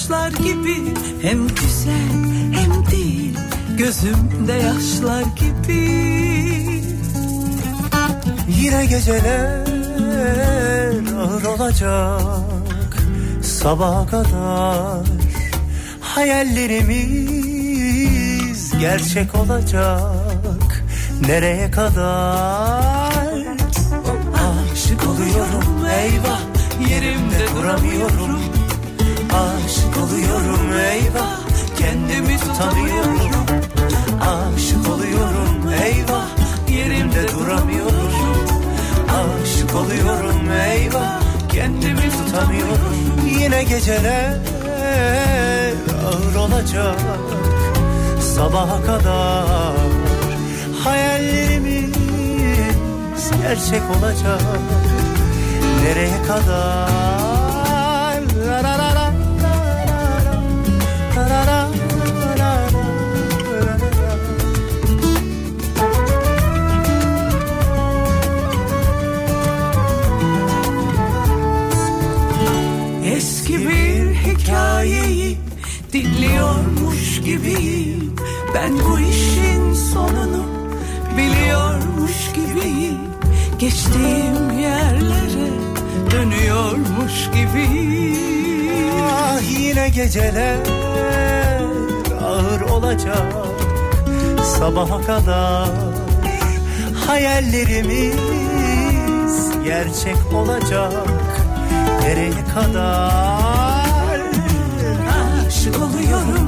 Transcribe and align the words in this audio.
başlar 0.00 0.30
gibi. 0.30 0.94
Hem 1.22 1.48
güzel 1.48 2.10
hem 2.52 2.86
değil. 2.90 3.38
Gözümde 3.78 4.52
yaşlar 4.52 5.22
gibi. 5.22 6.10
Yine 8.48 8.86
geceler 8.86 9.66
ağır 11.18 11.44
olacak. 11.44 12.98
Sabaha 13.42 14.06
kadar 14.06 15.06
Hayallerimiz 16.00 18.72
gerçek 18.80 19.34
olacak. 19.34 20.84
Nereye 21.28 21.70
kadar? 21.70 23.10
Aşık 24.72 25.08
oluyorum 25.08 25.86
eyvah. 25.86 26.40
Yerimde 26.90 27.48
duramıyorum 27.56 28.39
oluyorum 30.02 30.72
eyvah. 30.92 31.40
Kendimi 31.78 32.40
tutamıyorum. 32.40 33.20
Aşık 34.20 34.88
oluyorum 34.88 35.72
eyvah. 35.84 36.26
Yerimde 36.68 37.28
duramıyorum. 37.28 38.10
Aşık 39.08 39.74
oluyorum 39.74 40.50
eyvah. 40.70 41.20
Kendimi 41.48 42.10
tutamıyorum. 42.10 42.96
Yine 43.40 43.64
geceler 43.64 44.36
ağır 46.04 46.34
olacak. 46.34 47.00
Sabaha 48.34 48.82
kadar 48.82 49.74
Hayallerimiz 50.84 51.90
gerçek 53.42 53.82
olacak. 53.96 54.40
Nereye 55.84 56.22
kadar 56.22 57.39
gibiyim. 77.50 78.14
Ben 78.54 78.72
bu 78.78 79.00
işin 79.00 79.74
sonunu 79.74 80.44
biliyormuş 81.16 82.32
gibiyim. 82.34 82.98
Geçtiğim 83.58 84.58
yerlere 84.60 85.50
dönüyormuş 86.10 87.30
gibiyim. 87.34 88.94
Ah 89.12 89.40
yine 89.58 89.88
geceler 89.88 90.58
ağır 92.24 92.60
olacak. 92.60 93.32
Sabaha 94.58 95.00
kadar 95.00 95.68
hayallerimiz 97.06 98.16
gerçek 99.64 100.16
olacak. 100.34 100.92
Nereye 102.02 102.44
kadar? 102.54 104.20
Aşık 105.46 105.76
oluyorum 105.76 106.39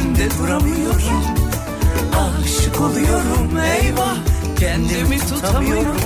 yerimde 0.00 0.28
duramıyorum. 0.38 1.24
Aşık 2.16 2.80
oluyorum 2.80 3.58
eyvah. 3.58 4.16
Kendimi 4.58 5.18
tutamıyorum. 5.18 5.96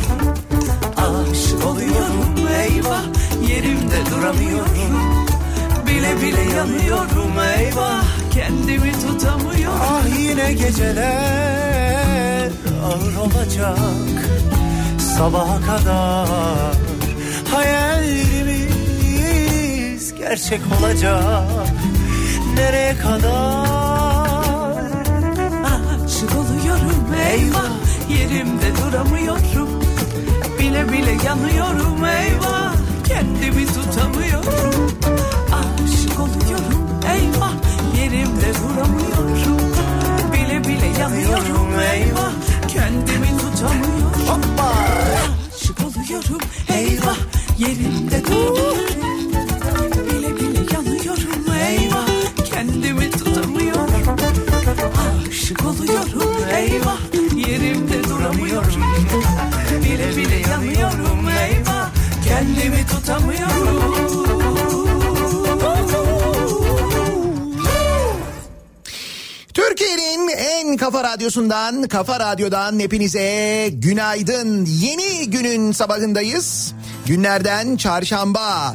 Aşık 0.96 1.66
oluyorum 1.66 2.34
eyvah. 2.62 3.02
Yerimde 3.48 4.06
duramıyorum. 4.10 5.26
Bile 5.86 6.20
bile 6.22 6.40
yanıyorum 6.56 7.38
eyvah. 7.58 8.04
Kendimi 8.34 8.92
tutamıyorum. 8.92 9.80
Ah 9.82 10.18
yine 10.18 10.52
geceler 10.52 12.50
ağır 12.84 13.16
olacak. 13.16 13.78
Sabaha 15.18 15.60
kadar 15.60 16.74
hayallerimiz 17.50 18.74
gerçek 20.18 20.60
olacak. 20.80 21.44
Nereye 22.56 22.96
kadar 22.96 23.83
eyvah 27.34 27.70
yerimde 28.10 28.68
duramıyorum. 28.76 29.68
Bile 30.58 30.92
bile 30.92 31.16
yanıyorum 31.26 32.04
eyvah. 32.04 32.74
Kendimi 33.08 33.66
tutamıyorum. 33.66 34.90
Aşık 35.52 36.20
oluyorum 36.20 36.88
eyvah. 37.14 37.52
Yerimde 37.98 38.52
duramıyorum. 38.60 39.58
Bile 40.32 40.64
bile 40.64 40.86
yanıyorum 41.00 41.80
eyvah. 41.92 42.32
Kendimi 42.68 43.28
tutamıyorum. 43.38 44.42
Aşık 45.54 45.80
oluyorum 45.80 46.40
eyvah. 46.68 47.18
Yerimde 47.58 48.24
duramıyorum 48.24 48.73
Türkiye'nin 69.54 70.28
en 70.28 70.76
kafa 70.76 71.04
radyosundan, 71.04 71.82
kafa 71.88 72.20
radyodan 72.20 72.80
hepinize 72.80 73.68
günaydın. 73.72 74.66
Yeni 74.66 75.30
günün 75.30 75.72
sabahındayız. 75.72 76.74
Günlerden 77.06 77.76
çarşamba. 77.76 78.74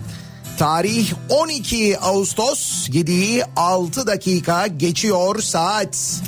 Tarih 0.57 1.13
12 1.29 1.99
Ağustos 1.99 2.89
7'yi 2.89 3.43
6 3.55 4.07
dakika 4.07 4.67
geçiyor 4.67 5.41
saat. 5.41 6.21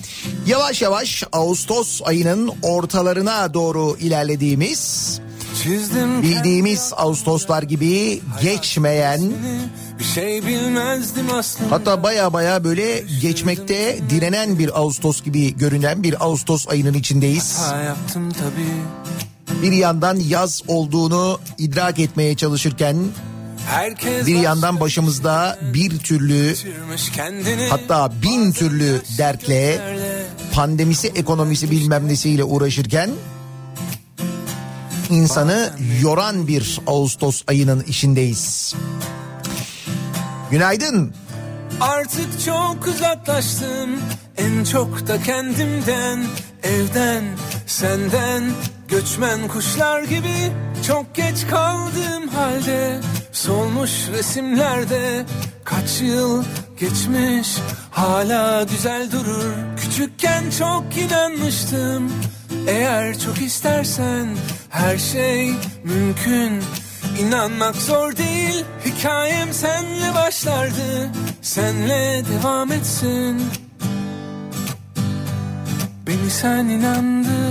Yavaş 0.47 0.81
yavaş 0.81 1.23
Ağustos 1.31 2.01
ayının 2.05 2.51
ortalarına 2.61 3.53
doğru 3.53 3.97
ilerlediğimiz 3.99 5.19
Çizdim 5.63 6.21
bildiğimiz 6.21 6.93
Ağustoslar 6.97 7.63
gibi 7.63 8.21
geçmeyen 8.41 9.21
bir 9.99 10.03
şey 10.03 10.45
bilmezdim 10.45 11.25
aslında. 11.33 11.71
Hatta 11.71 12.03
baya 12.03 12.33
baya 12.33 12.63
böyle 12.63 13.03
geçmekte 13.21 13.99
direnen 14.09 14.59
bir 14.59 14.79
Ağustos 14.79 15.23
gibi 15.23 15.57
görünen 15.57 16.03
bir 16.03 16.25
Ağustos 16.25 16.67
ayının 16.67 16.93
içindeyiz. 16.93 17.59
Yaptım 17.85 18.31
tabii. 18.31 19.61
Bir 19.61 19.71
yandan 19.71 20.15
yaz 20.15 20.61
olduğunu 20.67 21.39
idrak 21.57 21.99
etmeye 21.99 22.35
çalışırken 22.35 22.97
Herkes 23.67 24.27
bir 24.27 24.35
yandan 24.35 24.79
başımızda 24.79 25.59
bir 25.73 25.99
türlü 25.99 26.55
hatta 27.69 28.11
bin 28.23 28.51
türlü 28.51 29.01
dertle 29.17 29.79
pandemisi 30.53 31.07
ekonomisi 31.07 31.71
bilmem 31.71 32.07
nesiyle 32.07 32.43
uğraşırken 32.43 33.09
insanı 35.11 35.73
yoran 36.01 36.47
bir 36.47 36.79
Ağustos 36.87 37.43
ayının 37.47 37.83
içindeyiz. 37.83 38.75
Günaydın. 40.51 41.13
Artık 41.81 42.41
çok 42.45 42.87
uzaklaştım. 42.87 43.89
En 44.37 44.63
çok 44.63 45.07
da 45.07 45.21
kendimden 45.21 46.23
evden 46.63 47.23
senden. 47.67 48.43
Göçmen 48.87 49.47
kuşlar 49.47 50.03
gibi 50.03 50.51
çok 50.87 51.15
geç 51.15 51.47
kaldığım 51.49 52.27
halde 52.27 52.99
solmuş 53.31 53.91
resimlerde 54.11 55.25
kaç 55.63 56.01
yıl 56.01 56.43
geçmiş 56.79 57.57
hala 57.91 58.63
güzel 58.63 59.11
durur. 59.11 59.53
Küçükken 59.77 60.43
çok 60.59 60.97
inanmıştım 60.97 62.11
eğer 62.67 63.19
çok 63.19 63.41
istersen 63.41 64.27
her 64.69 64.97
şey 64.97 65.51
mümkün. 65.83 66.63
İnanmak 67.19 67.75
zor 67.75 68.17
değil 68.17 68.65
Hikayem 68.85 69.53
senle 69.53 70.15
başlardı. 70.15 71.09
Senle 71.41 72.23
devam 72.33 72.71
etsin. 72.71 73.41
Beni 76.07 76.29
sen 76.29 76.65
inandır 76.65 77.50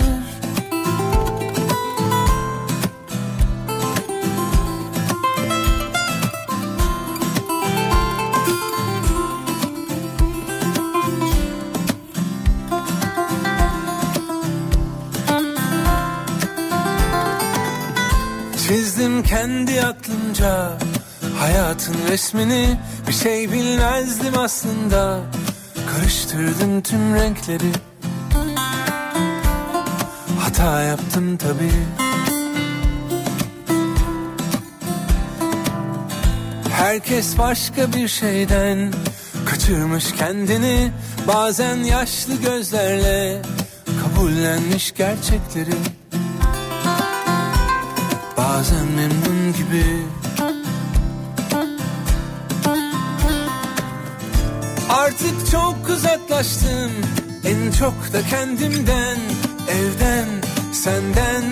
kendi 19.31 19.83
aklımca 19.83 20.71
Hayatın 21.39 21.97
resmini 22.09 22.79
bir 23.09 23.13
şey 23.13 23.53
bilmezdim 23.53 24.39
aslında. 24.39 25.21
Karıştırdım 25.91 26.81
tüm 26.83 27.15
renkleri. 27.15 27.73
Hata 30.39 30.83
yaptım 30.83 31.37
tabii. 31.37 31.73
Herkes 36.71 37.39
başka 37.39 37.93
bir 37.93 38.09
şeyden 38.09 38.93
Kaçırmış 39.47 40.13
kendini. 40.13 40.93
Bazen 41.29 41.77
yaşlı 41.77 42.35
gözlerle 42.35 43.43
Kabullenmiş 44.03 44.95
gerçekleri 44.95 46.00
Bazen 48.51 48.87
memnun 48.87 49.53
gibi. 49.53 49.85
Artık 54.89 55.51
çok 55.51 55.89
uzaklaştım. 55.91 56.91
En 57.45 57.73
çok 57.73 58.13
da 58.13 58.23
kendimden 58.31 59.19
Evden, 59.69 60.27
senden. 60.73 61.45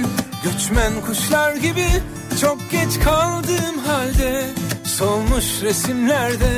Göçmen 0.44 0.92
kuşlar 1.06 1.56
gibi 1.56 1.86
Çok 2.40 2.70
geç 2.70 3.00
kaldığım 3.04 3.78
halde 3.86 4.50
Solmuş 4.84 5.62
resimlerde. 5.62 6.52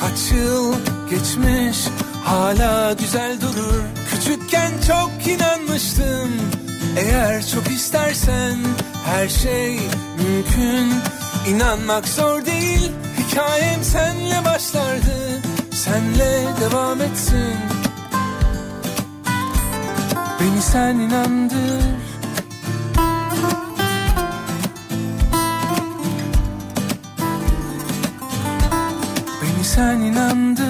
Kaç 0.00 0.32
yıl 0.32 0.74
geçmiş 1.10 1.78
Hala 2.24 2.92
güzel 2.92 3.40
durur. 3.40 3.82
Küçükken 4.10 4.72
çok 4.86 5.26
inanmıştım. 5.26 6.30
Eğer 6.96 7.46
çok 7.46 7.70
istersen 7.70 8.58
Her 9.04 9.28
şey 9.28 9.80
mümkün. 10.18 10.92
İnanmak 11.48 12.08
zor 12.08 12.46
değil. 12.46 12.92
Hikayem 13.18 13.84
senle 13.84 14.44
başlardı. 14.44 15.42
Senle 15.72 16.44
devam 16.60 17.00
etsin. 17.00 17.56
Beni 20.40 20.62
sen 20.62 20.94
inandır. 20.94 21.82
Beni 29.42 29.64
sen 29.64 29.98
inandır 30.00 30.63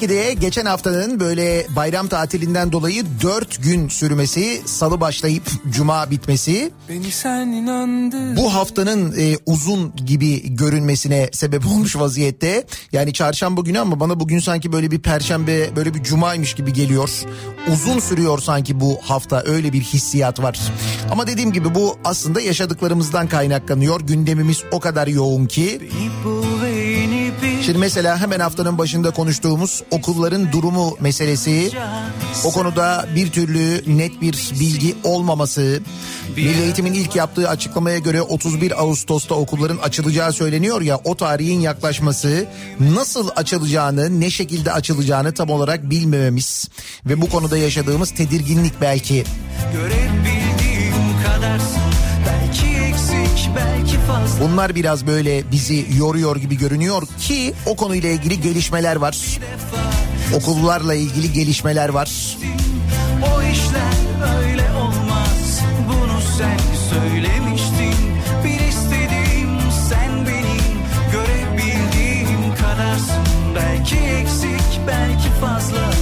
belki 0.00 0.14
de 0.14 0.34
geçen 0.34 0.66
haftanın 0.66 1.20
böyle 1.20 1.66
bayram 1.76 2.08
tatilinden 2.08 2.72
dolayı 2.72 3.04
dört 3.22 3.62
gün 3.62 3.88
sürmesi, 3.88 4.62
salı 4.64 5.00
başlayıp 5.00 5.42
cuma 5.70 6.10
bitmesi 6.10 6.70
Beni 6.88 7.10
sen 7.10 7.46
inandır 7.46 8.36
bu 8.36 8.54
haftanın 8.54 9.14
e, 9.18 9.36
uzun 9.46 9.92
gibi 9.96 10.56
görünmesine 10.56 11.30
sebep 11.32 11.66
olmuş 11.66 11.96
vaziyette. 11.96 12.66
Yani 12.92 13.12
çarşamba 13.12 13.60
günü 13.60 13.78
ama 13.78 14.00
bana 14.00 14.20
bugün 14.20 14.38
sanki 14.38 14.72
böyle 14.72 14.90
bir 14.90 14.98
perşembe, 14.98 15.76
böyle 15.76 15.94
bir 15.94 16.02
cumaymış 16.02 16.54
gibi 16.54 16.72
geliyor. 16.72 17.10
Uzun 17.72 17.98
sürüyor 17.98 18.38
sanki 18.38 18.80
bu 18.80 18.98
hafta 19.02 19.42
öyle 19.46 19.72
bir 19.72 19.80
hissiyat 19.80 20.42
var. 20.42 20.60
Ama 21.10 21.26
dediğim 21.26 21.52
gibi 21.52 21.74
bu 21.74 21.96
aslında 22.04 22.40
yaşadıklarımızdan 22.40 23.28
kaynaklanıyor. 23.28 24.00
Gündemimiz 24.00 24.62
o 24.72 24.80
kadar 24.80 25.06
yoğun 25.06 25.46
ki. 25.46 25.80
Şimdi 27.62 27.78
mesela 27.78 28.18
hemen 28.18 28.40
haftanın 28.40 28.78
başında 28.78 29.10
konuştuğumuz 29.10 29.82
okulların 29.90 30.52
durumu 30.52 30.96
meselesi, 31.00 31.70
o 32.44 32.52
konuda 32.52 33.06
bir 33.14 33.32
türlü 33.32 33.82
net 33.98 34.20
bir 34.20 34.50
bilgi 34.60 34.96
olmaması, 35.04 35.80
Milli 36.36 36.62
Eğitim'in 36.62 36.92
ilk 36.92 37.16
yaptığı 37.16 37.48
açıklamaya 37.48 37.98
göre 37.98 38.22
31 38.22 38.82
Ağustos'ta 38.82 39.34
okulların 39.34 39.78
açılacağı 39.78 40.32
söyleniyor 40.32 40.82
ya 40.82 41.00
o 41.04 41.16
tarihin 41.16 41.60
yaklaşması, 41.60 42.46
nasıl 42.80 43.28
açılacağını, 43.36 44.20
ne 44.20 44.30
şekilde 44.30 44.72
açılacağını 44.72 45.34
tam 45.34 45.50
olarak 45.50 45.90
bilmememiz 45.90 46.68
ve 47.06 47.22
bu 47.22 47.28
konuda 47.28 47.58
yaşadığımız 47.58 48.10
tedirginlik 48.10 48.80
belki. 48.80 49.24
Görebildiğim 49.72 50.94
kadarsın 51.26 51.99
Bunlar 54.40 54.74
biraz 54.74 55.06
böyle 55.06 55.50
bizi 55.50 55.86
yoruyor 55.98 56.36
gibi 56.36 56.58
görünüyor 56.58 57.02
ki 57.20 57.54
o 57.66 57.76
konuyla 57.76 58.08
ilgili 58.08 58.40
gelişmeler 58.40 58.96
var. 58.96 59.38
Okullarla 60.34 60.94
ilgili 60.94 61.32
gelişmeler 61.32 61.88
var. 61.88 62.36
O 63.22 63.42
işler 63.42 64.40
öyle 64.42 64.70
olmaz. 64.72 65.60
Bunu 65.88 66.20
sen 66.38 66.58
söylemiştin. 66.90 67.94
Bir 68.44 68.68
istediğim 68.68 69.58
sen 69.88 70.26
benim. 70.26 70.80
Görebildiğim 71.12 72.54
kadarsın. 72.62 73.24
Belki 73.54 73.96
eksik 73.96 74.80
belki 74.86 75.28
fazla 75.40 75.99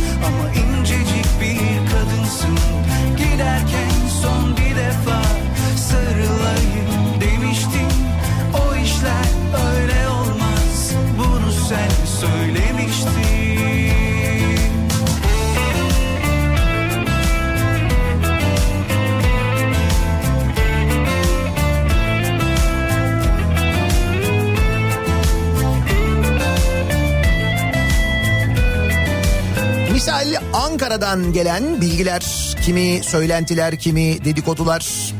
Misal 29.98 30.34
Ankara'dan 30.52 31.32
gelen 31.32 31.80
bilgiler, 31.80 32.22
kimi 32.64 33.00
söylentiler, 33.04 33.78
kimi 33.78 34.24
dedikodular. 34.24 35.14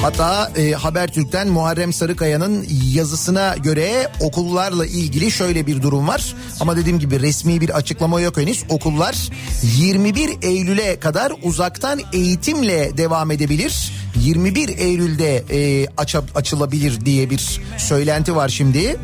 Hatta 0.00 0.52
e, 0.56 0.72
Habertürk'ten 0.72 1.48
Muharrem 1.48 1.92
Sarıkaya'nın 1.92 2.66
yazısına 2.94 3.56
göre 3.62 4.08
okullarla 4.20 4.86
ilgili 4.86 5.30
şöyle 5.30 5.66
bir 5.66 5.82
durum 5.82 6.08
var. 6.08 6.34
Ama 6.60 6.76
dediğim 6.76 6.98
gibi 6.98 7.20
resmi 7.20 7.60
bir 7.60 7.70
açıklama 7.70 8.20
yok 8.20 8.36
henüz. 8.36 8.64
Okullar 8.68 9.28
21 9.62 10.30
Eylül'e 10.42 11.00
kadar 11.00 11.32
uzaktan 11.42 12.00
eğitimle 12.12 12.96
devam 12.96 13.30
edebilir. 13.30 13.92
21 14.16 14.68
Eylül'de 14.78 15.36
e, 15.50 15.86
aça- 15.96 16.34
açılabilir 16.34 17.04
diye 17.04 17.30
bir 17.30 17.60
söylenti 17.78 18.36
var 18.36 18.48
şimdi. 18.48 18.96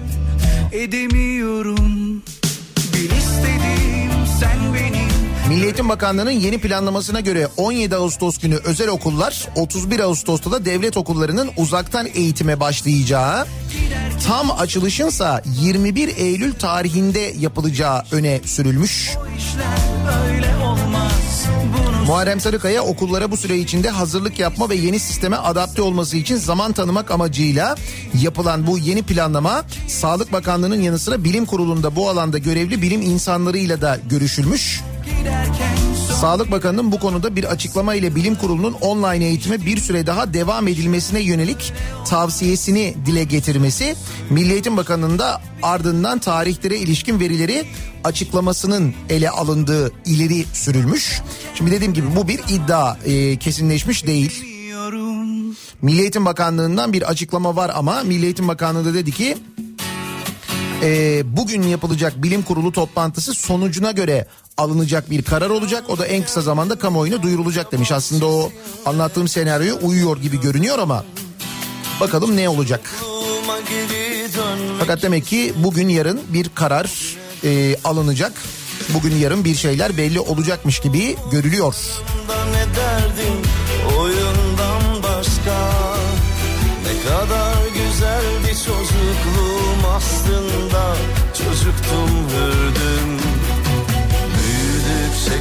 edemiyorum 0.72 2.22
Bir 2.94 3.10
istediğim 3.10 4.26
sen 4.40 4.67
Milli 5.48 5.64
Eğitim 5.64 5.88
Bakanlığı'nın 5.88 6.30
yeni 6.30 6.58
planlamasına 6.58 7.20
göre 7.20 7.48
17 7.56 7.96
Ağustos 7.96 8.38
günü 8.38 8.54
özel 8.54 8.88
okullar 8.88 9.48
31 9.56 10.00
Ağustos'ta 10.00 10.52
da 10.52 10.64
devlet 10.64 10.96
okullarının 10.96 11.50
uzaktan 11.56 12.06
eğitime 12.14 12.60
başlayacağı 12.60 13.46
tam 14.26 14.50
açılışınsa 14.50 15.42
21 15.60 16.16
Eylül 16.16 16.54
tarihinde 16.54 17.34
yapılacağı 17.38 18.02
öne 18.12 18.40
sürülmüş. 18.44 19.10
Muharrem 22.06 22.40
Sarıkaya 22.40 22.82
okullara 22.82 23.30
bu 23.30 23.36
süre 23.36 23.58
içinde 23.58 23.90
hazırlık 23.90 24.38
yapma 24.38 24.70
ve 24.70 24.74
yeni 24.74 25.00
sisteme 25.00 25.36
adapte 25.36 25.82
olması 25.82 26.16
için 26.16 26.36
zaman 26.36 26.72
tanımak 26.72 27.10
amacıyla 27.10 27.76
yapılan 28.22 28.66
bu 28.66 28.78
yeni 28.78 29.02
planlama 29.02 29.64
Sağlık 29.88 30.32
Bakanlığı'nın 30.32 30.80
yanı 30.80 30.98
sıra 30.98 31.24
bilim 31.24 31.46
kurulunda 31.46 31.96
bu 31.96 32.08
alanda 32.08 32.38
görevli 32.38 32.82
bilim 32.82 33.02
insanlarıyla 33.02 33.80
da 33.80 33.98
görüşülmüş. 34.10 34.80
Sağlık 36.20 36.50
Bakanı'nın 36.50 36.92
bu 36.92 36.98
konuda 36.98 37.36
bir 37.36 37.44
açıklama 37.44 37.94
ile 37.94 38.14
bilim 38.14 38.34
kurulunun 38.34 38.72
online 38.72 39.24
eğitime 39.24 39.66
bir 39.66 39.76
süre 39.76 40.06
daha 40.06 40.34
devam 40.34 40.68
edilmesine 40.68 41.20
yönelik 41.20 41.72
tavsiyesini 42.04 42.94
dile 43.06 43.24
getirmesi, 43.24 43.96
Milli 44.30 44.52
Eğitim 44.52 44.76
Bakanı'nın 44.76 45.18
da 45.18 45.40
ardından 45.62 46.18
tarihlere 46.18 46.78
ilişkin 46.78 47.20
verileri 47.20 47.64
açıklamasının 48.04 48.94
ele 49.10 49.30
alındığı 49.30 49.92
ileri 50.04 50.44
sürülmüş. 50.52 51.20
Şimdi 51.54 51.70
dediğim 51.70 51.94
gibi 51.94 52.06
bu 52.16 52.28
bir 52.28 52.40
iddia 52.48 52.96
e, 53.04 53.36
kesinleşmiş 53.36 54.06
değil. 54.06 54.44
Milli 55.82 56.00
Eğitim 56.00 56.24
Bakanlığı'ndan 56.24 56.92
bir 56.92 57.02
açıklama 57.02 57.56
var 57.56 57.70
ama 57.74 58.02
Milli 58.02 58.24
Eğitim 58.24 58.48
Bakanlığı 58.48 58.84
da 58.84 58.94
dedi 58.94 59.12
ki 59.12 59.36
e, 60.82 61.22
bugün 61.36 61.62
yapılacak 61.62 62.22
bilim 62.22 62.42
kurulu 62.42 62.72
toplantısı 62.72 63.34
sonucuna 63.34 63.90
göre 63.90 64.26
alınacak 64.58 65.10
bir 65.10 65.22
karar 65.22 65.50
olacak. 65.50 65.84
O 65.88 65.98
da 65.98 66.06
en 66.06 66.24
kısa 66.24 66.40
zamanda 66.40 66.78
kamuoyuna 66.78 67.22
duyurulacak 67.22 67.72
demiş. 67.72 67.92
Aslında 67.92 68.26
o 68.26 68.50
anlattığım 68.86 69.28
senaryoya 69.28 69.74
uyuyor 69.74 70.16
gibi 70.16 70.40
görünüyor 70.40 70.78
ama 70.78 71.04
bakalım 72.00 72.36
ne 72.36 72.48
olacak. 72.48 72.80
Fakat 74.78 75.02
demek 75.02 75.26
ki 75.26 75.54
bugün 75.56 75.88
yarın 75.88 76.20
bir 76.28 76.48
karar 76.48 77.16
e, 77.44 77.76
alınacak. 77.84 78.32
Bugün 78.88 79.16
yarın 79.16 79.44
bir 79.44 79.54
şeyler 79.54 79.96
belli 79.96 80.20
olacakmış 80.20 80.78
gibi 80.78 81.16
görülüyor. 81.30 81.74
ne 82.52 82.76
derdin 82.76 83.42
oyundan 83.98 85.02
başka 85.02 85.72
Ne 86.84 87.10
kadar 87.10 87.54
güzeldi 87.66 88.58
çocukluğum 88.66 89.88
aslında 89.96 90.96
Çocuktum 91.38 92.10
hürdüm 92.28 92.67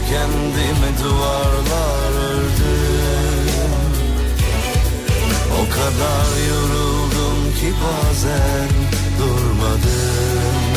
Kendime 0.09 0.91
duvarlar 1.03 2.11
ördüm. 2.29 3.47
O 5.53 5.69
kadar 5.69 6.29
yoruldum 6.49 7.53
ki 7.59 7.73
bazen 7.83 8.69
durmadım 9.19 10.67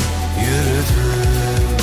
yürüdüm. 0.41 1.77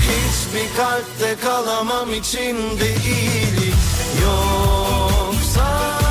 Hiçbir 0.00 0.76
kalpte 0.76 1.36
kalamam 1.42 2.14
içinde 2.14 2.94
iyilik 2.94 3.74
yoksa 4.22 6.07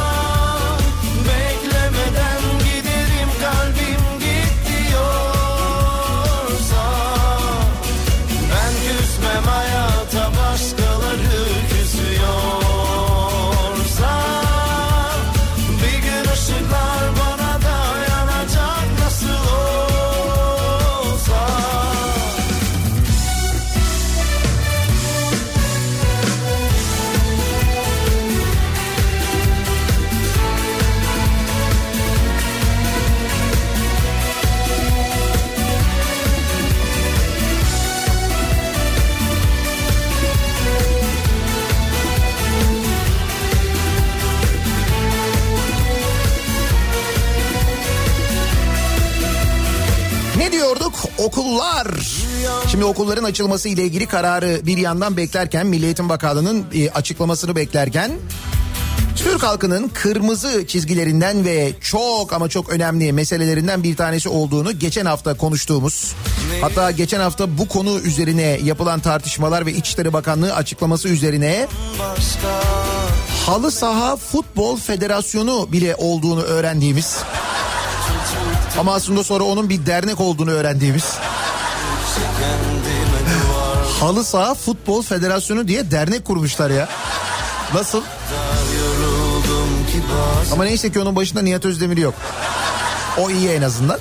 Şimdi 52.72 52.86
okulların 52.86 53.24
açılması 53.24 53.70
ile 53.70 53.84
ilgili 53.84 54.06
kararı 54.06 54.60
bir 54.66 54.78
yandan 54.78 55.18
beklerken 55.18 55.68
Milli 55.68 55.86
Eğitim 55.86 56.10
Bakanlığı'nın 56.10 56.66
e, 56.74 56.90
açıklamasını 56.90 57.56
beklerken 57.56 58.12
Türk 59.16 59.44
halkının 59.44 59.88
kırmızı 59.94 60.68
çizgilerinden 60.68 61.46
ve 61.46 61.74
çok 61.82 62.34
ama 62.34 62.50
çok 62.50 62.70
önemli 62.70 63.14
meselelerinden 63.14 63.84
bir 63.84 63.96
tanesi 63.96 64.30
olduğunu 64.30 64.80
geçen 64.80 65.06
hafta 65.06 65.34
konuştuğumuz 65.34 66.16
hatta 66.62 66.92
geçen 66.92 67.20
hafta 67.20 67.58
bu 67.58 67.68
konu 67.68 68.00
üzerine 68.00 68.60
yapılan 68.64 69.00
tartışmalar 69.00 69.66
ve 69.66 69.74
İçişleri 69.74 70.14
Bakanlığı 70.14 70.56
açıklaması 70.56 71.08
üzerine 71.08 71.68
Halı 73.46 73.72
Saha 73.72 74.16
Futbol 74.16 74.78
Federasyonu 74.78 75.72
bile 75.72 75.96
olduğunu 75.96 76.42
öğrendiğimiz 76.42 77.18
ama 78.80 78.94
aslında 78.94 79.24
sonra 79.24 79.44
onun 79.44 79.70
bir 79.70 79.86
dernek 79.86 80.20
olduğunu 80.20 80.52
öğrendiğimiz 80.52 81.14
Halı 84.00 84.24
Saha 84.24 84.54
Futbol 84.56 85.01
Federasyonu 85.01 85.68
diye 85.68 85.92
dernek 85.92 86.25
kurmuşlar 86.25 86.70
ya. 86.70 86.89
Nasıl? 87.74 88.01
Ama 90.54 90.63
neyse 90.63 90.92
ki 90.92 91.00
onun 91.00 91.16
başında 91.16 91.42
Nihat 91.42 91.66
Özdemir 91.66 91.98
yok. 91.98 92.13
O 93.18 93.30
iyi 93.30 93.50
en 93.50 93.62
azından. 93.62 94.00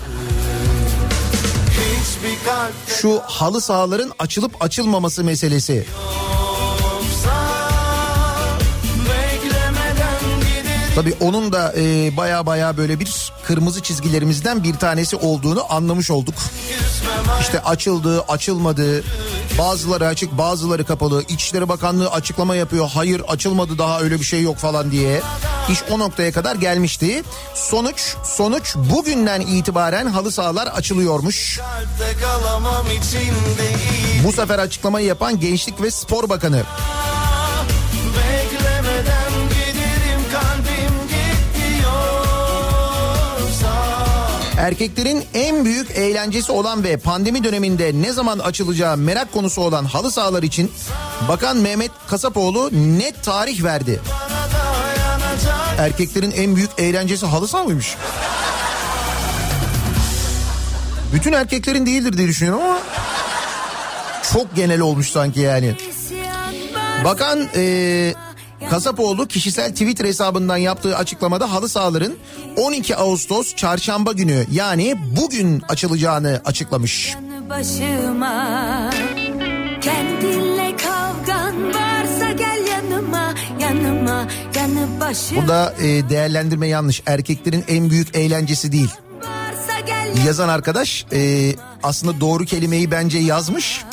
Şu 3.01 3.21
halı 3.27 3.61
sahaların 3.61 4.13
açılıp 4.19 4.65
açılmaması 4.65 5.25
meselesi. 5.25 5.87
Tabii 10.95 11.15
onun 11.21 11.53
da 11.53 11.75
e, 11.77 12.17
baya 12.17 12.47
baya 12.47 12.77
böyle 12.77 13.01
bir 13.01 13.33
kırmızı 13.47 13.83
çizgilerimizden 13.83 14.65
bir 14.65 14.75
tanesi 14.75 15.17
olduğunu 15.17 15.73
anlamış 15.73 16.11
olduk. 16.11 16.35
İşte 17.41 17.61
açıldı, 17.61 18.21
açılmadı. 18.29 19.05
Bazıları 19.59 20.07
açık, 20.07 20.39
bazıları 20.39 20.85
kapalı. 20.85 21.23
İçişleri 21.29 21.69
Bakanlığı 21.69 22.11
açıklama 22.11 22.57
yapıyor. 22.57 22.91
Hayır 22.95 23.23
açılmadı 23.29 23.79
daha 23.79 24.01
öyle 24.01 24.21
bir 24.21 24.25
şey 24.25 24.43
yok 24.43 24.57
falan 24.57 24.91
diye. 24.91 25.21
İş 25.69 25.79
o 25.91 25.99
noktaya 25.99 26.33
kadar 26.33 26.57
gelmişti. 26.57 27.23
Sonuç, 27.55 28.15
sonuç 28.25 28.77
bugünden 28.77 29.41
itibaren 29.41 30.07
halı 30.07 30.33
sahalar 30.33 30.67
açılıyormuş. 30.67 31.61
Bu 34.25 34.33
sefer 34.33 34.59
açıklamayı 34.59 35.07
yapan 35.07 35.41
Gençlik 35.41 35.83
ve 35.83 35.91
Spor 35.91 36.29
Bakanı. 36.29 36.63
Erkeklerin 44.59 45.25
en 45.35 45.65
büyük 45.65 45.91
eğlencesi 45.91 46.53
olan 46.53 46.85
ve 46.85 46.97
pandemi 46.97 47.45
döneminde 47.45 47.93
ne 47.95 48.13
zaman 48.13 48.39
açılacağı 48.39 48.97
merak 48.97 49.33
konusu 49.33 49.63
olan 49.63 49.85
halı 49.85 50.11
sahalar 50.11 50.43
için 50.43 50.73
Bakan 51.29 51.57
Mehmet 51.57 51.91
Kasapoğlu 52.09 52.71
net 52.73 53.23
tarih 53.23 53.63
verdi. 53.65 54.01
Erkeklerin 55.79 56.31
en 56.31 56.57
büyük 56.57 56.71
eğlencesi 56.79 57.27
halı 57.27 57.49
saha 57.49 57.65
mıymış? 57.65 57.97
Bütün 61.13 61.33
erkeklerin 61.33 61.87
değildir 61.87 62.17
diye 62.17 62.29
düşünüyorum 62.29 62.63
ama 62.63 62.79
çok 64.33 64.57
genel 64.57 64.81
olmuş 64.81 65.11
sanki 65.11 65.41
yani. 65.41 65.77
Bakan 67.05 67.49
e, 67.57 68.15
Kasapoğlu 68.71 69.27
kişisel 69.27 69.71
Twitter 69.71 70.05
hesabından 70.05 70.57
yaptığı 70.57 70.97
açıklamada 70.97 71.53
halı 71.53 71.69
sahaların 71.69 72.13
12 72.57 72.97
Ağustos 72.97 73.55
çarşamba 73.55 74.13
günü 74.13 74.47
yani 74.53 74.97
bugün 75.21 75.63
açılacağını 75.69 76.41
açıklamış. 76.45 77.15
Başıma 77.51 78.91
Kendinle 79.81 80.77
kavgan 80.77 81.75
varsa 81.75 82.33
gel 82.33 82.67
yanıma 82.67 83.35
Yanıma 83.61 84.27
yanı 84.57 85.01
başıma 85.01 85.43
Burada 85.43 85.75
e, 85.83 86.09
değerlendirme 86.09 86.69
yanlış. 86.69 87.03
Erkeklerin 87.07 87.65
en 87.69 87.91
büyük 87.91 88.17
eğlencesi 88.17 88.73
değil. 88.73 88.91
Yazan 90.27 90.49
arkadaş 90.49 91.07
e, 91.13 91.53
aslında 91.83 92.21
doğru 92.21 92.45
kelimeyi 92.45 92.91
bence 92.91 93.19
yazmış. 93.19 93.85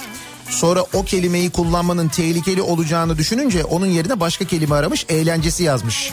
Sonra 0.50 0.86
o 0.94 1.04
kelimeyi 1.04 1.50
kullanmanın 1.50 2.08
tehlikeli 2.08 2.62
olacağını 2.62 3.18
düşününce 3.18 3.64
onun 3.64 3.86
yerine 3.86 4.20
başka 4.20 4.46
kelime 4.46 4.76
aramış. 4.76 5.06
Eğlencesi 5.10 5.64
yazmış. 5.64 6.12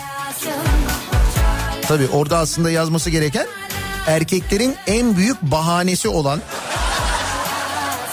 Tabii 1.82 2.08
orada 2.12 2.38
aslında 2.38 2.70
yazması 2.70 3.10
gereken 3.10 3.46
erkeklerin 4.06 4.76
en 4.86 5.16
büyük 5.16 5.42
bahanesi 5.42 6.08
olan 6.08 6.40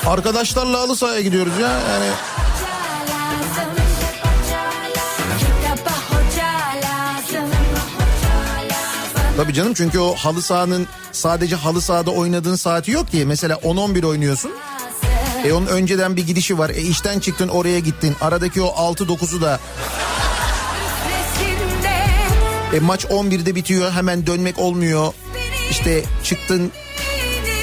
arkadaşlarla 0.05 0.79
halı 0.79 0.95
sahaya 0.95 1.21
gidiyoruz 1.21 1.53
ya 1.62 1.69
yani 1.69 2.09
Tabii 9.38 9.53
canım 9.53 9.74
çünkü 9.74 10.00
o 10.00 10.15
halı 10.15 10.41
sahanın 10.41 10.88
sadece 11.12 11.55
halı 11.55 11.81
sahada 11.81 12.12
oynadığın 12.12 12.55
saati 12.55 12.91
yok 12.91 13.12
ki. 13.12 13.25
Mesela 13.25 13.55
10-11 13.55 14.05
oynuyorsun. 14.05 14.51
E 15.48 15.54
onun 15.54 15.68
önceden 15.68 16.16
bir 16.16 16.27
gidişi 16.27 16.58
var. 16.58 16.70
E 16.70 16.82
işten 16.82 17.20
çıktın 17.20 17.48
oraya 17.48 17.80
gittin. 17.80 18.16
Aradaki 18.22 18.62
o 18.62 18.68
6-9'u 18.68 19.42
da 19.42 19.60
e 22.74 22.80
maç 22.80 23.06
11'de 23.06 23.56
bitiyor. 23.56 23.92
Hemen 23.92 24.27
dönmek 24.27 24.60
olmuyor. 24.60 25.13
İşte 25.72 26.04
çıktın 26.24 26.72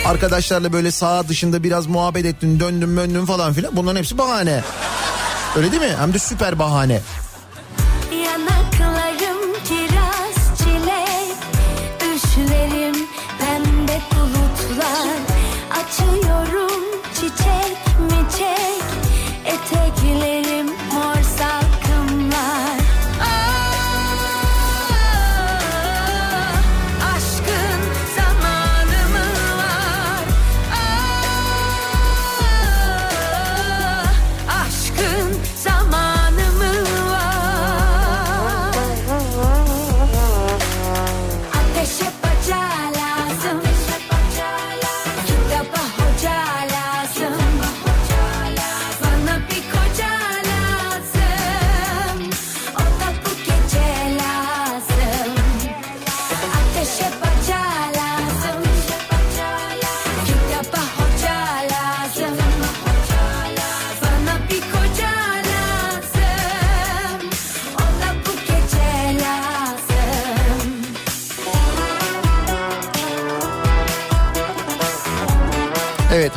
arkadaşlarla 0.04 0.72
böyle 0.72 0.90
saha 0.90 1.28
dışında 1.28 1.62
biraz 1.62 1.86
muhabbet 1.86 2.26
ettin. 2.26 2.60
Döndün 2.60 2.88
möndün 2.88 3.26
falan 3.26 3.52
filan. 3.52 3.76
Bunların 3.76 3.98
hepsi 3.98 4.18
bahane. 4.18 4.62
Öyle 5.56 5.70
değil 5.72 5.82
mi? 5.82 5.96
Hem 5.98 6.14
de 6.14 6.18
süper 6.18 6.58
bahane. 6.58 7.00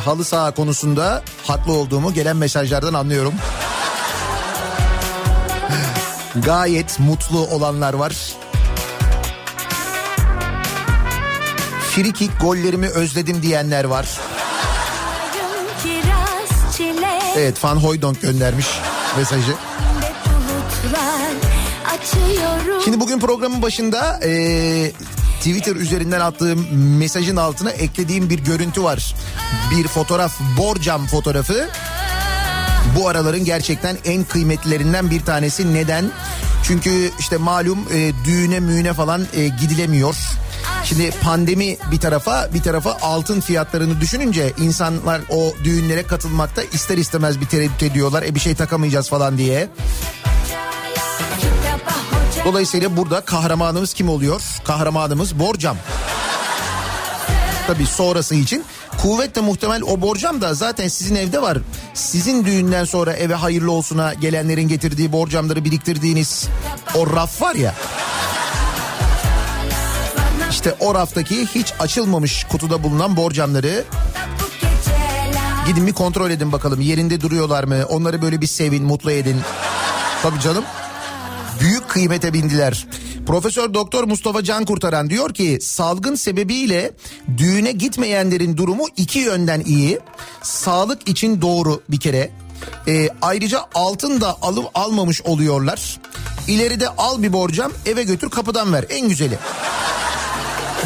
Halı 0.08 0.24
saha 0.24 0.50
konusunda 0.50 1.22
haklı 1.46 1.72
olduğumu 1.72 2.14
gelen 2.14 2.36
mesajlardan 2.36 2.94
anlıyorum. 2.94 3.34
Gayet 6.44 6.98
mutlu 6.98 7.38
olanlar 7.38 7.94
var. 7.94 8.16
Frikik 11.90 12.40
gollerimi 12.40 12.88
özledim 12.88 13.42
diyenler 13.42 13.84
var. 13.84 14.08
Evet 17.36 17.64
Van 17.64 17.76
Hooydonk 17.76 18.22
göndermiş 18.22 18.66
mesajı. 19.16 19.54
Şimdi 22.84 23.00
bugün 23.00 23.20
programın 23.20 23.62
başında 23.62 24.20
eee, 24.24 24.92
Twitter 25.38 25.76
üzerinden 25.76 26.20
attığım 26.20 26.66
mesajın 26.98 27.36
altına 27.36 27.70
eklediğim 27.70 28.30
bir 28.30 28.38
görüntü 28.38 28.82
var. 28.82 29.14
Bir 29.70 29.88
fotoğraf, 29.88 30.40
borcam 30.58 31.06
fotoğrafı. 31.06 31.68
Bu 32.96 33.08
araların 33.08 33.44
gerçekten 33.44 33.96
en 34.04 34.24
kıymetlilerinden 34.24 35.10
bir 35.10 35.24
tanesi. 35.24 35.74
Neden? 35.74 36.10
Çünkü 36.64 37.10
işte 37.18 37.36
malum 37.36 37.78
e, 37.92 38.12
düğüne 38.24 38.60
müğüne 38.60 38.92
falan 38.92 39.26
e, 39.32 39.48
gidilemiyor. 39.48 40.16
Şimdi 40.84 41.10
pandemi 41.10 41.76
bir 41.90 42.00
tarafa 42.00 42.48
bir 42.54 42.62
tarafa 42.62 42.96
altın 43.02 43.40
fiyatlarını 43.40 44.00
düşününce 44.00 44.52
insanlar 44.58 45.20
o 45.30 45.54
düğünlere 45.64 46.02
katılmakta 46.02 46.62
ister 46.62 46.98
istemez 46.98 47.40
bir 47.40 47.46
tereddüt 47.46 47.82
ediyorlar. 47.82 48.22
E 48.22 48.34
bir 48.34 48.40
şey 48.40 48.54
takamayacağız 48.54 49.08
falan 49.08 49.38
diye. 49.38 49.68
Dolayısıyla 52.44 52.96
burada 52.96 53.20
kahramanımız 53.20 53.94
kim 53.94 54.08
oluyor? 54.08 54.40
Kahramanımız 54.64 55.38
Borcam. 55.38 55.76
Tabii 57.66 57.86
sonrası 57.86 58.34
için. 58.34 58.64
Kuvvetle 59.02 59.40
muhtemel 59.40 59.82
o 59.82 60.00
borcam 60.00 60.40
da 60.40 60.54
zaten 60.54 60.88
sizin 60.88 61.14
evde 61.14 61.42
var. 61.42 61.58
Sizin 61.94 62.44
düğünden 62.44 62.84
sonra 62.84 63.12
eve 63.12 63.34
hayırlı 63.34 63.72
olsuna 63.72 64.14
gelenlerin 64.14 64.68
getirdiği 64.68 65.12
borcamları 65.12 65.64
biriktirdiğiniz 65.64 66.48
o 66.94 67.16
raf 67.16 67.42
var 67.42 67.54
ya. 67.54 67.74
İşte 70.50 70.74
o 70.80 70.94
raftaki 70.94 71.46
hiç 71.46 71.72
açılmamış 71.78 72.44
kutuda 72.44 72.82
bulunan 72.82 73.16
borcamları 73.16 73.84
gidin 75.66 75.86
bir 75.86 75.92
kontrol 75.92 76.30
edin 76.30 76.52
bakalım 76.52 76.80
yerinde 76.80 77.20
duruyorlar 77.20 77.64
mı? 77.64 77.84
Onları 77.88 78.22
böyle 78.22 78.40
bir 78.40 78.46
sevin, 78.46 78.84
mutlu 78.84 79.10
edin. 79.10 79.40
Tabii 80.22 80.40
canım. 80.40 80.64
Büyük 81.60 81.88
kıymete 81.88 82.32
bindiler. 82.32 82.86
Profesör 83.28 83.74
Doktor 83.74 84.04
Mustafa 84.04 84.44
Can 84.44 84.64
Kurtaran 84.64 85.10
diyor 85.10 85.34
ki 85.34 85.58
salgın 85.60 86.14
sebebiyle 86.14 86.92
düğüne 87.38 87.72
gitmeyenlerin 87.72 88.56
durumu 88.56 88.86
iki 88.96 89.18
yönden 89.18 89.60
iyi. 89.60 89.98
Sağlık 90.42 91.08
için 91.08 91.42
doğru 91.42 91.80
bir 91.88 92.00
kere. 92.00 92.30
Ee, 92.86 93.08
ayrıca 93.22 93.60
altın 93.74 94.20
da 94.20 94.36
alıp 94.42 94.70
almamış 94.74 95.22
oluyorlar. 95.22 96.00
İleride 96.46 96.88
al 96.88 97.22
bir 97.22 97.32
borcam 97.32 97.72
eve 97.86 98.02
götür 98.02 98.30
kapıdan 98.30 98.72
ver 98.72 98.84
en 98.88 99.08
güzeli. 99.08 99.38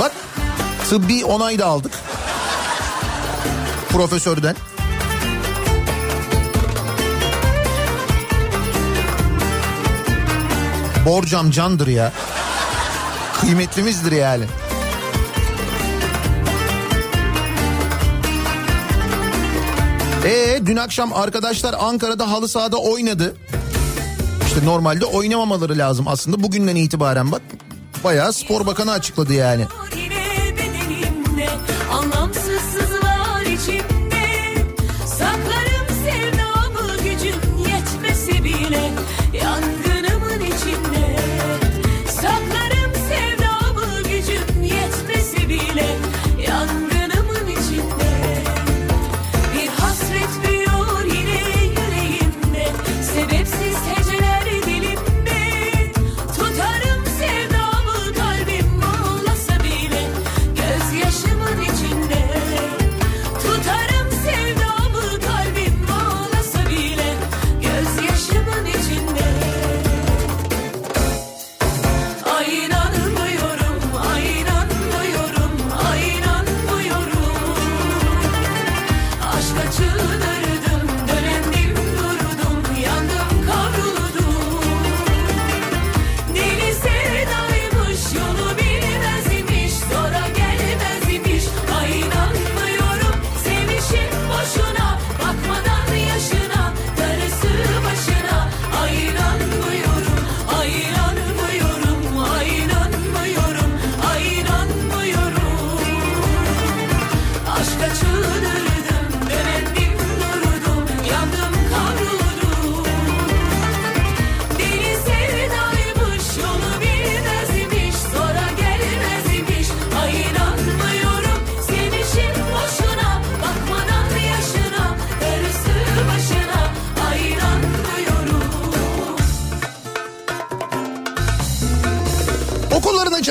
Bak 0.01 0.13
tıbbi 0.91 1.25
onay 1.25 1.59
da 1.59 1.67
aldık. 1.67 1.93
Profesörden. 3.89 4.57
Borcam 11.07 11.51
candır 11.51 11.87
ya. 11.87 12.13
Kıymetlimizdir 13.43 14.13
yani. 14.13 14.45
Ee 20.25 20.61
dün 20.67 20.77
akşam 20.77 21.13
arkadaşlar 21.13 21.75
Ankara'da 21.79 22.31
halı 22.31 22.49
sahada 22.49 22.77
oynadı. 22.77 23.37
İşte 24.47 24.65
normalde 24.67 25.05
oynamamaları 25.05 25.79
lazım 25.79 26.09
aslında. 26.09 26.43
Bugünden 26.43 26.77
itibaren 26.77 27.33
bak 27.33 27.43
bayağı 28.05 28.33
spor 28.33 28.67
bakanı 28.67 28.93
açıkladı 28.93 29.33
yani. 29.33 29.67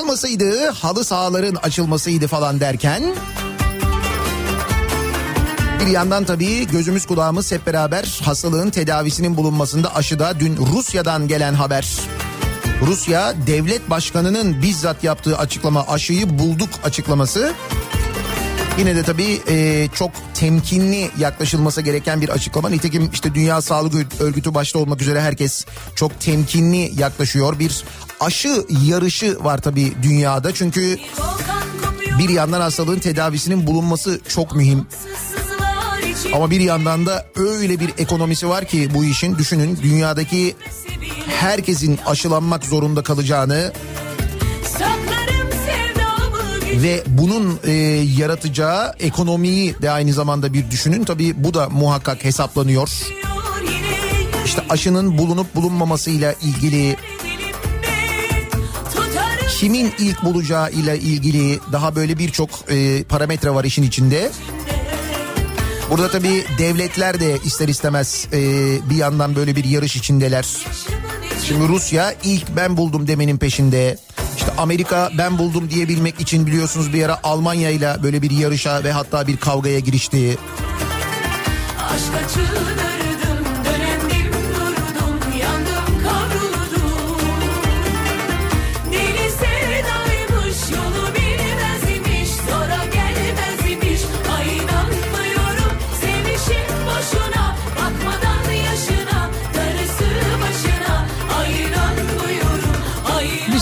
Açılmasıydı, 0.02 0.70
halı 0.70 1.04
sahaların 1.04 1.56
açılmasıydı 1.56 2.28
falan 2.28 2.60
derken... 2.60 3.04
Bir 5.80 5.88
yandan 5.88 6.24
tabii 6.24 6.68
gözümüz 6.68 7.06
kulağımız 7.06 7.52
hep 7.52 7.66
beraber 7.66 8.20
hastalığın 8.24 8.70
tedavisinin 8.70 9.38
bulunmasında 9.38 9.96
aşıda 9.96 10.40
dün 10.40 10.58
Rusya'dan 10.58 11.28
gelen 11.28 11.54
haber. 11.54 12.00
Rusya 12.88 13.34
devlet 13.48 13.90
başkanının 13.90 14.62
bizzat 14.62 15.04
yaptığı 15.04 15.38
açıklama 15.38 15.88
aşıyı 15.88 16.40
bulduk 16.40 16.70
açıklaması. 16.84 17.54
Yine 18.78 18.96
de 18.96 19.04
tabii 19.04 19.42
e, 19.48 19.88
çok 19.96 20.12
temkinli 20.34 21.10
yaklaşılması 21.20 21.82
gereken 21.82 22.22
bir 22.22 22.30
açıklama. 22.30 22.70
Nitekim 22.70 23.10
işte 23.14 23.36
Dünya 23.36 23.62
Sağlık 23.62 24.22
Örgütü 24.22 24.54
başta 24.54 24.80
olmak 24.80 25.02
üzere 25.02 25.22
herkes 25.22 25.66
çok 25.96 26.20
temkinli 26.20 26.92
yaklaşıyor. 27.02 27.60
Bir 27.60 27.84
aşı 28.20 28.66
yarışı 28.88 29.44
var 29.44 29.58
tabii 29.62 29.94
dünyada. 30.04 30.54
Çünkü 30.54 30.98
bir 32.20 32.30
yandan 32.30 32.62
hastalığın 32.62 33.00
tedavisinin 33.00 33.68
bulunması 33.68 34.20
çok 34.28 34.56
mühim. 34.56 34.88
Ama 36.34 36.52
bir 36.52 36.60
yandan 36.60 37.06
da 37.06 37.26
öyle 37.36 37.80
bir 37.80 37.94
ekonomisi 37.98 38.50
var 38.50 38.66
ki 38.66 38.90
bu 38.94 39.04
işin 39.06 39.38
düşünün 39.38 39.80
dünyadaki 39.84 40.56
herkesin 41.40 42.00
aşılanmak 42.06 42.66
zorunda 42.66 43.04
kalacağını 43.04 43.74
ve 46.74 47.04
bunun 47.08 47.60
e, 47.64 47.72
yaratacağı 48.18 48.94
ekonomiyi 49.00 49.76
de 49.82 49.92
aynı 49.92 50.14
zamanda 50.14 50.54
bir 50.54 50.72
düşünün. 50.72 51.04
Tabii 51.04 51.44
bu 51.44 51.54
da 51.54 51.70
muhakkak 51.70 52.24
hesaplanıyor. 52.24 52.90
İşte 54.46 54.64
aşının 54.70 55.18
bulunup 55.18 55.56
bulunmamasıyla 55.56 56.34
ilgili, 56.34 56.98
kimin 59.60 59.94
ilk 60.00 60.24
bulacağı 60.24 60.72
ile 60.72 61.00
ilgili 61.00 61.60
daha 61.72 61.96
böyle 61.96 62.18
birçok 62.18 62.50
e, 62.72 63.04
parametre 63.04 63.54
var 63.54 63.64
işin 63.64 63.84
içinde. 63.84 64.32
Burada 65.90 66.12
tabii 66.12 66.46
devletler 66.58 67.20
de 67.20 67.38
ister 67.46 67.68
istemez 67.68 68.28
e, 68.34 68.40
bir 68.90 68.96
yandan 68.96 69.36
böyle 69.36 69.56
bir 69.56 69.64
yarış 69.64 69.96
içindeler. 69.96 70.46
Şimdi 71.44 71.68
Rusya 71.68 72.14
ilk 72.24 72.56
ben 72.56 72.78
buldum 72.78 73.08
demenin 73.08 73.38
peşinde. 73.38 73.98
İşte 74.38 74.52
Amerika 74.58 75.10
ben 75.18 75.38
buldum 75.38 75.70
diyebilmek 75.70 76.22
için 76.22 76.48
biliyorsunuz 76.48 76.94
bir 76.94 77.04
ara 77.04 77.20
Almanya 77.24 77.70
ile 77.70 77.96
böyle 78.04 78.22
bir 78.22 78.32
yarışa 78.32 78.84
ve 78.84 78.92
hatta 78.92 79.28
bir 79.28 79.38
kavgaya 79.38 79.80
girişti. 79.80 80.38
Aşka 81.80 82.28
çıldırdım, 82.34 82.81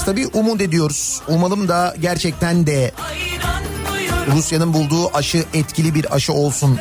tabii 0.10 0.28
umut 0.28 0.62
ediyoruz. 0.62 1.22
Umalım 1.28 1.68
da 1.68 1.96
gerçekten 2.00 2.68
de. 2.68 2.92
Rusya'nın 4.36 4.74
bulduğu 4.74 5.18
aşı 5.18 5.44
etkili 5.54 5.96
bir 5.96 6.16
aşı 6.16 6.34
olsun. 6.34 6.80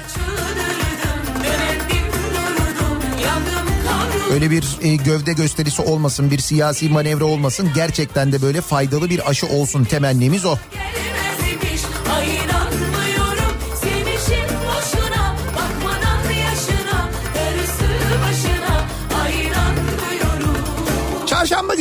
Öyle 4.33 4.51
bir 4.51 4.79
e, 4.83 4.97
gövde 4.97 5.33
gösterisi 5.33 5.83
olmasın, 5.83 6.31
bir 6.31 6.39
siyasi 6.39 6.89
manevra 6.89 7.25
olmasın. 7.25 7.71
Gerçekten 7.75 8.33
de 8.33 8.43
böyle 8.43 8.61
faydalı 8.61 9.11
bir 9.11 9.31
aşı 9.31 9.47
olsun 9.47 9.85
temennimiz 9.85 10.45
o. 10.45 10.57
Gelmez 10.73 11.08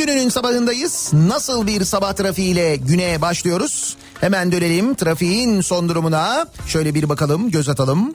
gününün 0.08 0.28
sabahındayız. 0.28 1.10
Nasıl 1.12 1.66
bir 1.66 1.84
sabah 1.84 2.12
trafiğiyle 2.12 2.76
güne 2.76 3.20
başlıyoruz? 3.20 3.96
Hemen 4.20 4.52
dönelim 4.52 4.94
trafiğin 4.94 5.60
son 5.60 5.88
durumuna. 5.88 6.46
Şöyle 6.66 6.94
bir 6.94 7.08
bakalım, 7.08 7.50
göz 7.50 7.68
atalım. 7.68 8.14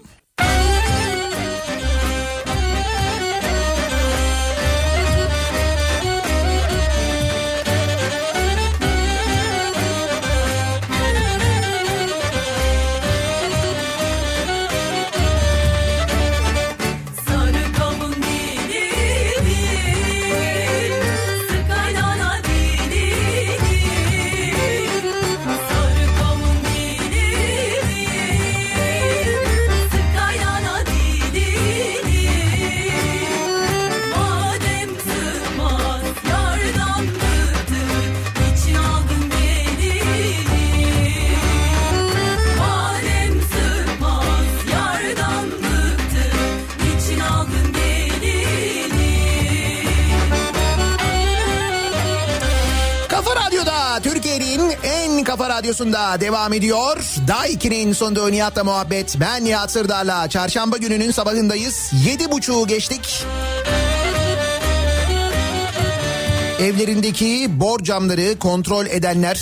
Türkiye'nin 54.13 54.73
en 54.83 55.23
kafa 55.23 55.49
radyosunda 55.49 56.21
devam 56.21 56.53
ediyor. 56.53 56.97
Daha 57.27 57.47
2'nin 57.47 57.93
sonunda 57.93 58.29
Nihat'la 58.29 58.63
muhabbet. 58.63 59.15
Ben 59.19 59.45
Nihat 59.45 59.71
Sırdar'la 59.71 60.29
çarşamba 60.29 60.77
gününün 60.77 61.11
sabahındayız. 61.11 61.91
Yedi 62.05 62.31
buçuğu 62.31 62.67
geçtik. 62.67 63.25
Evlerindeki 66.59 67.47
borcamları 67.59 68.39
kontrol 68.39 68.85
edenler, 68.85 69.41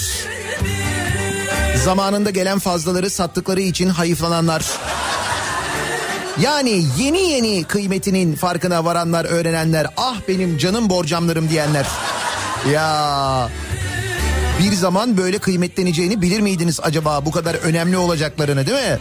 zamanında 1.84 2.30
gelen 2.30 2.60
fazlaları 2.60 3.10
sattıkları 3.10 3.62
için 3.62 3.90
hayıflananlar, 3.90 4.66
yani 6.42 6.84
yeni 6.98 7.30
yeni 7.30 7.64
kıymetinin 7.64 8.36
farkına 8.36 8.86
varanlar, 8.86 9.26
öğrenenler, 9.26 9.88
ah 9.98 10.16
benim 10.28 10.58
canım 10.58 10.90
borcamlarım 10.90 11.50
diyenler. 11.50 11.88
Ya 12.74 13.50
bir 14.62 14.74
zaman 14.74 15.18
böyle 15.18 15.40
kıymetleneceğini 15.40 16.22
bilir 16.22 16.40
miydiniz 16.40 16.80
acaba 16.84 17.26
bu 17.26 17.32
kadar 17.32 17.56
önemli 17.56 17.98
olacaklarını 17.98 18.68
değil 18.68 18.90
mi? 18.90 19.00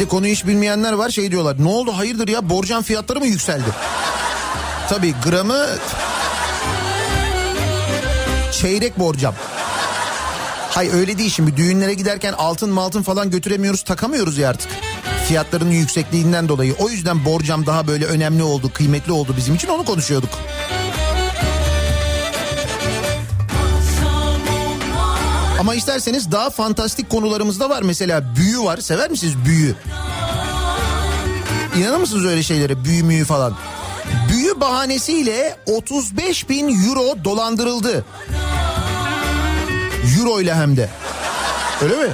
De 0.00 0.08
konuyu 0.08 0.32
hiç 0.32 0.46
bilmeyenler 0.46 0.92
var 0.92 1.10
şey 1.10 1.30
diyorlar. 1.30 1.56
Ne 1.58 1.68
oldu 1.68 1.92
hayırdır 1.96 2.28
ya 2.28 2.50
borcam 2.50 2.82
fiyatları 2.82 3.20
mı 3.20 3.26
yükseldi? 3.26 3.64
Tabii 4.88 5.14
gramı 5.24 5.66
çeyrek 8.52 8.98
borcam. 8.98 9.34
Hay 10.70 10.90
öyle 10.90 11.18
değil 11.18 11.30
şimdi 11.30 11.56
düğünlere 11.56 11.94
giderken 11.94 12.32
altın 12.32 12.70
maltın 12.70 13.02
falan 13.02 13.30
götüremiyoruz 13.30 13.82
takamıyoruz 13.82 14.38
ya 14.38 14.48
artık. 14.50 14.68
Fiyatların 15.32 15.70
yüksekliğinden 15.70 16.48
dolayı. 16.48 16.74
O 16.78 16.88
yüzden 16.88 17.24
borcam 17.24 17.66
daha 17.66 17.86
böyle 17.86 18.06
önemli 18.06 18.42
oldu, 18.42 18.70
kıymetli 18.72 19.12
oldu 19.12 19.34
bizim 19.36 19.54
için 19.54 19.68
onu 19.68 19.84
konuşuyorduk. 19.84 20.30
Ama 25.60 25.74
isterseniz 25.74 26.32
daha 26.32 26.50
fantastik 26.50 27.10
konularımız 27.10 27.60
da 27.60 27.70
var. 27.70 27.82
Mesela 27.82 28.36
büyü 28.36 28.60
var. 28.60 28.78
Sever 28.78 29.10
misiniz 29.10 29.34
büyü? 29.44 29.74
İnanır 31.76 31.98
mısınız 31.98 32.24
öyle 32.24 32.42
şeylere? 32.42 32.84
Büyü 32.84 33.02
müyü 33.02 33.24
falan. 33.24 33.56
Büyü 34.32 34.60
bahanesiyle 34.60 35.56
35 35.66 36.48
bin 36.48 36.88
euro 36.88 37.24
dolandırıldı. 37.24 38.04
Euro 40.18 40.40
ile 40.40 40.54
hem 40.54 40.76
de. 40.76 40.88
Öyle 41.82 41.96
mi? 41.96 42.12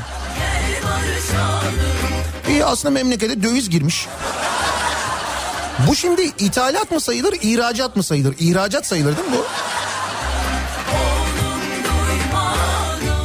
İyi 2.49 2.65
aslında 2.65 2.95
memlekete 2.95 3.43
döviz 3.43 3.71
girmiş. 3.71 4.07
Bu 5.89 5.97
şimdi 5.97 6.23
ithalat 6.23 6.91
mı 6.91 7.01
sayılır, 7.01 7.35
ihracat 7.43 7.97
mı 7.97 8.03
sayılır? 8.03 8.35
İhracat 8.39 8.87
sayılır 8.87 9.17
değil 9.17 9.29
mi 9.29 9.35
bu? 9.37 9.45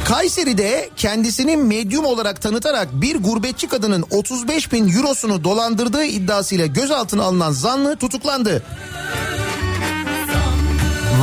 Kayseri'de 0.04 0.90
kendisini 0.96 1.56
medyum 1.56 2.04
olarak 2.04 2.42
tanıtarak 2.42 2.88
bir 2.92 3.16
gurbetçi 3.16 3.68
kadının 3.68 4.04
35 4.10 4.72
bin 4.72 4.96
eurosunu 4.96 5.44
dolandırdığı 5.44 6.04
iddiasıyla 6.04 6.66
gözaltına 6.66 7.22
alınan 7.22 7.52
zanlı 7.52 7.96
tutuklandı. 7.96 8.62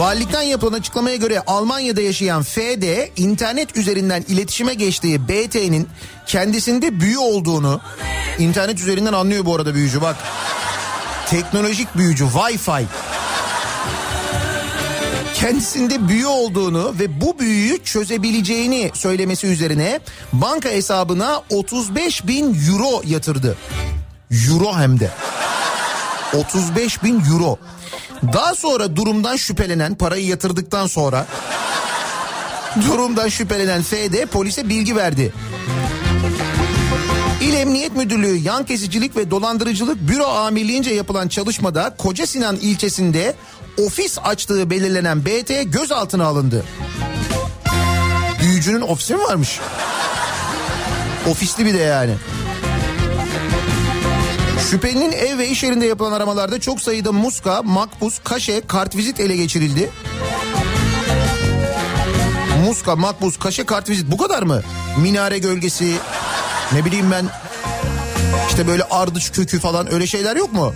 Valilikten 0.01 0.41
yapılan 0.41 0.73
açıklamaya 0.73 1.15
göre 1.15 1.43
Almanya'da 1.47 2.01
yaşayan 2.01 2.43
FD 2.43 2.83
internet 3.17 3.77
üzerinden 3.77 4.25
iletişime 4.27 4.73
geçtiği 4.73 5.27
BT'nin 5.27 5.87
kendisinde 6.27 6.99
büyü 6.99 7.17
olduğunu 7.17 7.81
internet 8.39 8.79
üzerinden 8.79 9.13
anlıyor 9.13 9.45
bu 9.45 9.55
arada 9.55 9.75
büyücü 9.75 10.01
bak. 10.01 10.15
Teknolojik 11.29 11.97
büyücü 11.97 12.23
Wi-Fi 12.23 12.83
kendisinde 15.33 16.07
büyü 16.07 16.25
olduğunu 16.25 16.95
ve 16.99 17.21
bu 17.21 17.39
büyüyü 17.39 17.83
çözebileceğini 17.83 18.91
söylemesi 18.93 19.47
üzerine 19.47 19.99
banka 20.33 20.69
hesabına 20.69 21.41
35 21.49 22.27
bin 22.27 22.57
euro 22.69 23.01
yatırdı. 23.05 23.57
Euro 24.31 24.75
hem 24.75 24.99
de. 24.99 25.11
35 26.33 27.03
bin 27.03 27.23
euro. 27.31 27.57
Daha 28.33 28.55
sonra 28.55 28.95
durumdan 28.95 29.35
şüphelenen 29.35 29.95
parayı 29.95 30.25
yatırdıktan 30.25 30.87
sonra 30.87 31.25
durumdan 32.87 33.29
şüphelenen 33.29 33.81
FD 33.81 34.25
polise 34.25 34.69
bilgi 34.69 34.95
verdi. 34.95 35.33
İl 37.41 37.53
Emniyet 37.53 37.95
Müdürlüğü 37.95 38.35
yan 38.37 38.65
kesicilik 38.65 39.15
ve 39.15 39.31
dolandırıcılık 39.31 40.07
büro 40.07 40.25
amirliğince 40.25 40.93
yapılan 40.93 41.27
çalışmada 41.27 41.95
Koca 41.97 42.27
Sinan 42.27 42.55
ilçesinde 42.55 43.35
ofis 43.85 44.17
açtığı 44.23 44.69
belirlenen 44.69 45.25
BT 45.25 45.73
gözaltına 45.73 46.25
alındı. 46.25 46.65
Büyücünün 48.41 48.81
ofisi 48.81 49.15
mi 49.15 49.23
varmış? 49.23 49.59
Ofisli 51.29 51.65
bir 51.65 51.73
de 51.73 51.77
yani. 51.77 52.13
Şüphelinin 54.69 55.11
ev 55.11 55.37
ve 55.37 55.47
iş 55.47 55.63
yerinde 55.63 55.85
yapılan 55.85 56.11
aramalarda 56.11 56.59
çok 56.59 56.81
sayıda 56.81 57.11
muska, 57.11 57.61
makbuz, 57.63 58.19
kaşe, 58.23 58.61
kartvizit 58.67 59.19
ele 59.19 59.35
geçirildi. 59.35 59.89
muska, 62.65 62.95
makbuz, 62.95 63.39
kaşe, 63.39 63.63
kartvizit 63.65 64.11
bu 64.11 64.17
kadar 64.17 64.43
mı? 64.43 64.61
Minare 64.97 65.37
gölgesi 65.37 65.95
ne 66.73 66.85
bileyim 66.85 67.11
ben 67.11 67.25
işte 68.49 68.67
böyle 68.67 68.83
ardıç 68.83 69.31
kökü 69.31 69.59
falan 69.59 69.93
öyle 69.93 70.07
şeyler 70.07 70.35
yok 70.35 70.53
mu? 70.53 70.73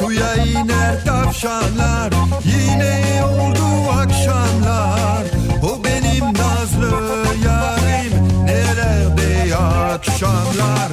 Suya 0.00 0.34
iner 0.34 1.04
tavşanlar 1.04 2.12
Yine 2.44 3.22
oldu 3.24 3.90
akşamlar 3.90 5.22
O 5.62 5.84
benim 5.84 6.24
nazlı 6.24 7.24
yarim 7.46 8.44
Nerede 8.44 9.56
akşamlar 9.56 10.88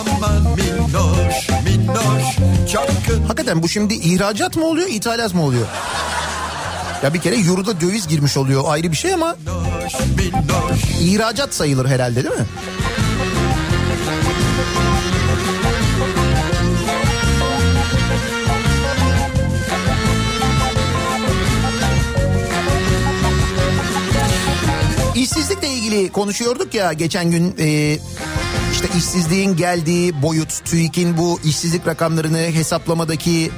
Aman 0.00 0.05
minnoş 0.56 1.48
minnoş 1.64 2.36
Çapkın 2.72 3.22
Hakikaten 3.22 3.62
bu 3.62 3.68
şimdi 3.68 3.94
ihracat 3.94 4.56
mı 4.56 4.64
oluyor, 4.64 4.88
ithalat 4.88 5.34
mı 5.34 5.42
oluyor? 5.42 5.66
Ya 7.02 7.14
bir 7.14 7.20
kere 7.20 7.36
yurda 7.36 7.80
döviz 7.80 8.08
girmiş 8.08 8.36
oluyor 8.36 8.64
ayrı 8.66 8.90
bir 8.90 8.96
şey 8.96 9.14
ama 9.14 9.36
minnoş 9.46 9.94
minnoş 10.16 10.80
ihracat 11.00 11.54
sayılır 11.54 11.86
herhalde 11.86 12.24
değil 12.24 12.34
mi? 12.34 12.46
İşsizlikle 25.14 25.68
ilgili 25.68 26.12
konuşuyorduk 26.12 26.74
ya 26.74 26.92
geçen 26.92 27.30
gün 27.30 27.54
e, 27.58 27.98
işte 28.76 28.98
işsizliğin 28.98 29.56
geldiği 29.56 30.22
boyut, 30.22 30.64
TÜİK'in 30.64 31.16
bu 31.16 31.40
işsizlik 31.44 31.86
rakamlarını 31.86 32.38
hesaplamadaki 32.38 33.50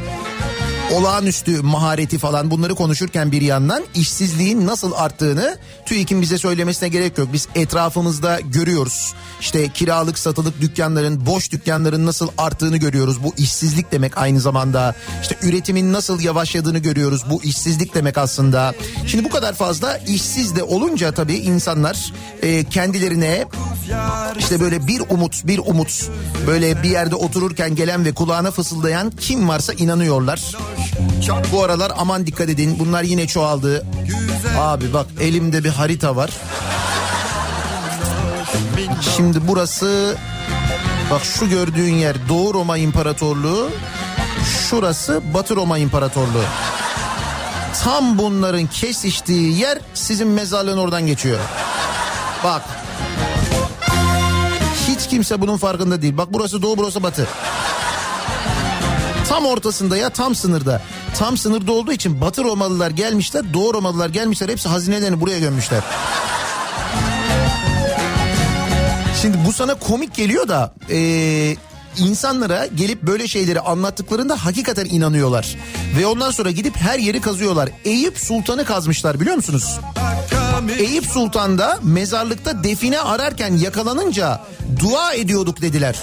olağanüstü 0.92 1.62
mahareti 1.62 2.18
falan 2.18 2.50
bunları 2.50 2.74
konuşurken 2.74 3.32
bir 3.32 3.42
yandan 3.42 3.84
işsizliğin 3.94 4.66
nasıl 4.66 4.92
arttığını 4.92 5.58
TÜİK'in 5.86 6.22
bize 6.22 6.38
söylemesine 6.38 6.88
gerek 6.88 7.18
yok. 7.18 7.28
Biz 7.32 7.48
etrafımızda 7.54 8.40
görüyoruz. 8.40 9.14
İşte 9.40 9.68
kiralık 9.68 10.18
satılık 10.18 10.60
dükkanların 10.60 11.26
boş 11.26 11.52
dükkanların 11.52 12.06
nasıl 12.06 12.28
arttığını 12.38 12.76
görüyoruz. 12.76 13.22
Bu 13.24 13.34
işsizlik 13.36 13.92
demek 13.92 14.18
aynı 14.18 14.40
zamanda. 14.40 14.94
İşte 15.22 15.36
üretimin 15.42 15.92
nasıl 15.92 16.20
yavaşladığını 16.20 16.78
görüyoruz. 16.78 17.24
Bu 17.30 17.42
işsizlik 17.42 17.94
demek 17.94 18.18
aslında. 18.18 18.74
Şimdi 19.06 19.24
bu 19.24 19.30
kadar 19.30 19.54
fazla 19.54 19.96
işsiz 19.96 20.56
de 20.56 20.62
olunca 20.62 21.12
tabii 21.12 21.36
insanlar 21.36 22.12
e, 22.42 22.64
kendilerine 22.64 23.44
işte 24.38 24.60
böyle 24.60 24.86
bir 24.86 25.02
umut 25.10 25.46
bir 25.46 25.58
umut 25.58 26.10
böyle 26.46 26.82
bir 26.82 26.90
yerde 26.90 27.14
otururken 27.14 27.74
gelen 27.74 28.04
ve 28.04 28.12
kulağına 28.12 28.50
fısıldayan 28.50 29.10
kim 29.10 29.48
varsa 29.48 29.72
inanıyorlar. 29.72 30.56
Bu 31.52 31.64
aralar 31.64 31.92
aman 31.98 32.26
dikkat 32.26 32.48
edin 32.48 32.76
bunlar 32.78 33.02
yine 33.02 33.26
çoğaldı. 33.26 33.86
Abi 34.58 34.92
bak 34.92 35.06
elimde 35.20 35.64
bir 35.64 35.68
harita 35.68 36.16
var. 36.16 36.30
Şimdi 39.16 39.48
burası 39.48 40.16
bak 41.10 41.24
şu 41.24 41.48
gördüğün 41.48 41.94
yer 41.94 42.16
Doğu 42.28 42.54
Roma 42.54 42.76
İmparatorluğu. 42.76 43.70
Şurası 44.70 45.22
Batı 45.34 45.56
Roma 45.56 45.78
İmparatorluğu. 45.78 46.44
Tam 47.84 48.18
bunların 48.18 48.66
kesiştiği 48.66 49.58
yer 49.58 49.78
sizin 49.94 50.28
mezarlığın 50.28 50.78
oradan 50.78 51.06
geçiyor. 51.06 51.38
Bak. 52.44 52.62
Hiç 54.88 55.08
kimse 55.08 55.40
bunun 55.40 55.56
farkında 55.56 56.02
değil. 56.02 56.16
Bak 56.16 56.28
burası 56.30 56.62
Doğu 56.62 56.76
burası 56.76 57.02
Batı. 57.02 57.26
Tam 59.28 59.46
ortasında 59.46 59.96
ya 59.96 60.10
tam 60.10 60.34
sınırda. 60.34 60.82
Tam 61.18 61.36
sınırda 61.36 61.72
olduğu 61.72 61.92
için 61.92 62.20
Batı 62.20 62.44
Romalılar 62.44 62.90
gelmişler, 62.90 63.54
Doğu 63.54 63.74
Romalılar 63.74 64.08
gelmişler. 64.08 64.48
Hepsi 64.48 64.68
hazinelerini 64.68 65.20
buraya 65.20 65.38
gömmüşler. 65.38 65.80
Şimdi 69.22 69.36
bu 69.46 69.52
sana 69.52 69.74
komik 69.74 70.14
geliyor 70.14 70.48
da 70.48 70.74
eee, 70.88 71.56
insanlara 71.98 72.66
gelip 72.66 73.02
böyle 73.02 73.28
şeyleri 73.28 73.60
anlattıklarında 73.60 74.44
hakikaten 74.44 74.84
inanıyorlar. 74.84 75.56
Ve 75.98 76.06
ondan 76.06 76.30
sonra 76.30 76.50
gidip 76.50 76.76
her 76.76 76.98
yeri 76.98 77.20
kazıyorlar. 77.20 77.70
Eyüp 77.84 78.18
Sultan'ı 78.18 78.64
kazmışlar 78.64 79.20
biliyor 79.20 79.36
musunuz? 79.36 79.78
Eyüp 80.78 81.06
Sultan'da 81.06 81.78
mezarlıkta 81.82 82.64
define 82.64 83.00
ararken 83.00 83.56
yakalanınca 83.56 84.40
dua 84.80 85.12
ediyorduk 85.12 85.60
dediler. 85.62 85.96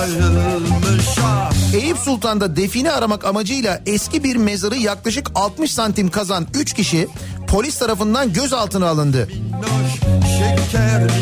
Ayrılmış 0.00 1.06
ah 1.24 1.52
Eyüp 1.74 1.98
Sultan'da 1.98 2.56
define 2.56 2.92
aramak 2.92 3.24
amacıyla 3.24 3.80
eski 3.86 4.24
bir 4.24 4.36
mezarı 4.36 4.76
yaklaşık 4.76 5.30
60 5.34 5.70
santim 5.70 6.10
kazan 6.10 6.46
3 6.54 6.72
kişi 6.72 7.08
polis 7.48 7.78
tarafından 7.78 8.32
gözaltına 8.32 8.88
alındı. 8.88 9.28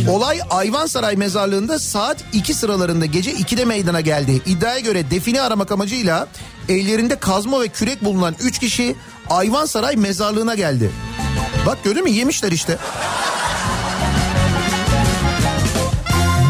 Olay 0.08 0.40
Ayvansaray 0.50 1.16
mezarlığında 1.16 1.78
saat 1.78 2.16
2 2.32 2.54
sıralarında 2.54 3.06
gece 3.06 3.32
2'de 3.32 3.64
meydana 3.64 4.00
geldi. 4.00 4.42
İddiaya 4.46 4.78
göre 4.78 5.10
define 5.10 5.40
aramak 5.40 5.72
amacıyla 5.72 6.28
ellerinde 6.68 7.16
kazma 7.16 7.60
ve 7.60 7.68
kürek 7.68 8.04
bulunan 8.04 8.34
3 8.40 8.58
kişi 8.58 8.96
Ayvansaray 9.30 9.96
mezarlığına 9.96 10.54
geldi. 10.54 10.90
Bak 11.66 11.84
gördün 11.84 12.04
mü 12.04 12.10
yemişler 12.10 12.52
işte. 12.52 12.78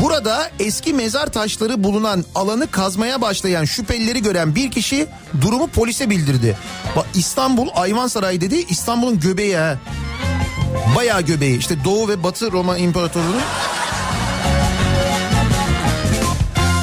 Burada 0.03 0.51
eski 0.59 0.95
mezar 0.95 1.27
taşları 1.27 1.85
bulunan 1.85 2.25
alanı 2.35 2.71
kazmaya 2.71 3.21
başlayan 3.21 3.65
şüphelileri 3.65 4.23
gören 4.23 4.55
bir 4.55 4.71
kişi 4.71 5.07
durumu 5.41 5.67
polise 5.67 6.11
bildirdi. 6.11 6.57
Bak 6.97 7.07
İstanbul 7.15 7.69
Ayvansaray 7.75 8.41
dedi 8.41 8.57
İstanbul'un 8.69 9.21
göbeği 9.21 9.57
ha. 9.57 9.79
Bayağı 10.97 11.21
göbeği 11.21 11.59
işte 11.59 11.85
Doğu 11.85 12.09
ve 12.09 12.23
Batı 12.23 12.53
Roma 12.53 12.79
İmparatorluğu'nun 12.79 13.43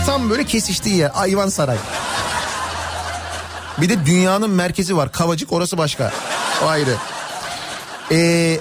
tam 0.06 0.30
böyle 0.30 0.46
kesiştiği 0.46 0.96
yer 0.96 1.12
Ayvansaray. 1.16 1.78
Bir 3.78 3.90
de 3.90 4.06
dünyanın 4.06 4.50
merkezi 4.50 4.98
var 4.98 5.12
Kavacık 5.12 5.54
orası 5.54 5.78
başka. 5.78 6.14
O 6.64 6.68
ayrı. 6.68 6.96
Ee, 8.12 8.60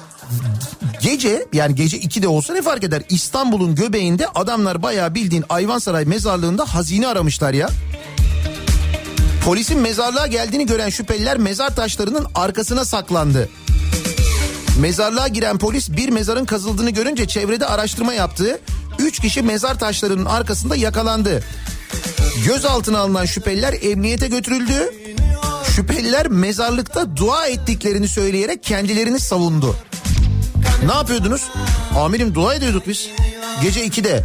gece 1.01 1.47
yani 1.53 1.75
gece 1.75 1.99
2'de 1.99 2.29
olsa 2.29 2.53
ne 2.53 2.63
fark 2.63 2.85
eder? 2.85 3.03
İstanbul'un 3.09 3.75
göbeğinde 3.75 4.29
adamlar 4.29 4.83
bayağı 4.83 5.15
bildiğin 5.15 5.45
Ayvansaray 5.49 6.05
mezarlığında 6.05 6.75
hazine 6.75 7.07
aramışlar 7.07 7.53
ya. 7.53 7.69
Polisin 9.45 9.79
mezarlığa 9.79 10.27
geldiğini 10.27 10.67
gören 10.67 10.89
şüpheliler 10.89 11.39
mezar 11.39 11.77
taşlarının 11.77 12.27
arkasına 12.35 12.85
saklandı. 12.85 13.49
Mezarlığa 14.81 15.29
giren 15.29 15.59
polis 15.59 15.91
bir 15.91 16.09
mezarın 16.09 16.45
kazıldığını 16.45 16.91
görünce 16.91 17.27
çevrede 17.27 17.67
araştırma 17.67 18.15
yaptı. 18.15 18.61
Üç 18.99 19.21
kişi 19.21 19.43
mezar 19.43 19.79
taşlarının 19.79 20.25
arkasında 20.25 20.77
yakalandı. 20.77 21.43
Gözaltına 22.45 22.99
alınan 22.99 23.25
şüpheliler 23.25 23.75
emniyete 23.83 24.29
götürüldü. 24.29 24.93
Şüpheliler 25.77 26.29
mezarlıkta 26.29 27.17
dua 27.17 27.47
ettiklerini 27.47 28.09
söyleyerek 28.09 28.63
kendilerini 28.63 29.21
savundu. 29.21 29.77
Ne 30.85 30.93
yapıyordunuz? 30.93 31.43
Amirim 31.99 32.35
dua 32.35 32.55
ediyorduk 32.55 32.89
biz. 32.89 33.09
Gece 33.63 33.87
2'de. 33.87 34.25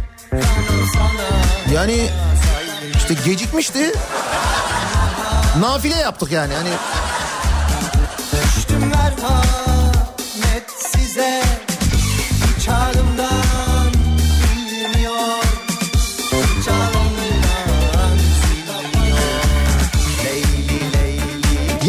Yani 1.74 2.08
işte 2.96 3.14
gecikmişti. 3.24 3.92
Nafile 5.60 5.94
yaptık 5.96 6.32
yani. 6.32 6.54
Hani 6.54 6.70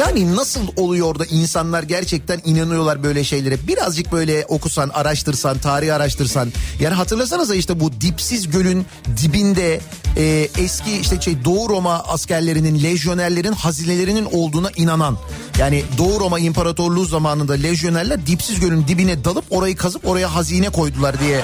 Yani 0.07 0.35
nasıl 0.35 0.61
oluyor 0.77 1.19
da 1.19 1.25
insanlar 1.25 1.83
gerçekten 1.83 2.41
inanıyorlar 2.45 3.03
böyle 3.03 3.23
şeylere? 3.23 3.67
Birazcık 3.67 4.11
böyle 4.11 4.45
okusan, 4.47 4.89
araştırsan, 4.89 5.57
tarihi 5.57 5.93
araştırsan. 5.93 6.53
Yani 6.79 6.93
hatırlasanıza 6.93 7.55
işte 7.55 7.79
bu 7.79 7.91
dipsiz 8.01 8.51
gölün 8.51 8.85
dibinde 9.21 9.79
e, 10.17 10.49
eski 10.57 10.97
işte 10.97 11.21
şey 11.21 11.45
Doğu 11.45 11.69
Roma 11.69 12.03
askerlerinin, 12.03 12.83
lejyonerlerin 12.83 13.53
hazinelerinin 13.53 14.25
olduğuna 14.25 14.69
inanan. 14.75 15.17
Yani 15.59 15.83
Doğu 15.97 16.19
Roma 16.19 16.39
İmparatorluğu 16.39 17.05
zamanında 17.05 17.53
lejyonerler 17.53 18.27
dipsiz 18.27 18.59
gölün 18.59 18.87
dibine 18.87 19.23
dalıp 19.23 19.45
orayı 19.49 19.75
kazıp 19.75 20.07
oraya 20.07 20.35
hazine 20.35 20.69
koydular 20.69 21.19
diye 21.19 21.43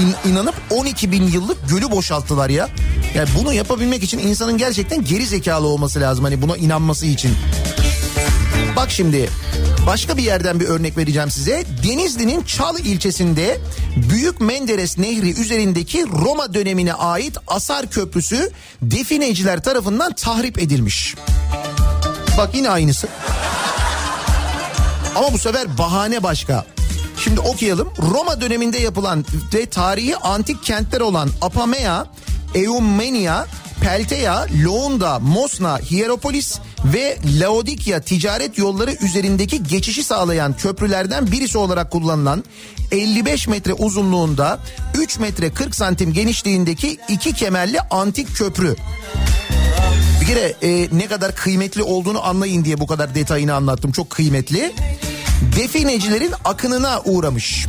in- 0.00 0.30
inanıp 0.30 0.54
12 0.70 1.12
bin 1.12 1.22
yıllık 1.26 1.68
gölü 1.68 1.90
boşalttılar 1.90 2.50
ya. 2.50 2.68
Yani 3.14 3.28
bunu 3.40 3.52
yapabilmek 3.52 4.02
için 4.02 4.18
insanın 4.18 4.58
gerçekten 4.58 5.04
geri 5.04 5.26
zekalı 5.26 5.66
olması 5.66 6.00
lazım 6.00 6.24
hani 6.24 6.42
buna 6.42 6.56
inanması 6.56 7.06
için. 7.06 7.34
Bak 8.76 8.90
şimdi 8.90 9.30
başka 9.86 10.16
bir 10.16 10.22
yerden 10.22 10.60
bir 10.60 10.64
örnek 10.66 10.96
vereceğim 10.96 11.30
size. 11.30 11.64
Denizli'nin 11.84 12.42
Çal 12.42 12.78
ilçesinde 12.78 13.58
Büyük 14.10 14.40
Menderes 14.40 14.98
Nehri 14.98 15.40
üzerindeki 15.40 16.04
Roma 16.24 16.54
dönemine 16.54 16.94
ait 16.94 17.36
Asar 17.46 17.86
Köprüsü 17.90 18.50
defineciler 18.82 19.62
tarafından 19.62 20.12
tahrip 20.12 20.58
edilmiş. 20.58 21.14
Bak 22.38 22.50
yine 22.54 22.70
aynısı. 22.70 23.08
Ama 25.14 25.32
bu 25.32 25.38
sefer 25.38 25.78
bahane 25.78 26.22
başka. 26.22 26.64
Şimdi 27.26 27.40
okuyalım. 27.40 27.88
Roma 28.12 28.40
döneminde 28.40 28.78
yapılan 28.78 29.24
ve 29.54 29.66
tarihi 29.66 30.16
antik 30.16 30.64
kentler 30.64 31.00
olan 31.00 31.28
Apamea, 31.42 32.06
Eumenia, 32.54 33.44
Pelteia, 33.80 34.46
Lounda, 34.64 35.18
Mosna, 35.18 35.78
Hieropolis 35.78 36.58
ve 36.84 37.18
Laodikya 37.40 38.00
ticaret 38.00 38.58
yolları 38.58 38.92
üzerindeki 38.92 39.62
geçişi 39.62 40.04
sağlayan 40.04 40.56
köprülerden 40.56 41.32
birisi 41.32 41.58
olarak 41.58 41.90
kullanılan 41.90 42.44
55 42.90 43.48
metre 43.48 43.72
uzunluğunda 43.72 44.58
3 44.98 45.18
metre 45.18 45.50
40 45.50 45.74
santim 45.74 46.12
genişliğindeki 46.12 46.98
iki 47.08 47.32
kemerli 47.32 47.80
antik 47.80 48.36
köprü. 48.36 48.76
Bir 50.20 50.26
kere 50.26 50.54
e, 50.62 50.88
ne 50.92 51.06
kadar 51.06 51.34
kıymetli 51.34 51.82
olduğunu 51.82 52.24
anlayın 52.26 52.64
diye 52.64 52.80
bu 52.80 52.86
kadar 52.86 53.14
detayını 53.14 53.54
anlattım. 53.54 53.92
Çok 53.92 54.10
kıymetli. 54.10 54.72
Definecilerin 55.56 56.32
akınına 56.44 57.00
uğramış. 57.04 57.66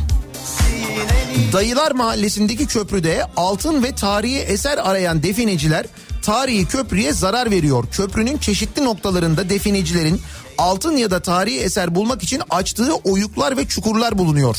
Dayılar 1.52 1.92
Mahallesi'ndeki 1.92 2.66
köprüde 2.66 3.26
altın 3.36 3.82
ve 3.82 3.94
tarihi 3.94 4.38
eser 4.38 4.78
arayan 4.78 5.22
defineciler 5.22 5.86
tarihi 6.22 6.66
köprüye 6.66 7.12
zarar 7.12 7.50
veriyor. 7.50 7.84
Köprünün 7.92 8.38
çeşitli 8.38 8.84
noktalarında 8.84 9.48
definecilerin 9.48 10.20
altın 10.58 10.96
ya 10.96 11.10
da 11.10 11.20
tarihi 11.20 11.58
eser 11.60 11.94
bulmak 11.94 12.22
için 12.22 12.42
açtığı 12.50 12.94
oyuklar 12.94 13.56
ve 13.56 13.68
çukurlar 13.68 14.18
bulunuyor. 14.18 14.56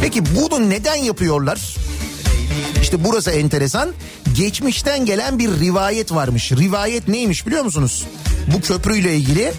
Peki 0.00 0.22
bunu 0.36 0.70
neden 0.70 0.94
yapıyorlar? 0.94 1.76
İşte 2.82 3.04
burası 3.04 3.30
enteresan. 3.30 3.92
Geçmişten 4.36 5.06
gelen 5.06 5.38
bir 5.38 5.50
rivayet 5.60 6.12
varmış. 6.12 6.52
Rivayet 6.52 7.08
neymiş 7.08 7.46
biliyor 7.46 7.64
musunuz? 7.64 8.04
Bu 8.54 8.60
köprüyle 8.60 9.16
ilgili. 9.16 9.52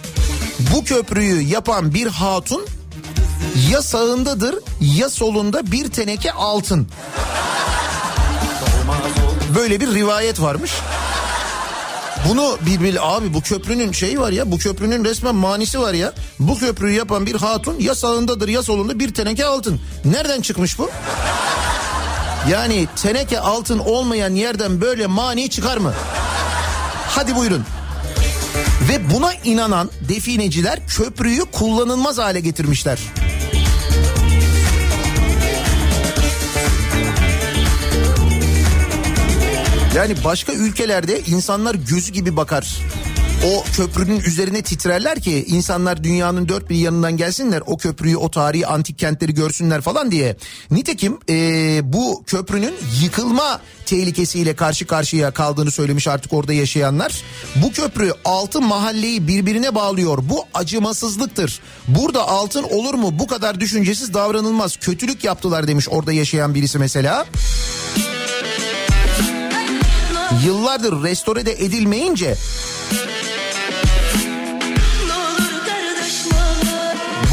Bu 0.59 0.83
köprüyü 0.83 1.41
yapan 1.41 1.93
bir 1.93 2.07
hatun 2.07 2.65
ya 3.71 3.81
sağındadır 3.81 4.55
ya 4.81 5.09
solunda 5.09 5.71
bir 5.71 5.91
teneke 5.91 6.31
altın. 6.31 6.87
Böyle 9.55 9.79
bir 9.79 9.93
rivayet 9.93 10.41
varmış. 10.41 10.71
Bunu 12.29 12.57
bir 12.61 12.81
bil 12.81 12.97
abi 13.01 13.33
bu 13.33 13.41
köprünün 13.41 13.91
şeyi 13.91 14.19
var 14.19 14.31
ya 14.31 14.51
bu 14.51 14.57
köprünün 14.57 15.05
resmen 15.05 15.35
manisi 15.35 15.79
var 15.79 15.93
ya. 15.93 16.13
Bu 16.39 16.57
köprüyü 16.57 16.95
yapan 16.97 17.25
bir 17.25 17.35
hatun 17.35 17.79
ya 17.79 17.95
sağındadır 17.95 18.47
ya 18.47 18.63
solunda 18.63 18.99
bir 18.99 19.13
teneke 19.13 19.45
altın. 19.45 19.79
Nereden 20.05 20.41
çıkmış 20.41 20.79
bu? 20.79 20.89
Yani 22.49 22.87
teneke 22.95 23.39
altın 23.39 23.79
olmayan 23.79 24.35
yerden 24.35 24.81
böyle 24.81 25.07
mani 25.07 25.49
çıkar 25.49 25.77
mı? 25.77 25.93
Hadi 27.09 27.35
buyurun. 27.35 27.63
Ve 28.89 29.13
buna 29.13 29.33
inanan 29.33 29.89
defineciler 30.09 30.79
köprüyü 30.87 31.41
kullanılmaz 31.51 32.17
hale 32.17 32.39
getirmişler. 32.39 32.99
Yani 39.95 40.15
başka 40.23 40.53
ülkelerde 40.53 41.19
insanlar 41.19 41.75
gözü 41.75 42.13
gibi 42.13 42.37
bakar. 42.37 42.77
O 43.43 43.63
köprünün 43.77 44.19
üzerine 44.19 44.61
titrerler 44.61 45.19
ki 45.21 45.45
insanlar 45.47 46.03
dünyanın 46.03 46.49
dört 46.49 46.69
bir 46.69 46.75
yanından 46.75 47.17
gelsinler 47.17 47.63
o 47.65 47.77
köprüyü 47.77 48.17
o 48.17 48.31
tarihi 48.31 48.67
antik 48.67 48.99
kentleri 48.99 49.33
görsünler 49.33 49.81
falan 49.81 50.11
diye. 50.11 50.37
Nitekim 50.71 51.17
eee, 51.27 51.81
bu 51.83 52.23
köprünün 52.27 52.73
yıkılma 53.01 53.61
tehlikesiyle 53.85 54.55
karşı 54.55 54.87
karşıya 54.87 55.31
kaldığını 55.31 55.71
söylemiş 55.71 56.07
artık 56.07 56.33
orada 56.33 56.53
yaşayanlar. 56.53 57.23
Bu 57.55 57.71
köprü 57.71 58.11
altı 58.25 58.61
mahalleyi 58.61 59.27
birbirine 59.27 59.75
bağlıyor. 59.75 60.17
Bu 60.21 60.45
acımasızlıktır. 60.53 61.59
Burada 61.87 62.27
altın 62.27 62.63
olur 62.63 62.93
mu? 62.93 63.19
Bu 63.19 63.27
kadar 63.27 63.59
düşüncesiz 63.59 64.13
davranılmaz. 64.13 64.77
Kötülük 64.77 65.23
yaptılar 65.23 65.67
demiş 65.67 65.87
orada 65.89 66.13
yaşayan 66.13 66.55
birisi 66.55 66.79
mesela. 66.79 67.25
Yıllardır 70.45 71.03
restore 71.03 71.39
edilmeyince 71.41 72.35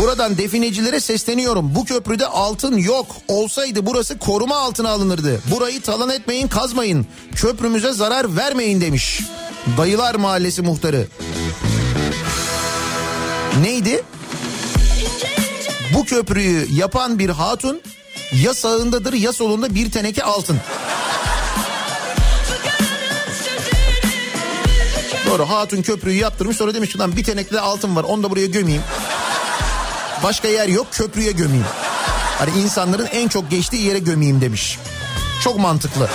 Buradan 0.03 0.39
definecilere 0.39 1.01
sesleniyorum. 1.01 1.75
Bu 1.75 1.85
köprüde 1.85 2.27
altın 2.27 2.77
yok. 2.77 3.07
Olsaydı 3.29 3.87
burası 3.87 4.19
koruma 4.19 4.57
altına 4.57 4.91
alınırdı. 4.91 5.41
Burayı 5.51 5.81
talan 5.83 6.11
etmeyin, 6.11 6.49
kazmayın. 6.49 7.07
Köprümüze 7.35 7.93
zarar 7.93 8.37
vermeyin 8.37 8.81
demiş. 8.81 9.21
Dayılar 9.79 10.15
Mahallesi 10.15 10.63
muhtarı. 10.63 11.07
Neydi? 13.63 14.05
Bu 15.95 16.05
köprüyü 16.05 16.67
yapan 16.75 17.19
bir 17.19 17.31
hatun 17.31 17.81
ya 18.43 18.55
sağındadır 18.55 19.13
ya 19.13 19.33
solunda 19.33 19.75
bir 19.75 19.91
teneke 19.91 20.23
altın. 20.23 20.61
Doğru 25.31 25.49
hatun 25.49 25.83
köprüyü 25.83 26.19
yaptırmış 26.19 26.57
sonra 26.57 26.75
demiş 26.75 26.93
ki 26.93 26.99
lan 26.99 27.17
bir 27.17 27.25
tenekle 27.25 27.61
altın 27.61 27.97
var 27.97 28.05
onu 28.05 28.23
da 28.23 28.31
buraya 28.31 28.47
gömeyim. 28.47 28.83
Başka 30.23 30.49
yer 30.49 30.69
yok 30.69 30.87
köprüye 30.93 31.33
gömeyim. 31.33 31.65
Hani 32.39 32.51
insanların 32.61 33.07
en 33.07 33.29
çok 33.29 33.51
geçtiği 33.51 33.83
yere 33.87 33.99
gömeyim 33.99 34.41
demiş. 34.41 34.79
Çok 35.45 35.59
mantıklı. 35.59 36.09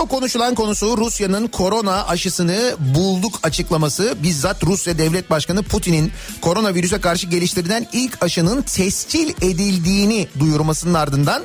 Çok 0.00 0.08
konuşulan 0.08 0.54
konusu 0.54 0.96
Rusya'nın 0.98 1.46
korona 1.46 2.06
aşısını 2.06 2.76
bulduk 2.78 3.40
açıklaması. 3.42 4.14
Bizzat 4.22 4.64
Rusya 4.64 4.98
Devlet 4.98 5.30
Başkanı 5.30 5.62
Putin'in 5.62 6.12
koronavirüse 6.40 7.00
karşı 7.00 7.26
geliştirilen 7.26 7.86
ilk 7.92 8.22
aşının 8.22 8.62
tescil 8.62 9.28
edildiğini 9.28 10.28
duyurmasının 10.38 10.94
ardından 10.94 11.42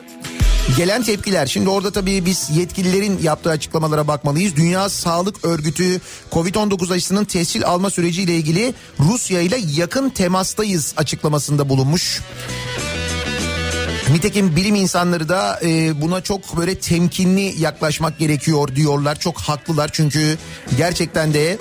gelen 0.78 1.04
tepkiler. 1.04 1.46
Şimdi 1.46 1.70
orada 1.70 1.92
tabii 1.92 2.26
biz 2.26 2.50
yetkililerin 2.58 3.20
yaptığı 3.24 3.50
açıklamalara 3.50 4.08
bakmalıyız. 4.08 4.56
Dünya 4.56 4.90
Sağlık 4.90 5.46
Örgütü 5.46 6.02
Covid-19 6.32 6.94
aşısının 6.94 7.26
tescil 7.26 7.66
alma 7.66 7.90
süreciyle 7.90 8.36
ilgili 8.36 8.74
Rusya 9.00 9.42
ile 9.42 9.60
yakın 9.76 10.10
temastayız 10.10 10.94
açıklamasında 10.98 11.70
bulunmuş. 11.70 12.22
Nitekim 14.12 14.56
bilim 14.56 14.76
insanları 14.76 15.30
da 15.30 15.60
e, 15.64 16.02
buna 16.02 16.22
çok 16.22 16.58
böyle 16.58 16.80
temkinli 16.80 17.62
yaklaşmak 17.62 18.20
gerekiyor 18.20 18.76
diyorlar. 18.76 19.20
Çok 19.20 19.38
haklılar 19.38 19.90
çünkü 19.94 20.38
gerçekten 20.78 21.34
de 21.34 21.58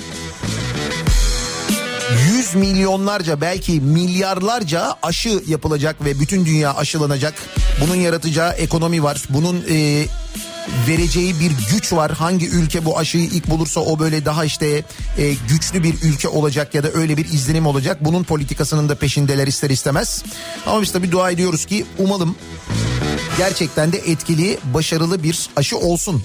yüz 2.33 2.55
milyonlarca 2.55 3.41
belki 3.41 3.81
milyarlarca 3.81 4.95
aşı 5.03 5.43
yapılacak 5.47 6.05
ve 6.05 6.21
bütün 6.21 6.47
dünya 6.47 6.75
aşılanacak. 6.75 7.35
Bunun 7.81 7.95
yaratacağı 7.95 8.53
ekonomi 8.53 9.03
var. 9.03 9.23
Bunun 9.29 9.65
e, 9.71 10.07
vereceği 10.89 11.41
bir 11.41 11.51
güç 11.73 11.93
var. 11.93 12.13
Hangi 12.13 12.49
ülke 12.49 12.85
bu 12.85 12.99
aşıyı 12.99 13.25
ilk 13.25 13.51
bulursa 13.51 13.81
o 13.81 13.99
böyle 13.99 14.25
daha 14.25 14.45
işte 14.45 14.85
e, 15.19 15.35
güçlü 15.49 15.83
bir 15.83 15.95
ülke 16.03 16.29
olacak 16.29 16.75
ya 16.75 16.83
da 16.83 16.93
öyle 16.93 17.17
bir 17.17 17.25
izlenim 17.25 17.67
olacak. 17.67 17.99
Bunun 18.01 18.25
politikasının 18.25 18.89
da 18.89 18.95
peşindeler 18.95 19.47
ister 19.47 19.71
istemez. 19.71 20.25
Ama 20.67 20.83
biz 20.83 20.93
tabii 20.93 21.13
dua 21.13 21.31
ediyoruz 21.31 21.65
ki 21.65 21.87
umalım 21.99 22.37
gerçekten 23.39 23.93
de 23.93 23.99
etkili, 23.99 24.59
başarılı 24.65 25.23
bir 25.23 25.49
aşı 25.57 25.79
olsun. 25.79 26.25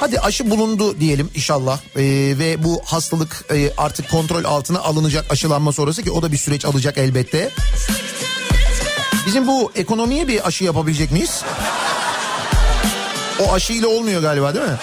Hadi 0.00 0.20
aşı 0.20 0.50
bulundu 0.50 1.00
diyelim 1.00 1.30
inşallah 1.34 1.80
Ee, 1.96 2.02
ve 2.38 2.64
bu 2.64 2.82
hastalık 2.84 3.44
e, 3.54 3.70
artık 3.76 4.10
kontrol 4.10 4.44
altına 4.44 4.80
alınacak 4.80 5.32
aşılanma 5.32 5.72
sonrası 5.72 6.02
ki 6.02 6.10
o 6.10 6.22
da 6.22 6.32
bir 6.32 6.36
süreç 6.36 6.64
alacak 6.64 6.98
elbette. 6.98 7.50
Bizim 9.26 9.46
bu 9.46 9.72
ekonomiye 9.74 10.28
bir 10.28 10.46
aşı 10.46 10.64
yapabilecek 10.64 11.12
miyiz? 11.12 11.42
O 13.40 13.52
aşıyla 13.52 13.88
olmuyor 13.88 14.22
galiba 14.22 14.54
değil 14.54 14.66
mi? 14.66 14.78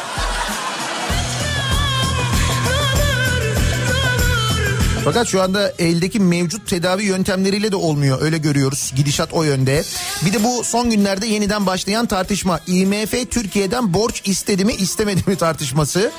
Fakat 5.03 5.27
şu 5.27 5.41
anda 5.41 5.73
eldeki 5.79 6.19
mevcut 6.19 6.67
tedavi 6.67 7.03
yöntemleriyle 7.03 7.71
de 7.71 7.75
olmuyor. 7.75 8.21
Öyle 8.21 8.37
görüyoruz. 8.37 8.91
Gidişat 8.95 9.33
o 9.33 9.43
yönde. 9.43 9.83
Bir 10.25 10.33
de 10.33 10.43
bu 10.43 10.63
son 10.63 10.89
günlerde 10.89 11.27
yeniden 11.27 11.65
başlayan 11.65 12.05
tartışma. 12.05 12.59
IMF 12.67 13.31
Türkiye'den 13.31 13.93
borç 13.93 14.21
istedi 14.25 14.65
mi 14.65 14.73
istemedi 14.73 15.21
mi 15.27 15.35
tartışması. 15.35 16.11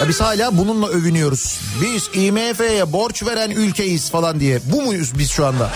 Ya 0.00 0.08
biz 0.08 0.20
hala 0.20 0.58
bununla 0.58 0.88
övünüyoruz. 0.88 1.60
Biz 1.82 2.10
IMF'ye 2.14 2.92
borç 2.92 3.22
veren 3.22 3.50
ülkeyiz 3.50 4.10
falan 4.10 4.40
diye. 4.40 4.60
Bu 4.64 4.82
muyuz 4.82 5.18
biz 5.18 5.30
şu 5.30 5.46
anda? 5.46 5.70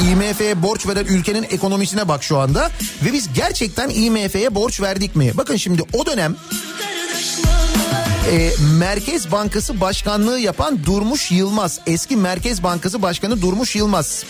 IMF'ye 0.00 0.62
borç 0.62 0.86
veren 0.86 1.04
ülkenin 1.04 1.42
ekonomisine 1.42 2.08
bak 2.08 2.24
şu 2.24 2.38
anda. 2.38 2.70
Ve 3.04 3.12
biz 3.12 3.32
gerçekten 3.34 3.90
IMF'ye 3.90 4.54
borç 4.54 4.80
verdik 4.80 5.16
mi? 5.16 5.32
Bakın 5.34 5.56
şimdi 5.56 5.82
o 5.92 6.06
dönem 6.06 6.36
e, 8.32 8.50
Merkez 8.78 9.32
Bankası 9.32 9.80
Başkanlığı 9.80 10.38
yapan 10.38 10.84
Durmuş 10.84 11.30
Yılmaz. 11.30 11.80
Eski 11.86 12.16
Merkez 12.16 12.62
Bankası 12.62 13.02
Başkanı 13.02 13.42
Durmuş 13.42 13.76
Yılmaz. 13.76 14.24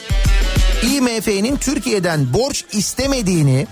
IMF'nin 0.83 1.57
Türkiye'den 1.57 2.33
borç 2.33 2.65
istemediğini, 2.73 3.67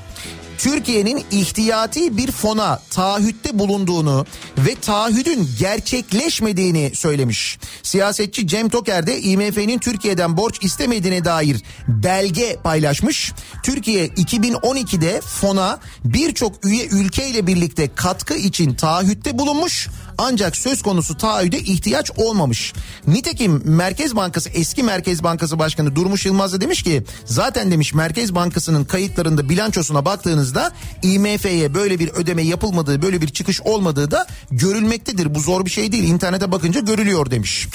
Türkiye'nin 0.59 1.25
ihtiyati 1.31 2.17
bir 2.17 2.33
fona 2.33 2.83
taahhütte 2.91 3.59
bulunduğunu 3.59 4.27
ve 4.59 4.75
taahhüdün 4.75 5.49
gerçekleşmediğini 5.59 6.91
söylemiş. 6.95 7.59
Siyasetçi 7.83 8.47
Cem 8.47 8.69
Toker 8.69 9.07
de 9.07 9.21
IMF'nin 9.21 9.79
Türkiye'den 9.79 10.37
borç 10.37 10.65
istemediğine 10.65 11.25
dair 11.25 11.63
belge 11.89 12.57
paylaşmış. 12.65 13.33
Türkiye 13.63 14.07
2012'de 14.07 15.21
fona 15.21 15.79
birçok 16.05 16.65
üye 16.65 16.87
ülkeyle 16.87 17.47
birlikte 17.47 17.95
katkı 17.95 18.35
için 18.35 18.75
taahhütte 18.75 19.39
bulunmuş 19.39 19.89
ancak 20.19 20.57
söz 20.57 20.83
konusu 20.83 21.16
taahhüde 21.16 21.59
ihtiyaç 21.59 22.11
olmamış. 22.16 22.73
Nitekim 23.07 23.62
Merkez 23.64 24.16
Bankası 24.16 24.49
eski 24.49 24.83
Merkez 24.83 25.23
Bankası 25.23 25.59
Başkanı 25.59 25.97
Durmuş 25.97 26.27
Yılmaz 26.27 26.53
da 26.53 26.61
demiş 26.61 26.83
ki 26.83 27.05
zaten 27.25 27.71
demiş 27.71 27.95
Merkez 27.95 28.35
Bankası'nın 28.35 28.85
kayıtlarında 28.85 29.49
bilançosuna 29.49 30.05
baktığınızda 30.05 30.73
IMF'ye 31.03 31.75
böyle 31.75 31.99
bir 31.99 32.09
ödeme 32.09 32.43
yapılmadığı 32.43 33.03
böyle 33.03 33.21
bir 33.21 33.29
çıkış 33.29 33.61
olmadığı 33.61 34.11
da 34.11 34.27
görülmektedir. 34.51 35.35
Bu 35.35 35.41
zor 35.41 35.64
bir 35.64 35.71
şey 35.71 35.93
değil 35.93 36.05
internete 36.05 36.53
bakınca 36.53 36.81
görülüyor 36.81 37.31
demiş. 37.31 37.69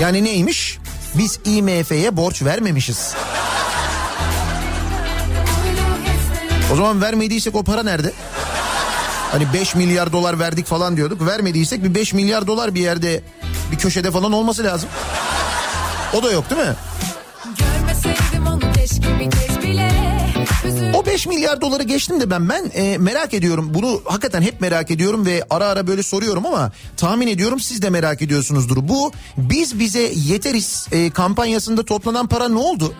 Yani 0.00 0.24
neymiş? 0.24 0.78
Biz 1.18 1.38
IMF'ye 1.44 2.16
borç 2.16 2.42
vermemişiz. 2.42 3.14
O 6.72 6.76
zaman 6.76 7.02
vermediysek 7.02 7.54
o 7.54 7.64
para 7.64 7.82
nerede? 7.82 8.12
Hani 9.32 9.52
5 9.52 9.74
milyar 9.74 10.12
dolar 10.12 10.38
verdik 10.38 10.66
falan 10.66 10.96
diyorduk. 10.96 11.26
Vermediysek 11.26 11.84
bir 11.84 11.94
5 11.94 12.12
milyar 12.12 12.46
dolar 12.46 12.74
bir 12.74 12.80
yerde 12.80 13.22
bir 13.72 13.78
köşede 13.78 14.10
falan 14.10 14.32
olması 14.32 14.64
lazım. 14.64 14.88
O 16.14 16.22
da 16.22 16.32
yok 16.32 16.50
değil 16.50 16.60
mi? 16.60 16.74
Görmeseydim 17.58 18.46
onu 18.46 18.72
keşke 18.72 19.20
bir 19.20 19.30
kez 19.30 19.59
O 20.94 21.06
5 21.06 21.26
milyar 21.26 21.60
doları 21.60 21.82
geçtim 21.82 22.20
de 22.20 22.30
ben 22.30 22.48
ben 22.48 22.70
e, 22.74 22.98
merak 22.98 23.34
ediyorum. 23.34 23.70
Bunu 23.74 24.00
hakikaten 24.04 24.42
hep 24.42 24.60
merak 24.60 24.90
ediyorum 24.90 25.26
ve 25.26 25.44
ara 25.50 25.66
ara 25.66 25.86
böyle 25.86 26.02
soruyorum 26.02 26.46
ama 26.46 26.72
tahmin 26.96 27.26
ediyorum 27.26 27.60
siz 27.60 27.82
de 27.82 27.90
merak 27.90 28.22
ediyorsunuzdur. 28.22 28.76
Bu 28.88 29.12
biz 29.36 29.78
bize 29.78 30.12
yeteriz 30.14 30.86
e, 30.92 31.10
kampanyasında 31.10 31.84
toplanan 31.84 32.26
para 32.26 32.48
ne 32.48 32.58
oldu? 32.58 32.94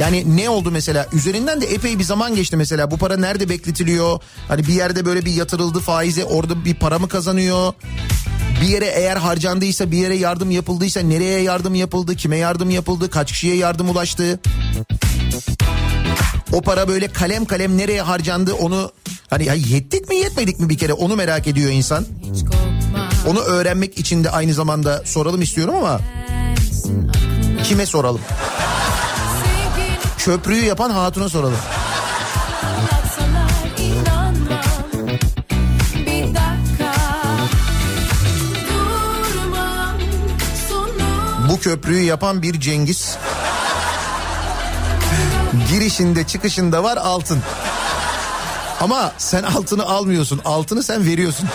Yani 0.00 0.36
ne 0.36 0.48
oldu 0.48 0.70
mesela? 0.70 1.06
Üzerinden 1.12 1.60
de 1.60 1.66
epey 1.66 1.98
bir 1.98 2.04
zaman 2.04 2.34
geçti 2.34 2.56
mesela. 2.56 2.90
Bu 2.90 2.98
para 2.98 3.16
nerede 3.16 3.48
bekletiliyor? 3.48 4.20
Hani 4.48 4.66
bir 4.66 4.72
yerde 4.74 5.04
böyle 5.04 5.24
bir 5.24 5.32
yatırıldı 5.32 5.80
faize 5.80 6.24
orada 6.24 6.64
bir 6.64 6.74
para 6.74 6.98
mı 6.98 7.08
kazanıyor? 7.08 7.72
Bir 8.62 8.66
yere 8.68 8.86
eğer 8.86 9.16
harcandıysa 9.16 9.90
bir 9.90 9.96
yere 9.96 10.16
yardım 10.16 10.50
yapıldıysa 10.50 11.00
nereye 11.00 11.40
yardım 11.40 11.74
yapıldı? 11.74 12.16
Kime 12.16 12.36
yardım 12.36 12.70
yapıldı? 12.70 13.10
Kaç 13.10 13.32
kişiye 13.32 13.56
yardım 13.56 13.88
ulaştı? 13.90 14.40
O 16.52 16.60
para 16.60 16.88
böyle 16.88 17.08
kalem 17.08 17.44
kalem 17.44 17.78
nereye 17.78 18.02
harcandı 18.02 18.54
onu 18.54 18.92
hani 19.30 19.44
ya 19.44 19.54
yettik 19.54 20.08
mi 20.08 20.16
yetmedik 20.16 20.60
mi 20.60 20.68
bir 20.68 20.78
kere 20.78 20.92
onu 20.92 21.16
merak 21.16 21.46
ediyor 21.46 21.70
insan. 21.70 22.06
Onu 23.26 23.40
öğrenmek 23.40 23.98
için 23.98 24.24
de 24.24 24.30
aynı 24.30 24.54
zamanda 24.54 25.02
soralım 25.04 25.42
istiyorum 25.42 25.74
ama 25.74 26.00
kime 27.64 27.86
soralım? 27.86 28.20
Köprüyü 30.18 30.64
yapan 30.64 30.90
hatuna 30.90 31.28
soralım. 31.28 31.58
Bu 41.50 41.60
köprüyü 41.60 42.04
yapan 42.04 42.42
bir 42.42 42.60
Cengiz. 42.60 43.16
Girişinde 45.70 46.26
çıkışında 46.26 46.84
var 46.84 46.96
altın. 46.96 47.38
Ama 48.80 49.12
sen 49.18 49.42
altını 49.42 49.84
almıyorsun. 49.84 50.40
Altını 50.44 50.82
sen 50.82 51.06
veriyorsun. 51.06 51.48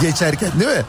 Geçerken 0.00 0.50
değil 0.60 0.70
mi? 0.70 0.84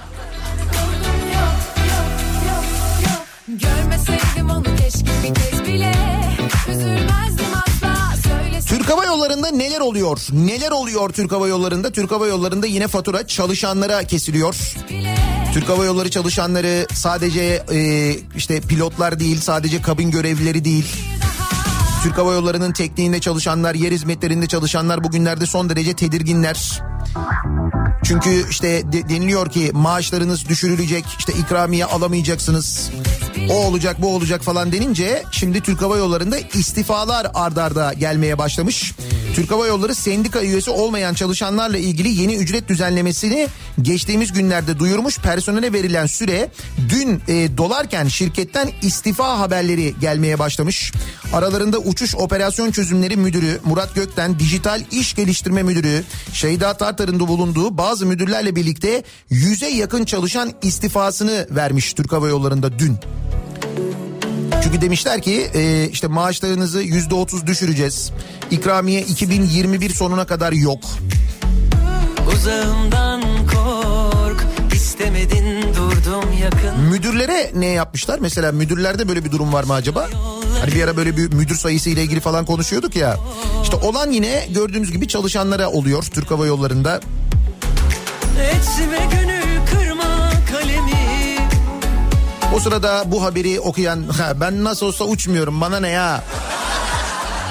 Türk 8.68 8.90
Hava 8.90 9.06
Yolları'nda 9.06 9.52
neler 9.52 9.80
oluyor? 9.80 10.20
Neler 10.32 10.72
oluyor 10.72 11.10
Türk 11.10 11.32
Hava 11.32 11.48
Yolları'nda? 11.48 11.92
Türk 11.92 12.12
Hava 12.12 12.28
Yolları'nda 12.28 12.68
yine 12.68 12.88
fatura 12.88 13.28
çalışanlara 13.28 14.04
kesiliyor. 14.04 14.74
Türk 15.54 15.70
Hava 15.70 15.86
Yolları 15.86 16.10
çalışanları 16.10 16.88
sadece 16.94 17.64
e, 17.72 18.12
işte 18.36 18.62
pilotlar 18.62 19.20
değil, 19.20 19.42
sadece 19.42 19.82
kabin 19.82 20.12
görevlileri 20.12 20.66
değil. 20.66 20.86
Türk 22.04 22.18
Hava 22.18 22.34
Yolları'nın 22.34 22.72
tekniğinde 22.72 23.20
çalışanlar, 23.20 23.76
yer 23.76 23.92
hizmetlerinde 23.92 24.48
çalışanlar 24.48 25.04
bugünlerde 25.04 25.46
son 25.46 25.70
derece 25.70 25.94
tedirginler. 25.94 26.82
Çünkü 28.04 28.50
işte 28.50 28.92
de- 28.92 29.10
deniliyor 29.10 29.50
ki 29.50 29.72
maaşlarınız 29.74 30.50
düşürülecek, 30.50 31.06
işte 31.20 31.34
ikramiye 31.34 31.86
alamayacaksınız. 31.86 32.90
O 33.50 33.54
olacak, 33.54 34.02
bu 34.02 34.16
olacak 34.16 34.42
falan 34.44 34.72
denince 34.72 35.24
şimdi 35.32 35.62
Türk 35.62 35.82
Hava 35.82 35.98
Yolları'nda 35.98 36.38
istifalar 36.40 37.28
ardarda 37.34 37.94
gelmeye 37.94 38.38
başlamış. 38.38 38.94
Türk 39.36 39.52
Hava 39.52 39.68
Yolları 39.68 39.96
sendika 39.96 40.42
üyesi 40.42 40.72
olmayan 40.72 41.14
çalışanlarla 41.14 41.78
ilgili 41.78 42.22
yeni 42.22 42.36
ücret 42.36 42.70
düzenlemesini 42.70 43.48
geçtiğimiz 43.82 44.34
günlerde 44.34 44.80
duyurmuş. 44.80 45.18
Personele 45.20 45.74
verilen 45.74 46.06
süre 46.06 46.52
dün 46.90 47.22
e, 47.28 47.58
dolarken 47.58 48.08
şirketten 48.08 48.70
istifa 48.82 49.40
haberleri 49.40 49.96
gelmeye 50.02 50.40
başlamış. 50.40 50.94
Aralarında 51.34 51.78
uçuş 51.78 52.16
operasyon 52.16 52.72
çözümleri 52.72 53.18
müdürü 53.18 53.60
Murat 53.66 53.96
Gökten, 53.96 54.40
dijital 54.40 54.82
iş 54.92 55.14
geliştirme 55.14 55.64
müdürü 55.64 56.04
Şeyda 56.34 56.74
Tartar'ın 56.74 57.20
da 57.20 57.28
bulunduğu 57.28 57.78
bazı 57.78 58.06
müdürlerle 58.06 58.56
birlikte 58.56 59.04
yüze 59.30 59.68
yakın 59.68 60.06
çalışan 60.06 60.54
istifasını 60.62 61.48
vermiş 61.52 61.94
Türk 61.94 62.12
Hava 62.12 62.28
Yolları'nda 62.28 62.80
dün. 62.80 62.98
Çünkü 64.64 64.82
demişler 64.82 65.22
ki 65.22 65.50
e, 65.54 65.90
işte 65.92 66.08
maaşlarınızı 66.08 66.82
yüzde 66.82 67.16
otuz 67.16 67.48
düşüreceğiz. 67.48 68.12
İkramiye 68.52 69.02
2021 69.02 69.90
sonuna 69.90 70.26
kadar 70.26 70.52
yok. 70.52 70.80
Uzağımdan 72.34 73.22
kork 73.22 74.46
istemedin 74.74 75.62
durdum 75.62 76.24
yakın 76.42 76.80
Müdürlere 76.92 77.52
ne 77.56 77.66
yapmışlar? 77.68 78.20
Mesela 78.20 78.52
müdürlerde 78.52 79.08
böyle 79.08 79.26
bir 79.26 79.32
durum 79.32 79.54
var 79.54 79.64
mı 79.64 79.74
acaba? 79.74 80.08
Hani 80.62 80.76
bir 80.76 80.84
ara 80.84 80.98
böyle 80.98 81.18
bir 81.18 81.34
müdür 81.34 81.56
sayısı 81.56 81.90
ile 81.90 82.04
ilgili 82.04 82.20
falan 82.20 82.46
konuşuyorduk 82.46 82.96
ya. 82.96 83.18
İşte 83.64 83.76
olan 83.76 84.12
yine 84.12 84.48
gördüğünüz 84.54 84.92
gibi 84.92 85.08
çalışanlara 85.08 85.70
oluyor 85.70 86.04
Türk 86.04 86.32
Hava 86.32 86.46
Yolları'nda. 86.46 87.00
Etme 88.40 89.10
gönül 89.12 89.39
O 92.56 92.60
sırada 92.60 93.04
bu 93.08 93.24
haberi 93.24 93.60
okuyan 93.60 94.04
"Ha, 94.18 94.34
ben 94.42 94.64
nasıl 94.64 94.86
olsa 94.86 95.04
uçmuyorum 95.06 95.62
bana 95.62 95.80
ne 95.80 95.90
ya 95.90 96.24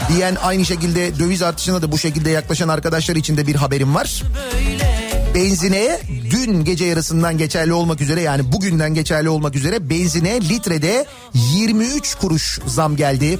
diyen 0.08 0.36
aynı 0.42 0.64
şekilde 0.64 1.18
döviz 1.18 1.42
artışına 1.42 1.82
da 1.82 1.92
bu 1.92 1.98
şekilde 1.98 2.30
yaklaşan 2.30 2.68
arkadaşlar 2.68 3.16
için 3.16 3.36
de 3.36 3.46
bir 3.46 3.54
haberim 3.54 3.94
var. 3.94 4.22
Benzine 5.34 6.00
dün 6.30 6.64
gece 6.64 6.84
yarısından 6.84 7.38
geçerli 7.38 7.72
olmak 7.72 8.00
üzere 8.00 8.20
yani 8.20 8.52
bugünden 8.52 8.94
geçerli 8.94 9.28
olmak 9.28 9.54
üzere 9.56 9.90
benzine 9.90 10.40
litrede 10.40 11.06
23 11.34 12.14
kuruş 12.14 12.58
zam 12.66 12.96
geldi. 12.96 13.38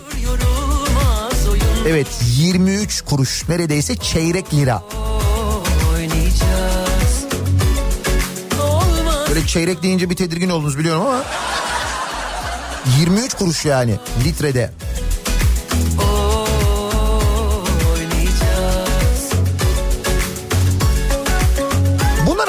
Evet 1.88 2.06
23 2.38 3.00
kuruş 3.02 3.48
neredeyse 3.48 3.96
çeyrek 3.96 4.54
lira. 4.54 4.82
Böyle 9.38 9.48
çeyrek 9.48 9.82
deyince 9.82 10.10
bir 10.10 10.16
tedirgin 10.16 10.50
oldunuz 10.50 10.78
biliyorum 10.78 11.06
ama 11.06 11.22
23 13.00 13.34
kuruş 13.34 13.64
yani 13.64 13.94
litrede. 14.24 14.70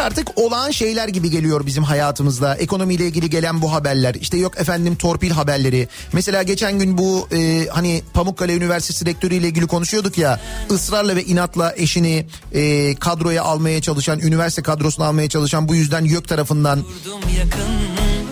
Artık 0.09 0.37
olağan 0.37 0.71
şeyler 0.71 1.07
gibi 1.07 1.29
geliyor 1.29 1.65
bizim 1.65 1.83
hayatımızda. 1.83 2.55
Ekonomiyle 2.55 3.05
ilgili 3.05 3.29
gelen 3.29 3.61
bu 3.61 3.73
haberler. 3.73 4.15
İşte 4.15 4.37
yok 4.37 4.57
efendim 4.57 4.95
torpil 4.95 5.31
haberleri. 5.31 5.87
Mesela 6.13 6.43
geçen 6.43 6.79
gün 6.79 6.97
bu 6.97 7.27
e, 7.31 7.67
hani 7.67 8.03
Pamukkale 8.13 8.55
Üniversitesi 8.55 9.05
rektörüyle 9.05 9.47
ilgili 9.47 9.67
konuşuyorduk 9.67 10.17
ya. 10.17 10.39
ısrarla 10.71 11.15
ve 11.15 11.23
inatla 11.23 11.73
eşini 11.75 12.25
e, 12.53 12.95
kadroya 12.95 13.43
almaya 13.43 13.81
çalışan, 13.81 14.19
üniversite 14.19 14.61
kadrosuna 14.61 15.05
almaya 15.05 15.29
çalışan 15.29 15.67
bu 15.67 15.75
yüzden 15.75 16.05
YÖK 16.05 16.27
tarafından 16.27 16.83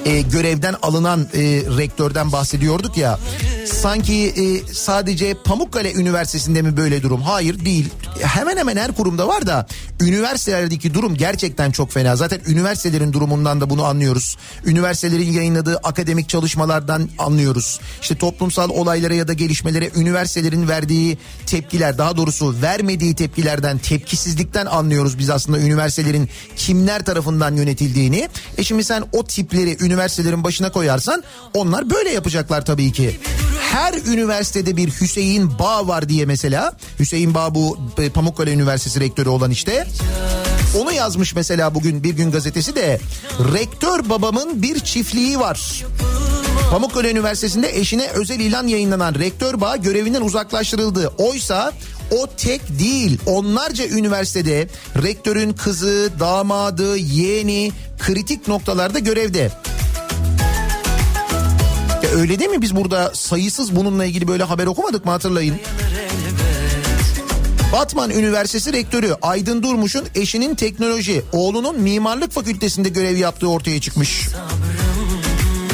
e, 0.08 0.22
görevden 0.22 0.76
alınan 0.82 1.28
e, 1.34 1.42
rektörden 1.78 2.32
bahsediyorduk 2.32 2.98
ya. 2.98 3.20
Sanki 3.66 4.14
e, 4.28 4.74
sadece 4.74 5.34
Pamukkale 5.34 5.94
Üniversitesi'nde 5.94 6.62
mi 6.62 6.78
böyle 6.78 7.04
durum? 7.04 7.22
Hayır 7.22 7.66
değil. 7.66 7.90
Hemen 8.22 8.58
hemen 8.58 8.78
her 8.78 8.92
kurumda 8.92 9.28
var 9.28 9.48
da 9.48 9.68
üniversitelerdeki 10.02 10.94
durum 10.94 11.16
gerçekten 11.16 11.72
çok 11.72 11.92
fena. 11.92 12.16
Zaten 12.16 12.40
üniversitelerin 12.48 13.14
durumundan 13.14 13.62
da 13.62 13.70
bunu 13.70 13.84
anlıyoruz. 13.84 14.38
Üniversitelerin 14.66 15.32
yayınladığı 15.32 15.78
akademik 15.78 16.30
çalışmalardan 16.30 17.10
anlıyoruz. 17.18 17.80
İşte 18.02 18.16
toplumsal 18.16 18.70
olaylara 18.70 19.14
ya 19.14 19.28
da 19.28 19.34
gelişmelere 19.34 19.90
üniversitelerin 19.96 20.68
verdiği 20.68 21.18
tepkiler 21.46 21.98
daha 21.98 22.18
doğrusu 22.18 22.56
vermediği 22.62 23.16
tepkilerden 23.16 23.78
tepkisizlikten 23.78 24.66
anlıyoruz 24.66 25.20
biz 25.20 25.30
aslında 25.30 25.60
üniversitelerin 25.60 26.30
kimler 26.56 27.06
tarafından 27.06 27.56
yönetildiğini. 27.56 28.30
E 28.58 28.64
şimdi 28.64 28.84
sen 28.84 29.04
o 29.14 29.24
tipleri 29.24 29.78
üniversitelerin 29.80 29.97
başına 30.44 30.72
koyarsan 30.72 31.24
onlar 31.54 31.90
böyle 31.90 32.10
yapacaklar 32.10 32.66
tabii 32.66 32.92
ki. 32.92 33.20
Her 33.72 33.94
üniversitede 33.94 34.78
bir 34.78 34.90
Hüseyin 35.02 35.60
Bağ 35.60 35.88
var 35.88 36.10
diye 36.10 36.26
mesela. 36.26 36.74
Hüseyin 37.00 37.34
Bağ 37.34 37.56
bu 37.56 37.78
e, 37.98 38.10
Pamukkale 38.10 38.54
Üniversitesi 38.54 39.00
rektörü 39.00 39.30
olan 39.30 39.52
işte. 39.52 39.88
Onu 40.82 40.92
yazmış 40.92 41.36
mesela 41.36 41.76
bugün 41.76 42.04
Bir 42.04 42.14
Gün 42.14 42.32
Gazetesi 42.32 42.76
de. 42.76 43.00
Rektör 43.54 44.10
babamın 44.10 44.62
bir 44.62 44.80
çiftliği 44.80 45.40
var. 45.40 45.84
Pamukkale 46.72 47.12
Üniversitesi'nde 47.12 47.78
eşine 47.78 48.08
özel 48.08 48.40
ilan 48.40 48.68
yayınlanan 48.68 49.16
rektör 49.16 49.62
bağ 49.62 49.76
görevinden 49.76 50.22
uzaklaştırıldı. 50.22 51.12
Oysa 51.18 51.72
o 52.12 52.28
tek 52.38 52.80
değil 52.80 53.20
onlarca 53.26 53.88
üniversitede 53.88 54.68
rektörün 55.04 55.54
kızı, 55.54 56.10
damadı, 56.20 56.98
yeğeni 56.98 57.72
kritik 58.00 58.48
noktalarda 58.48 59.00
görevde. 59.00 59.52
Ya 62.08 62.14
öyle 62.14 62.40
değil 62.40 62.50
mi 62.50 62.62
biz 62.62 62.76
burada 62.76 63.12
sayısız 63.14 63.76
bununla 63.76 64.06
ilgili 64.06 64.28
böyle 64.28 64.44
haber 64.44 64.68
okumadık 64.68 65.06
mı 65.06 65.12
hatırlayın? 65.12 65.56
Batman 67.74 68.10
Üniversitesi 68.10 68.74
Rektörü 68.74 69.14
Aydın 69.22 69.64
Durmuş'un 69.64 70.06
eşinin 70.16 70.56
teknoloji, 70.56 71.24
oğlunun 71.32 71.80
mimarlık 71.80 72.32
fakültesinde 72.32 72.90
görev 72.90 73.18
yaptığı 73.18 73.50
ortaya 73.50 73.82
çıkmış. 73.82 74.28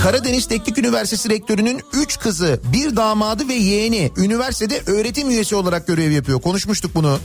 Karadeniz 0.03 0.47
Teknik 0.47 0.77
Üniversitesi 0.77 1.29
Rektörü'nün 1.29 1.81
3 1.93 2.19
kızı, 2.19 2.59
bir 2.73 2.95
damadı 2.95 3.47
ve 3.47 3.53
yeğeni 3.53 4.11
üniversitede 4.17 4.81
öğretim 4.91 5.29
üyesi 5.29 5.55
olarak 5.55 5.87
görev 5.87 6.11
yapıyor. 6.11 6.41
Konuşmuştuk 6.41 6.95
bunu. 6.95 7.19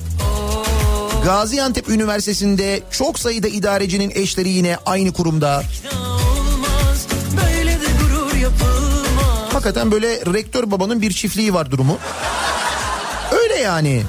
Gaziantep 1.24 1.88
Üniversitesi'nde 1.88 2.82
çok 2.90 3.18
sayıda 3.18 3.48
idarecinin 3.48 4.12
eşleri 4.14 4.48
yine 4.48 4.76
aynı 4.86 5.12
kurumda. 5.12 5.62
Hakikaten 9.58 9.90
böyle 9.90 10.08
rektör 10.08 10.70
babanın 10.70 11.02
bir 11.02 11.12
çiftliği 11.12 11.54
var 11.54 11.70
durumu. 11.70 11.98
Öyle 13.32 13.54
yani. 13.54 14.02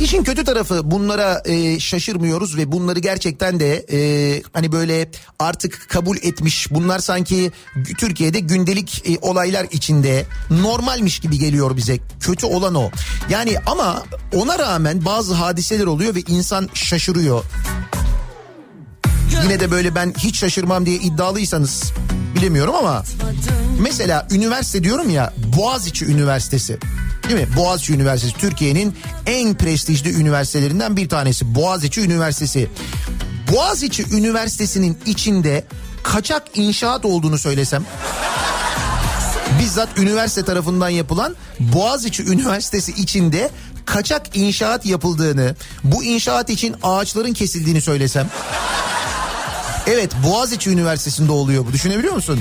İşin 0.00 0.24
kötü 0.24 0.44
tarafı 0.44 0.90
bunlara 0.90 1.42
e, 1.44 1.80
şaşırmıyoruz 1.80 2.56
ve 2.56 2.72
bunları 2.72 2.98
gerçekten 2.98 3.60
de 3.60 3.86
e, 3.92 4.42
hani 4.52 4.72
böyle 4.72 5.10
artık 5.38 5.86
kabul 5.88 6.16
etmiş. 6.16 6.70
Bunlar 6.70 6.98
sanki 6.98 7.52
Türkiye'de 7.98 8.40
gündelik 8.40 9.02
e, 9.08 9.18
olaylar 9.22 9.66
içinde 9.70 10.26
normalmiş 10.50 11.18
gibi 11.18 11.38
geliyor 11.38 11.76
bize. 11.76 11.98
Kötü 12.20 12.46
olan 12.46 12.74
o. 12.74 12.90
Yani 13.30 13.56
ama 13.66 14.02
ona 14.34 14.58
rağmen 14.58 15.04
bazı 15.04 15.34
hadiseler 15.34 15.86
oluyor 15.86 16.14
ve 16.14 16.20
insan 16.20 16.68
şaşırıyor. 16.74 17.44
Yine 19.42 19.60
de 19.60 19.70
böyle 19.70 19.94
ben 19.94 20.14
hiç 20.18 20.38
şaşırmam 20.38 20.86
diye 20.86 20.96
iddialıysanız 20.96 21.92
bilemiyorum 22.46 22.74
ama 22.74 23.02
mesela 23.80 24.26
üniversite 24.30 24.84
diyorum 24.84 25.10
ya 25.10 25.32
Boğaziçi 25.56 26.04
Üniversitesi. 26.04 26.78
Değil 27.28 27.40
mi? 27.40 27.56
Boğaziçi 27.56 27.92
Üniversitesi 27.92 28.36
Türkiye'nin 28.36 28.96
en 29.26 29.54
prestijli 29.54 30.14
üniversitelerinden 30.14 30.96
bir 30.96 31.08
tanesi. 31.08 31.54
Boğaziçi 31.54 32.00
Üniversitesi. 32.00 32.70
Boğaziçi 33.52 34.04
Üniversitesi'nin 34.16 34.98
içinde 35.06 35.64
kaçak 36.02 36.42
inşaat 36.54 37.04
olduğunu 37.04 37.38
söylesem 37.38 37.84
bizzat 39.60 39.98
üniversite 39.98 40.44
tarafından 40.44 40.88
yapılan 40.88 41.36
Boğaziçi 41.60 42.22
Üniversitesi 42.22 42.92
içinde 42.92 43.50
kaçak 43.84 44.36
inşaat 44.36 44.86
yapıldığını, 44.86 45.56
bu 45.84 46.04
inşaat 46.04 46.50
için 46.50 46.76
ağaçların 46.82 47.32
kesildiğini 47.32 47.80
söylesem. 47.80 48.30
Evet 49.86 50.12
Boğaziçi 50.26 50.70
Üniversitesi'nde 50.70 51.32
oluyor 51.32 51.66
bu 51.66 51.72
düşünebiliyor 51.72 52.14
musun? 52.14 52.40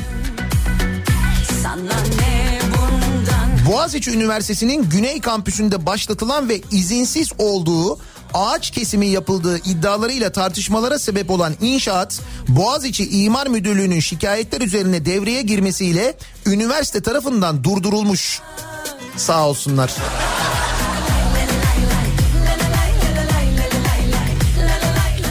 Boğaziçi 3.70 4.12
Üniversitesi'nin 4.12 4.90
Güney 4.90 5.22
Kampüsü'nde 5.22 5.86
başlatılan 5.86 6.50
ve 6.50 6.62
izinsiz 6.72 7.32
olduğu 7.38 8.00
ağaç 8.34 8.72
kesimi 8.72 9.08
yapıldığı 9.08 9.58
iddialarıyla 9.58 10.32
tartışmalara 10.32 11.00
sebep 11.00 11.30
olan 11.30 11.54
inşaat 11.62 12.22
Boğaziçi 12.48 13.10
İmar 13.10 13.48
Müdürlüğü'nün 13.48 14.00
şikayetler 14.00 14.62
üzerine 14.62 15.06
devreye 15.06 15.42
girmesiyle 15.42 16.18
üniversite 16.46 17.02
tarafından 17.02 17.64
durdurulmuş. 17.64 18.42
Sağ 19.18 19.48
olsunlar. 19.48 19.92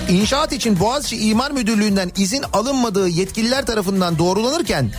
İnşaat 0.09 0.53
için 0.53 0.81
Boğaziçi 0.81 1.17
İmar 1.17 1.51
Müdürlüğü'nden 1.51 2.11
izin 2.17 2.45
alınmadığı 2.53 3.09
yetkililer 3.09 3.67
tarafından 3.67 4.19
doğrulanırken 4.19 4.91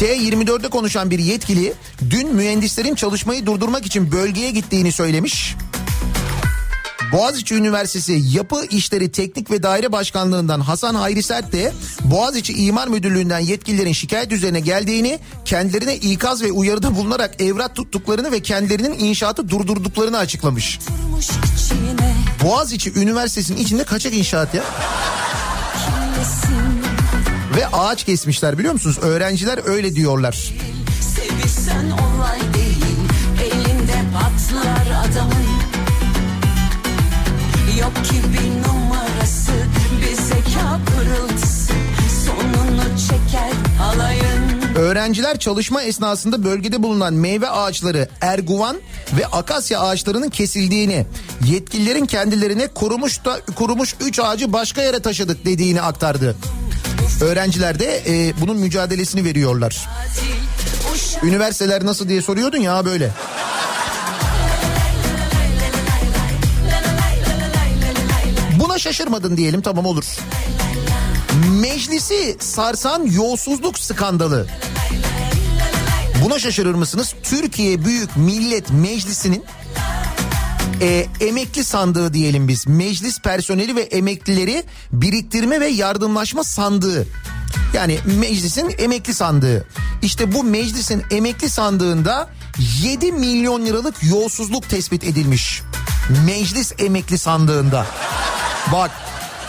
T24'de 0.00 0.68
konuşan 0.68 1.10
bir 1.10 1.18
yetkili 1.18 1.72
dün 2.10 2.34
mühendislerin 2.34 2.94
çalışmayı 2.94 3.46
durdurmak 3.46 3.86
için 3.86 4.12
bölgeye 4.12 4.50
gittiğini 4.50 4.92
söylemiş. 4.92 5.56
Boğaziçi 7.12 7.54
Üniversitesi 7.54 8.36
Yapı 8.36 8.66
İşleri 8.70 9.12
Teknik 9.12 9.50
ve 9.50 9.62
Daire 9.62 9.92
Başkanlığı'ndan 9.92 10.60
Hasan 10.60 10.94
Hayri 10.94 11.22
Sert 11.22 11.52
de 11.52 11.72
Boğaziçi 12.04 12.52
İmar 12.52 12.88
Müdürlüğü'nden 12.88 13.38
yetkililerin 13.38 13.92
şikayet 13.92 14.32
üzerine 14.32 14.60
geldiğini, 14.60 15.18
kendilerine 15.44 15.96
ikaz 15.96 16.42
ve 16.42 16.52
uyarıda 16.52 16.96
bulunarak 16.96 17.42
evrak 17.42 17.76
tuttuklarını 17.76 18.32
ve 18.32 18.40
kendilerinin 18.40 18.98
inşaatı 18.98 19.48
durdurduklarını 19.48 20.18
açıklamış. 20.18 20.78
durmuş 20.88 21.28
içine 21.28 22.23
Boğaziçi 22.44 22.92
Üniversitesi'nin 22.98 23.58
içinde 23.58 23.84
kaçak 23.84 24.14
inşaat 24.14 24.54
ya. 24.54 24.62
Ve 27.56 27.66
ağaç 27.66 28.04
kesmişler 28.04 28.58
biliyor 28.58 28.72
musunuz? 28.72 28.98
Öğrenciler 29.02 29.60
öyle 29.64 29.94
diyorlar. 29.94 30.52
Sevişsen 31.00 31.90
olay 31.90 32.40
değil 32.54 32.84
Elinde 33.44 33.96
patlar 34.14 35.08
adamın 35.08 35.44
Yok 37.80 38.04
ki 38.04 38.14
bir 38.32 38.53
Öğrenciler 44.76 45.38
çalışma 45.38 45.82
esnasında 45.82 46.44
bölgede 46.44 46.82
bulunan 46.82 47.14
meyve 47.14 47.48
ağaçları 47.48 48.08
erguvan 48.20 48.76
ve 49.18 49.26
akasya 49.26 49.80
ağaçlarının 49.80 50.30
kesildiğini, 50.30 51.06
yetkililerin 51.44 52.06
kendilerine 52.06 52.68
kurumuş 52.68 53.24
da 53.24 53.40
kurumuş 53.54 53.94
3 54.00 54.18
ağacı 54.18 54.52
başka 54.52 54.82
yere 54.82 55.00
taşıdık 55.00 55.44
dediğini 55.44 55.82
aktardı. 55.82 56.36
Öğrenciler 57.20 57.78
de 57.78 58.02
e, 58.06 58.40
bunun 58.40 58.56
mücadelesini 58.56 59.24
veriyorlar. 59.24 59.88
Üniversiteler 61.22 61.86
nasıl 61.86 62.08
diye 62.08 62.22
soruyordun 62.22 62.58
ya 62.58 62.84
böyle. 62.84 63.10
Buna 68.60 68.78
şaşırmadın 68.78 69.36
diyelim 69.36 69.62
tamam 69.62 69.86
olur. 69.86 70.04
Meclisi 71.42 72.36
sarsan 72.40 73.06
yolsuzluk 73.06 73.78
skandalı. 73.78 74.46
Buna 76.24 76.38
şaşırır 76.38 76.74
mısınız? 76.74 77.14
Türkiye 77.22 77.84
Büyük 77.84 78.16
Millet 78.16 78.70
Meclisi'nin 78.70 79.44
e, 80.80 81.06
emekli 81.20 81.64
sandığı 81.64 82.14
diyelim 82.14 82.48
biz. 82.48 82.66
Meclis 82.66 83.20
personeli 83.20 83.76
ve 83.76 83.80
emeklileri 83.80 84.64
biriktirme 84.92 85.60
ve 85.60 85.66
yardımlaşma 85.66 86.44
sandığı. 86.44 87.06
Yani 87.74 87.98
meclisin 88.20 88.74
emekli 88.78 89.14
sandığı. 89.14 89.68
İşte 90.02 90.34
bu 90.34 90.44
meclisin 90.44 91.02
emekli 91.10 91.50
sandığında 91.50 92.30
7 92.82 93.12
milyon 93.12 93.66
liralık 93.66 93.94
yolsuzluk 94.02 94.68
tespit 94.68 95.04
edilmiş. 95.04 95.62
meclis 96.26 96.72
emekli 96.78 97.18
sandığında. 97.18 97.86
Bak 98.72 98.90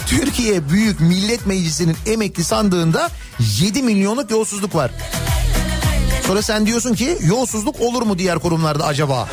Türkiye 0.07 0.69
Büyük 0.69 0.99
Millet 0.99 1.45
Meclisi'nin 1.45 1.97
emekli 2.05 2.43
sandığında 2.43 3.09
7 3.59 3.83
milyonluk 3.83 4.31
yolsuzluk 4.31 4.75
var. 4.75 4.91
Sonra 6.27 6.41
sen 6.41 6.65
diyorsun 6.65 6.93
ki 6.93 7.17
yolsuzluk 7.21 7.81
olur 7.81 8.01
mu 8.01 8.17
diğer 8.17 8.39
kurumlarda 8.39 8.85
acaba? 8.85 9.29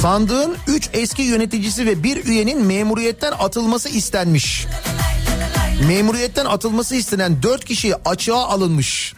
Sandığın 0.00 0.56
3 0.66 0.90
eski 0.92 1.22
yöneticisi 1.22 1.86
ve 1.86 2.02
bir 2.02 2.24
üyenin 2.24 2.66
memuriyetten 2.66 3.32
atılması 3.32 3.88
istenmiş. 3.88 4.66
Memuriyetten 5.88 6.44
atılması 6.44 6.96
istenen 6.96 7.42
4 7.42 7.64
kişi 7.64 7.94
açığa 8.04 8.48
alınmış. 8.48 9.14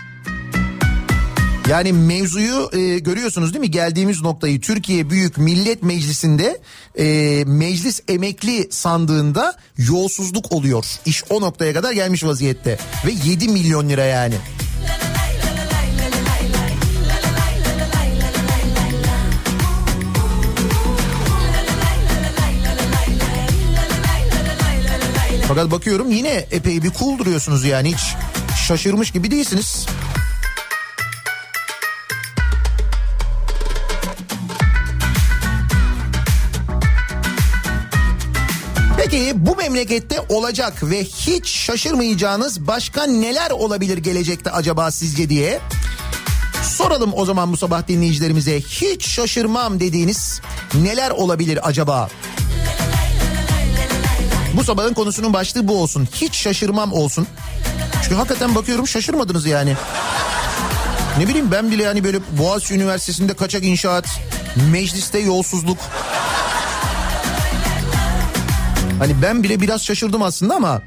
Yani 1.70 1.92
mevzuyu 1.92 2.70
e, 2.72 2.98
görüyorsunuz 2.98 3.54
değil 3.54 3.60
mi? 3.60 3.70
Geldiğimiz 3.70 4.22
noktayı 4.22 4.60
Türkiye 4.60 5.10
Büyük 5.10 5.38
Millet 5.38 5.82
Meclisi'nde 5.82 6.60
e, 6.98 7.04
meclis 7.46 8.00
emekli 8.08 8.68
sandığında 8.70 9.56
yolsuzluk 9.78 10.52
oluyor. 10.52 10.86
İş 11.06 11.24
o 11.30 11.40
noktaya 11.40 11.74
kadar 11.74 11.92
gelmiş 11.92 12.24
vaziyette 12.24 12.78
ve 13.06 13.12
7 13.24 13.48
milyon 13.48 13.88
lira 13.88 14.04
yani. 14.04 14.34
Fakat 25.48 25.70
bakıyorum 25.70 26.10
yine 26.10 26.46
epey 26.50 26.82
bir 26.82 26.90
cool 26.90 27.18
duruyorsunuz 27.18 27.64
yani 27.64 27.92
hiç 27.92 28.14
şaşırmış 28.66 29.10
gibi 29.10 29.30
değilsiniz. 29.30 29.85
Memlekette 39.76 40.20
olacak 40.28 40.74
ve 40.82 41.04
hiç 41.04 41.48
şaşırmayacağınız 41.48 42.66
başka 42.66 43.06
neler 43.06 43.50
olabilir 43.50 43.98
gelecekte 43.98 44.50
acaba 44.50 44.90
sizce 44.90 45.28
diye 45.28 45.60
soralım 46.62 47.12
o 47.14 47.24
zaman 47.24 47.52
bu 47.52 47.56
sabah 47.56 47.88
dinleyicilerimize 47.88 48.60
hiç 48.60 49.06
şaşırmam 49.06 49.80
dediğiniz 49.80 50.40
neler 50.74 51.10
olabilir 51.10 51.68
acaba? 51.68 52.08
Bu 54.56 54.64
sabahın 54.64 54.94
konusunun 54.94 55.32
başlığı 55.32 55.68
bu 55.68 55.82
olsun. 55.82 56.08
Hiç 56.14 56.34
şaşırmam 56.34 56.92
olsun. 56.92 57.26
Çünkü 58.02 58.14
hakikaten 58.14 58.54
bakıyorum 58.54 58.88
şaşırmadınız 58.88 59.46
yani. 59.46 59.76
Ne 61.18 61.28
bileyim 61.28 61.50
ben 61.50 61.70
bile 61.70 61.82
yani 61.82 62.04
böyle 62.04 62.18
Boğaziçi 62.38 62.74
Üniversitesi'nde 62.74 63.34
kaçak 63.34 63.64
inşaat, 63.64 64.06
mecliste 64.72 65.18
yolsuzluk. 65.18 65.78
Hani 68.98 69.12
ben 69.22 69.42
bile 69.42 69.60
biraz 69.60 69.84
şaşırdım 69.84 70.22
aslında 70.22 70.54
ama 70.54 70.82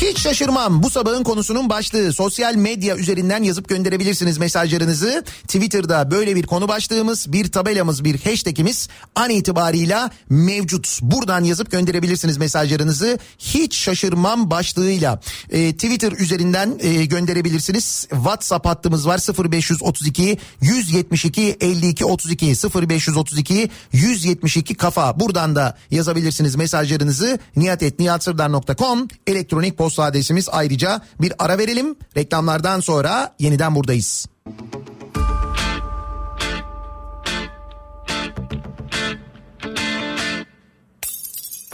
hiç 0.00 0.18
şaşırmam. 0.18 0.82
Bu 0.82 0.90
sabahın 0.90 1.22
konusunun 1.22 1.70
başlığı 1.70 2.12
sosyal 2.12 2.54
medya 2.54 2.96
üzerinden 2.96 3.42
yazıp 3.42 3.68
gönderebilirsiniz 3.68 4.38
mesajlarınızı. 4.38 5.24
Twitter'da 5.42 6.10
böyle 6.10 6.36
bir 6.36 6.46
konu 6.46 6.68
başlığımız, 6.68 7.32
bir 7.32 7.52
tabelamız, 7.52 8.04
bir 8.04 8.20
hashtagimiz 8.20 8.88
an 9.14 9.30
itibarıyla 9.30 10.10
mevcut. 10.30 10.98
Buradan 11.02 11.44
yazıp 11.44 11.70
gönderebilirsiniz 11.70 12.38
mesajlarınızı. 12.38 13.18
Hiç 13.38 13.76
şaşırmam 13.76 14.50
başlığıyla. 14.50 15.20
Ee, 15.50 15.72
Twitter 15.72 16.12
üzerinden 16.12 16.78
e, 16.80 17.04
gönderebilirsiniz. 17.04 18.06
WhatsApp 18.10 18.66
hattımız 18.66 19.06
var 19.06 19.20
0532 19.52 20.38
172 20.60 21.56
52 21.60 22.04
32 22.04 22.46
0532 22.46 23.70
172 23.92 24.74
kafa. 24.74 25.20
Buradan 25.20 25.56
da 25.56 25.78
yazabilirsiniz 25.90 26.56
mesajlarınızı. 26.56 27.38
niyatetniyatsırdar.com 27.56 29.08
elektronik 29.26 29.78
posta 29.78 29.89
adresimiz 29.98 30.48
ayrıca 30.52 31.00
bir 31.20 31.32
ara 31.38 31.58
verelim. 31.58 31.96
Reklamlardan 32.16 32.80
sonra 32.80 33.34
yeniden 33.38 33.74
buradayız. 33.74 34.26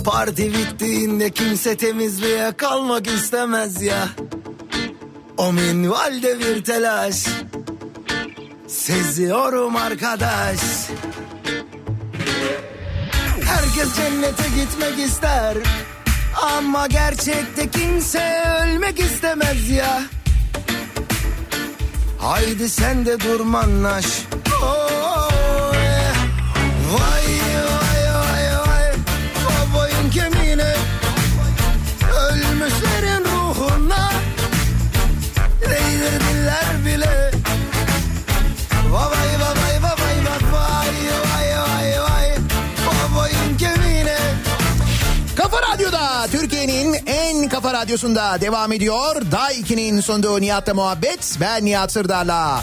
Parti 0.05 0.53
bittiğinde 0.55 1.31
kimse 1.31 1.77
temizliğe 1.77 2.53
kalmak 2.53 3.07
istemez 3.07 3.83
ya. 3.83 4.09
O 5.37 5.53
minvalde 5.53 6.39
bir 6.39 6.65
telaş. 6.65 7.27
Seziyorum 8.67 9.77
arkadaş. 9.77 10.61
Herkes 13.45 13.97
cennete 13.97 14.49
gitmek 14.57 14.99
ister. 14.99 15.57
Ama 16.43 16.87
gerçekte 16.87 17.71
kimse 17.71 18.43
ölmek 18.63 19.01
istemez 19.01 19.71
ya. 19.71 20.03
Haydi 22.19 22.69
sen 22.69 23.07
de 23.07 23.21
durmanlaş. 23.21 24.07
Oh. 24.63 25.73
Vay 26.93 27.27
vay 27.67 28.15
vay 28.15 28.59
vay. 28.59 28.93
Babayın 29.47 30.11
kemiğine. 30.11 30.75
Ölmüşlerin 32.21 33.25
ruhuna. 33.25 34.13
Değdirdiler 35.61 36.85
bile. 36.87 37.26
Radyo'da 45.87 46.27
Türkiye'nin 46.31 46.97
en 47.07 47.49
kafa 47.49 47.73
radyosunda 47.73 48.41
devam 48.41 48.73
ediyor. 48.73 49.23
Day 49.33 49.61
2'nin 49.61 50.01
sunduğu 50.01 50.41
Nihat'la 50.41 50.75
muhabbet. 50.75 51.37
Ben 51.41 51.65
Nihat 51.65 51.93
Sırdar'la. 51.93 52.63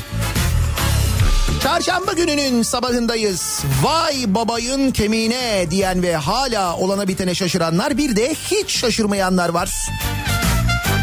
Çarşamba 1.64 2.14
gününün 2.14 2.64
sabahındayız. 2.64 3.64
Vay 3.84 4.24
babayın 4.28 4.92
kemiğine 4.92 5.72
diyen 5.72 6.04
ve 6.04 6.16
hala 6.16 6.78
olana 6.78 7.08
bitene 7.08 7.36
şaşıranlar 7.36 7.98
bir 7.98 8.16
de 8.16 8.34
hiç 8.34 8.72
şaşırmayanlar 8.72 9.50
var. 9.50 9.72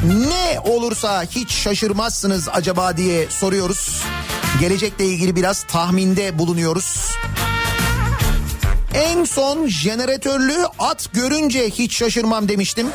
Ne 0.04 0.60
olursa 0.60 1.22
hiç 1.22 1.52
şaşırmazsınız 1.52 2.48
acaba 2.52 2.96
diye 2.96 3.30
soruyoruz. 3.30 4.02
Gelecekle 4.60 5.06
ilgili 5.06 5.36
biraz 5.36 5.62
tahminde 5.62 6.38
bulunuyoruz. 6.38 7.10
En 8.94 9.24
son 9.24 9.66
jeneratörlü 9.66 10.56
at 10.78 11.12
görünce 11.12 11.70
hiç 11.70 11.96
şaşırmam 11.96 12.48
demiştim. 12.48 12.86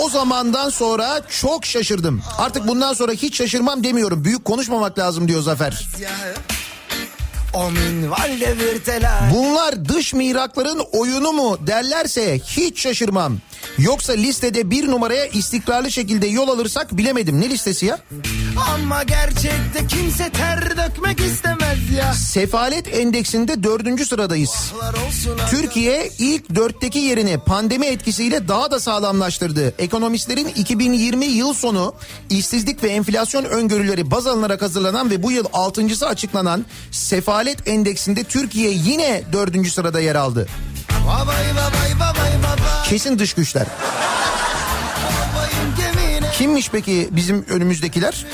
O 0.00 0.08
zamandan 0.08 0.70
sonra 0.70 1.22
çok 1.40 1.66
şaşırdım. 1.66 2.22
Artık 2.38 2.68
bundan 2.68 2.92
sonra 2.92 3.12
hiç 3.12 3.36
şaşırmam 3.36 3.84
demiyorum. 3.84 4.24
Büyük 4.24 4.44
konuşmamak 4.44 4.98
lazım 4.98 5.28
diyor 5.28 5.42
Zafer. 5.42 5.88
Bunlar 9.34 9.84
dış 9.88 10.14
mihrakların 10.14 10.82
oyunu 10.92 11.32
mu 11.32 11.58
derlerse 11.66 12.38
hiç 12.38 12.80
şaşırmam. 12.80 13.38
Yoksa 13.78 14.12
listede 14.12 14.70
bir 14.70 14.88
numaraya 14.90 15.26
istikrarlı 15.26 15.90
şekilde 15.90 16.26
yol 16.26 16.48
alırsak 16.48 16.96
bilemedim. 16.96 17.40
Ne 17.40 17.50
listesi 17.50 17.86
ya? 17.86 17.98
Ama 18.66 19.02
gerçekte 19.02 19.86
kimse 19.88 20.30
ter 20.30 20.76
dökmek 20.76 21.20
istemez 21.20 21.78
ya. 21.96 22.14
Sefalet 22.14 22.94
endeksinde 22.94 23.62
dördüncü 23.62 24.06
sıradayız. 24.06 24.72
Türkiye 25.50 26.10
ilk 26.18 26.54
dörtteki 26.54 26.98
yerini 26.98 27.38
pandemi 27.38 27.86
etkisiyle 27.86 28.48
daha 28.48 28.70
da 28.70 28.80
sağlamlaştırdı. 28.80 29.74
Ekonomistlerin 29.78 30.48
2020 30.48 31.26
yıl 31.26 31.54
sonu 31.54 31.94
işsizlik 32.30 32.82
ve 32.82 32.88
enflasyon 32.88 33.44
öngörüleri 33.44 34.10
baz 34.10 34.26
alınarak 34.26 34.62
hazırlanan 34.62 35.10
ve 35.10 35.22
bu 35.22 35.32
yıl 35.32 35.44
altıncısı 35.52 36.06
açıklanan 36.08 36.64
sefalet 36.90 37.68
endeksinde 37.68 38.24
Türkiye 38.24 38.70
yine 38.70 39.22
dördüncü 39.32 39.70
sırada 39.70 40.00
yer 40.00 40.14
aldı. 40.14 40.48
Kesin 42.88 43.18
dış 43.18 43.34
güçler. 43.34 43.66
Kimmiş 46.38 46.70
peki 46.70 47.08
bizim 47.10 47.44
önümüzdekiler? 47.48 48.26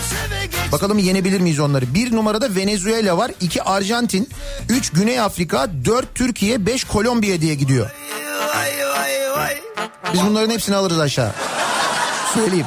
Bakalım 0.73 0.99
yenebilir 0.99 1.41
miyiz 1.41 1.61
onları? 1.61 1.95
Bir 1.95 2.17
numarada 2.17 2.55
Venezuela 2.55 3.19
var, 3.19 3.31
iki 3.41 3.63
Arjantin, 3.63 4.29
üç 4.69 4.91
Güney 4.91 5.21
Afrika, 5.21 5.67
dört 5.85 6.15
Türkiye, 6.15 6.67
beş 6.67 6.85
Kolombiya 6.85 7.41
diye 7.41 7.55
gidiyor. 7.55 7.91
Biz 10.13 10.21
bunların 10.27 10.51
hepsini 10.51 10.77
alırız 10.77 11.01
aşağı. 11.01 11.33
Söyleyeyim. 12.35 12.67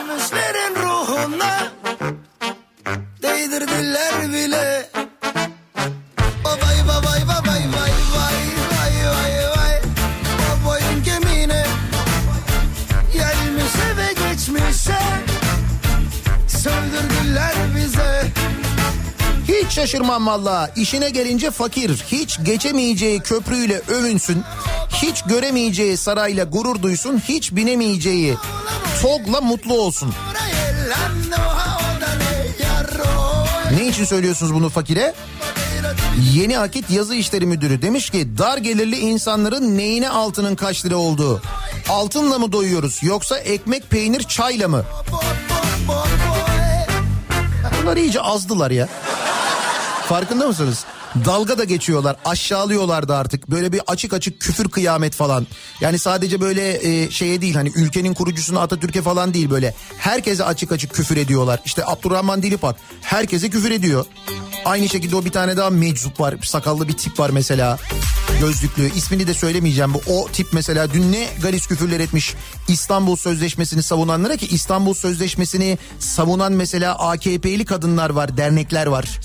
Ölmüşlerin 0.00 0.74
ruhuna. 0.82 1.72
Değdirdiler 3.22 4.32
bile. 4.32 4.90
Şaşırmam 19.72 20.26
valla. 20.26 20.70
İşine 20.76 21.10
gelince 21.10 21.50
fakir. 21.50 22.04
Hiç 22.06 22.38
geçemeyeceği 22.42 23.20
köprüyle 23.20 23.82
övünsün. 23.88 24.42
Hiç 25.02 25.22
göremeyeceği 25.22 25.96
sarayla 25.96 26.44
gurur 26.44 26.82
duysun. 26.82 27.22
Hiç 27.28 27.52
binemeyeceği 27.52 28.36
togla 29.02 29.40
mutlu 29.40 29.74
olsun. 29.74 30.14
Ne 33.76 33.88
için 33.88 34.04
söylüyorsunuz 34.04 34.54
bunu 34.54 34.68
fakire? 34.68 35.14
Yeni 36.32 36.58
Akit 36.58 36.90
Yazı 36.90 37.14
İşleri 37.14 37.46
Müdürü 37.46 37.82
demiş 37.82 38.10
ki 38.10 38.38
dar 38.38 38.58
gelirli 38.58 38.98
insanların 38.98 39.78
neyine 39.78 40.10
altının 40.10 40.56
kaç 40.56 40.84
lira 40.84 40.96
olduğu. 40.96 41.42
Altınla 41.88 42.38
mı 42.38 42.52
doyuyoruz 42.52 43.02
yoksa 43.02 43.38
ekmek 43.38 43.90
peynir 43.90 44.22
çayla 44.22 44.68
mı? 44.68 44.84
Bunlar 47.82 47.96
iyice 47.96 48.20
azdılar 48.20 48.70
ya. 48.70 48.88
Farkında 50.12 50.46
mısınız? 50.46 50.84
Dalga 51.24 51.58
da 51.58 51.64
geçiyorlar 51.64 52.16
aşağılıyorlar 52.24 53.08
da 53.08 53.16
artık 53.16 53.50
böyle 53.50 53.72
bir 53.72 53.80
açık 53.86 54.12
açık 54.12 54.40
küfür 54.40 54.68
kıyamet 54.68 55.14
falan. 55.14 55.46
Yani 55.80 55.98
sadece 55.98 56.40
böyle 56.40 56.88
e, 56.88 57.10
şeye 57.10 57.40
değil 57.40 57.54
hani 57.54 57.72
ülkenin 57.76 58.14
kurucusuna 58.14 58.60
Atatürk'e 58.60 59.02
falan 59.02 59.34
değil 59.34 59.50
böyle. 59.50 59.74
Herkese 59.98 60.44
açık 60.44 60.72
açık 60.72 60.94
küfür 60.94 61.16
ediyorlar. 61.16 61.60
İşte 61.64 61.86
Abdurrahman 61.86 62.42
Dilipak 62.42 62.76
herkese 63.02 63.50
küfür 63.50 63.70
ediyor. 63.70 64.06
Aynı 64.64 64.88
şekilde 64.88 65.16
o 65.16 65.24
bir 65.24 65.30
tane 65.30 65.56
daha 65.56 65.70
meczup 65.70 66.20
var 66.20 66.34
sakallı 66.42 66.88
bir 66.88 66.92
tip 66.92 67.18
var 67.20 67.30
mesela. 67.30 67.78
Gözlüklü 68.40 68.94
ismini 68.94 69.26
de 69.26 69.34
söylemeyeceğim 69.34 69.94
bu 69.94 70.00
o 70.06 70.28
tip 70.32 70.46
mesela 70.52 70.92
dün 70.92 71.12
ne 71.12 71.28
galis 71.42 71.66
küfürler 71.66 72.00
etmiş 72.00 72.34
İstanbul 72.68 73.16
Sözleşmesi'ni 73.16 73.82
savunanlara 73.82 74.36
ki 74.36 74.46
İstanbul 74.46 74.94
Sözleşmesi'ni 74.94 75.78
savunan 75.98 76.52
mesela 76.52 76.98
AKP'li 76.98 77.64
kadınlar 77.64 78.10
var 78.10 78.36
dernekler 78.36 78.86
var. 78.86 79.20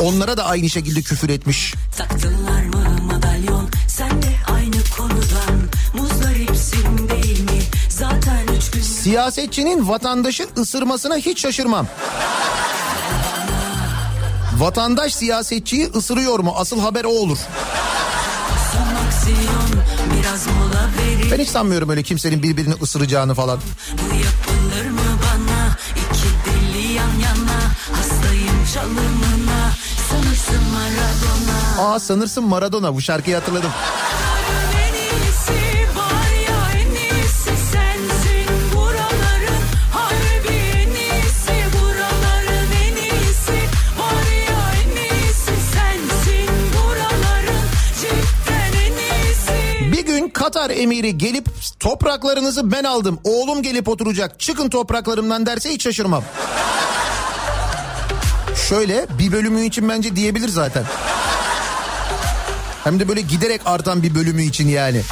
Onlara 0.00 0.36
da 0.36 0.44
aynı 0.44 0.70
şekilde 0.70 1.02
küfür 1.02 1.28
etmiş. 1.28 1.74
Taktılar 1.98 2.62
mı 2.62 3.02
madalyon 3.02 3.68
sen 3.88 4.22
de 4.22 4.34
aynı 4.54 4.76
konudan 4.98 5.68
muzdaripsin 5.94 7.08
değil 7.08 7.40
mi 7.40 7.62
zaten 7.88 8.46
üç 8.56 8.70
gün 8.70 8.82
Siyasetçinin 8.82 9.88
vatandaşı 9.88 10.46
ısırmasına 10.58 11.16
hiç 11.16 11.40
şaşırmam. 11.40 11.86
Vatandaş 14.58 15.14
siyasetçiyi 15.14 15.86
ısırıyor 15.86 16.38
mu? 16.38 16.54
Asıl 16.56 16.80
haber 16.80 17.04
o 17.04 17.08
olur. 17.08 17.38
Ben 21.32 21.38
hiç 21.38 21.48
sanmıyorum 21.48 21.88
öyle 21.88 22.02
kimsenin 22.02 22.42
birbirini 22.42 22.74
ısıracağını 22.82 23.34
falan. 23.34 23.58
bu 23.92 24.14
yapılır 24.14 24.90
mı 24.90 25.00
bana 25.00 25.76
iki 25.96 26.28
deli 26.46 26.92
yan 26.92 27.04
yana 27.04 27.60
hastayım 27.96 28.66
çalımına 28.74 29.72
sanırsın 30.10 30.62
Maradona 30.72 31.92
Aa 31.94 32.00
sanırsın 32.00 32.44
Maradona 32.44 32.94
bu 32.94 33.00
şarkıyı 33.00 33.36
hatırladım. 33.36 33.70
Katar 50.62 50.76
emiri 50.76 51.18
gelip 51.18 51.46
topraklarınızı 51.80 52.72
ben 52.72 52.84
aldım. 52.84 53.20
Oğlum 53.24 53.62
gelip 53.62 53.88
oturacak. 53.88 54.40
Çıkın 54.40 54.68
topraklarımdan 54.68 55.46
derse 55.46 55.70
hiç 55.70 55.82
şaşırmam. 55.82 56.24
Şöyle 58.68 59.06
bir 59.18 59.32
bölümü 59.32 59.64
için 59.64 59.88
bence 59.88 60.16
diyebilir 60.16 60.48
zaten. 60.48 60.84
Hem 62.84 63.00
de 63.00 63.08
böyle 63.08 63.20
giderek 63.20 63.60
artan 63.64 64.02
bir 64.02 64.14
bölümü 64.14 64.42
için 64.42 64.68
yani. 64.68 65.02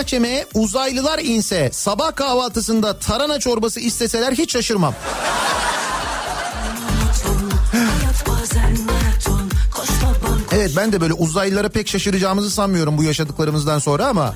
Bahçeme 0.00 0.46
uzaylılar 0.54 1.18
inse 1.18 1.70
sabah 1.72 2.16
kahvaltısında 2.16 2.98
tarhana 2.98 3.38
çorbası 3.38 3.80
isteseler 3.80 4.32
hiç 4.32 4.52
şaşırmam. 4.52 4.94
Evet 10.52 10.72
ben 10.76 10.92
de 10.92 11.00
böyle 11.00 11.12
uzaylılara 11.12 11.68
pek 11.68 11.88
şaşıracağımızı 11.88 12.50
sanmıyorum 12.50 12.98
bu 12.98 13.02
yaşadıklarımızdan 13.04 13.78
sonra 13.78 14.06
ama 14.06 14.34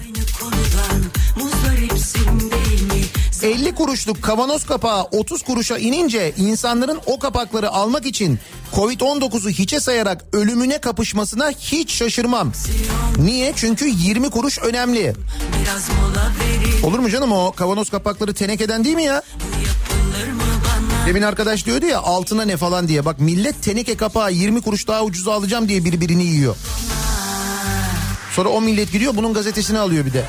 50 3.44 3.74
kuruşluk 3.74 4.22
kavanoz 4.22 4.66
kapağı 4.66 5.02
30 5.02 5.42
kuruşa 5.42 5.78
inince 5.78 6.32
insanların 6.36 7.00
o 7.06 7.18
kapakları 7.18 7.70
almak 7.70 8.06
için 8.06 8.38
Covid-19'u 8.74 9.50
hiçe 9.50 9.80
sayarak 9.80 10.24
ölümüne 10.32 10.78
kapışmasına 10.78 11.50
hiç 11.50 11.92
şaşırmam. 11.92 12.52
Niye? 13.18 13.52
Çünkü 13.56 13.88
20 13.88 14.30
kuruş 14.30 14.58
önemli. 14.58 15.14
Olur 16.82 16.98
mu 16.98 17.10
canım 17.10 17.32
o 17.32 17.52
kavanoz 17.52 17.90
kapakları 17.90 18.34
tenekeden 18.34 18.84
değil 18.84 18.96
mi 18.96 19.04
ya? 19.04 19.22
Demin 21.06 21.22
arkadaş 21.22 21.66
diyordu 21.66 21.86
ya 21.86 22.00
altına 22.00 22.42
ne 22.42 22.56
falan 22.56 22.88
diye. 22.88 23.04
Bak 23.04 23.20
millet 23.20 23.62
teneke 23.62 23.96
kapağı 23.96 24.32
20 24.32 24.60
kuruş 24.60 24.88
daha 24.88 25.04
ucuza 25.04 25.32
alacağım 25.32 25.68
diye 25.68 25.84
birbirini 25.84 26.24
yiyor. 26.24 26.56
Sonra 28.32 28.48
o 28.48 28.60
millet 28.60 28.92
gidiyor 28.92 29.16
bunun 29.16 29.34
gazetesini 29.34 29.78
alıyor 29.78 30.06
bir 30.06 30.12
de. 30.12 30.24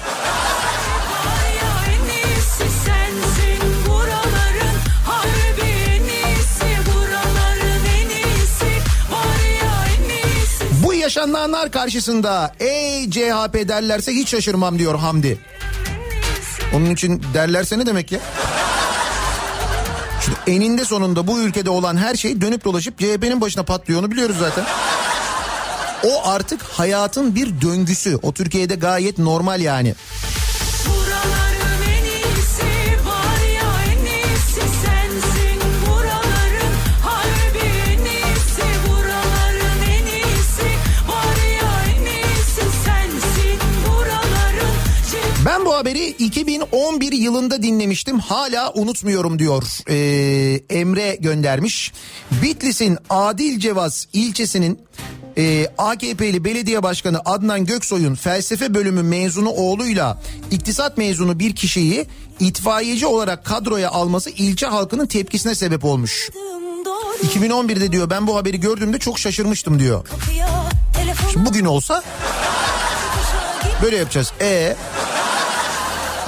Yaşananlar 11.05 11.71
karşısında 11.71 12.51
ey 12.59 13.09
CHP 13.09 13.67
derlerse 13.67 14.11
hiç 14.11 14.29
şaşırmam 14.29 14.79
diyor 14.79 14.99
Hamdi. 14.99 15.37
Onun 16.73 16.89
için 16.89 17.23
derlerse 17.33 17.79
ne 17.79 17.85
demek 17.85 18.11
ya? 18.11 18.19
Şimdi 20.21 20.37
eninde 20.47 20.85
sonunda 20.85 21.27
bu 21.27 21.39
ülkede 21.39 21.69
olan 21.69 21.97
her 21.97 22.15
şey 22.15 22.41
dönüp 22.41 22.65
dolaşıp 22.65 22.99
CHP'nin 22.99 23.41
başına 23.41 23.63
patlıyor 23.63 23.99
onu 23.99 24.11
biliyoruz 24.11 24.35
zaten. 24.39 24.65
O 26.03 26.29
artık 26.29 26.63
hayatın 26.63 27.35
bir 27.35 27.61
döngüsü. 27.61 28.19
O 28.21 28.33
Türkiye'de 28.33 28.75
gayet 28.75 29.17
normal 29.17 29.61
yani. 29.61 29.95
Bu 45.75 45.79
haberi 45.79 46.07
2011 46.07 47.11
yılında 47.11 47.63
dinlemiştim. 47.63 48.19
Hala 48.19 48.73
unutmuyorum 48.73 49.39
diyor. 49.39 49.63
Ee, 49.89 49.95
Emre 50.69 51.15
göndermiş. 51.15 51.93
Bitlis'in 52.31 52.97
Adil 53.09 53.59
Cevaz 53.59 54.07
ilçesinin 54.13 54.79
e, 55.37 55.67
AKP'li 55.77 56.43
belediye 56.45 56.83
başkanı 56.83 57.21
Adnan 57.25 57.65
Göksoy'un 57.65 58.15
felsefe 58.15 58.73
bölümü 58.73 59.03
mezunu 59.03 59.49
oğluyla 59.49 60.21
iktisat 60.51 60.97
mezunu 60.97 61.39
bir 61.39 61.55
kişiyi 61.55 62.05
itfaiyeci 62.39 63.05
olarak 63.05 63.45
kadroya 63.45 63.89
alması 63.91 64.29
ilçe 64.29 64.65
halkının 64.65 65.05
tepkisine 65.07 65.55
sebep 65.55 65.85
olmuş. 65.85 66.29
doğru 66.85 67.27
2011'de 67.27 67.91
diyor 67.91 68.09
ben 68.09 68.27
bu 68.27 68.35
haberi 68.35 68.59
gördüğümde 68.59 68.99
çok 68.99 69.19
şaşırmıştım 69.19 69.79
diyor. 69.79 70.07
Şimdi 71.31 71.45
bugün 71.45 71.65
olsa 71.65 72.03
böyle 73.81 73.97
yapacağız. 73.97 74.33
E 74.41 74.75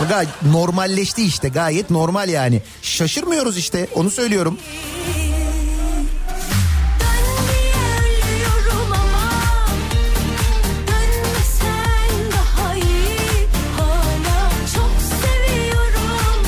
Gayet 0.06 0.30
normalleşti 0.52 1.24
işte 1.24 1.50
gayet 1.50 1.89
normal 1.89 2.30
yani. 2.30 2.62
Şaşırmıyoruz 2.82 3.58
işte 3.58 3.88
onu 3.95 4.12
söylüyorum. 4.12 4.58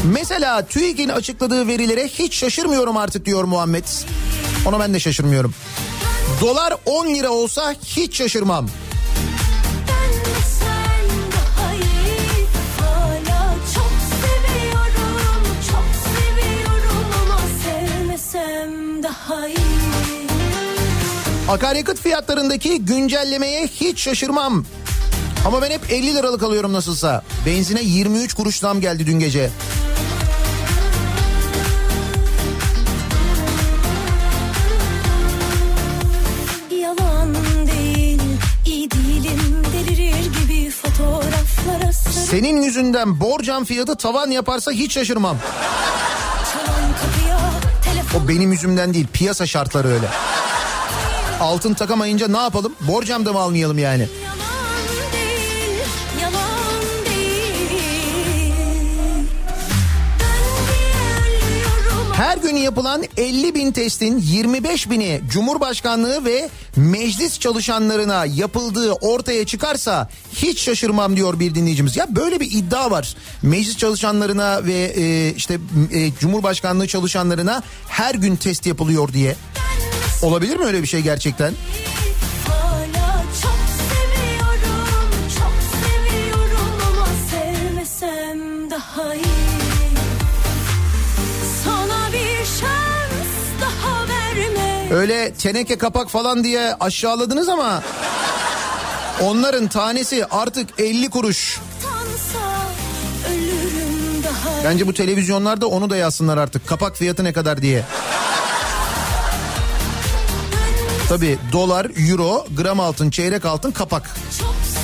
Mesela 0.03 0.65
TÜİK'in 0.65 1.09
açıkladığı 1.09 1.67
verilere 1.67 2.07
hiç 2.07 2.35
şaşırmıyorum 2.35 2.97
artık 2.97 3.25
diyor 3.25 3.43
Muhammed. 3.43 3.83
Ona 4.65 4.79
ben 4.79 4.93
de 4.93 4.99
şaşırmıyorum. 4.99 5.53
Dolar 6.41 6.73
10 6.85 7.07
lira 7.07 7.29
olsa 7.29 7.75
hiç 7.85 8.17
şaşırmam. 8.17 8.69
Akaryakıt 21.49 21.99
fiyatlarındaki 21.99 22.85
güncellemeye 22.85 23.67
hiç 23.67 23.99
şaşırmam. 23.99 24.65
Ama 25.45 25.61
ben 25.61 25.71
hep 25.71 25.81
50 25.91 26.15
liralık 26.15 26.43
alıyorum 26.43 26.73
nasılsa. 26.73 27.23
Benzine 27.45 27.81
23 27.81 28.33
kuruş 28.33 28.55
zam 28.55 28.81
geldi 28.81 29.07
dün 29.07 29.19
gece. 29.19 29.49
Senin 42.29 42.61
yüzünden 42.61 43.19
borcam 43.19 43.65
fiyatı 43.65 43.95
tavan 43.95 44.31
yaparsa 44.31 44.71
hiç 44.71 44.93
şaşırmam. 44.93 45.37
O 48.17 48.27
benim 48.27 48.51
yüzümden 48.51 48.93
değil 48.93 49.07
piyasa 49.13 49.45
şartları 49.45 49.87
öyle. 49.87 50.07
Altın 51.39 51.73
takamayınca 51.73 52.27
ne 52.27 52.37
yapalım? 52.37 52.73
Borcam 52.81 53.25
da 53.25 53.33
mı 53.33 53.39
almayalım 53.39 53.77
yani? 53.79 54.07
Ben 54.23 54.39
Her 62.19 62.37
gün 62.37 62.55
yapılan 62.55 63.03
50 63.17 63.55
bin 63.55 63.71
testin 63.71 64.17
25 64.17 64.89
bini 64.89 65.21
Cumhurbaşkanlığı 65.31 66.25
ve 66.25 66.49
meclis 66.75 67.39
çalışanlarına 67.39 68.25
yapıldığı 68.25 68.91
ortaya 68.91 69.45
çıkarsa 69.45 70.09
hiç 70.33 70.61
şaşırmam 70.61 71.15
diyor 71.15 71.39
bir 71.39 71.55
dinleyicimiz. 71.55 71.97
Ya 71.97 72.15
böyle 72.15 72.39
bir 72.39 72.51
iddia 72.51 72.91
var. 72.91 73.15
Meclis 73.41 73.77
çalışanlarına 73.77 74.65
ve 74.65 74.93
e, 74.95 75.33
işte 75.35 75.59
e, 75.93 76.11
Cumhurbaşkanlığı 76.19 76.87
çalışanlarına 76.87 77.63
her 77.87 78.15
gün 78.15 78.35
test 78.35 78.65
yapılıyor 78.65 79.13
diye. 79.13 79.35
Olabilir 80.21 80.57
mi 80.57 80.65
öyle 80.65 80.81
bir 80.81 80.87
şey 80.87 81.01
gerçekten? 81.01 81.53
Hala 82.47 83.23
çok 83.41 83.59
seviyorum, 83.89 85.09
çok 85.39 85.53
seviyorum 85.73 86.71
ama 86.87 87.05
sevmesem 87.31 88.69
daha 88.71 89.15
iyi. 89.15 89.23
Sana 91.65 92.13
bir 92.13 92.45
şans 92.45 93.61
daha 93.61 94.07
verme. 94.07 94.93
Öyle 94.95 95.33
teneke 95.33 95.77
kapak 95.77 96.09
falan 96.09 96.43
diye 96.43 96.75
aşağıladınız 96.79 97.49
ama 97.49 97.83
onların 99.21 99.67
tanesi 99.67 100.25
artık 100.25 100.69
50 100.79 101.09
kuruş. 101.09 101.59
Bence 104.65 104.87
bu 104.87 104.93
televizyonlarda 104.93 105.67
onu 105.67 105.89
da 105.89 105.95
yazsınlar 105.97 106.37
artık. 106.37 106.67
Kapak 106.67 106.97
fiyatı 106.97 107.23
ne 107.23 107.33
kadar 107.33 107.61
diye. 107.61 107.83
Tabii 111.09 111.37
dolar, 111.51 111.87
euro, 112.09 112.45
gram 112.57 112.79
altın, 112.79 113.09
çeyrek 113.09 113.45
altın, 113.45 113.71
kapak. 113.71 114.15
Çok 114.39 114.78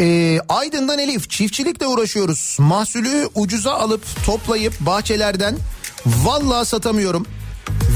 Ee, 0.00 0.40
Aydın'dan 0.48 0.98
Elif 0.98 1.30
çiftçilikle 1.30 1.86
uğraşıyoruz. 1.86 2.56
Mahsulü 2.60 3.28
ucuza 3.34 3.72
alıp 3.72 4.02
toplayıp 4.26 4.80
bahçelerden 4.80 5.56
vallahi 6.06 6.66
satamıyorum. 6.66 7.26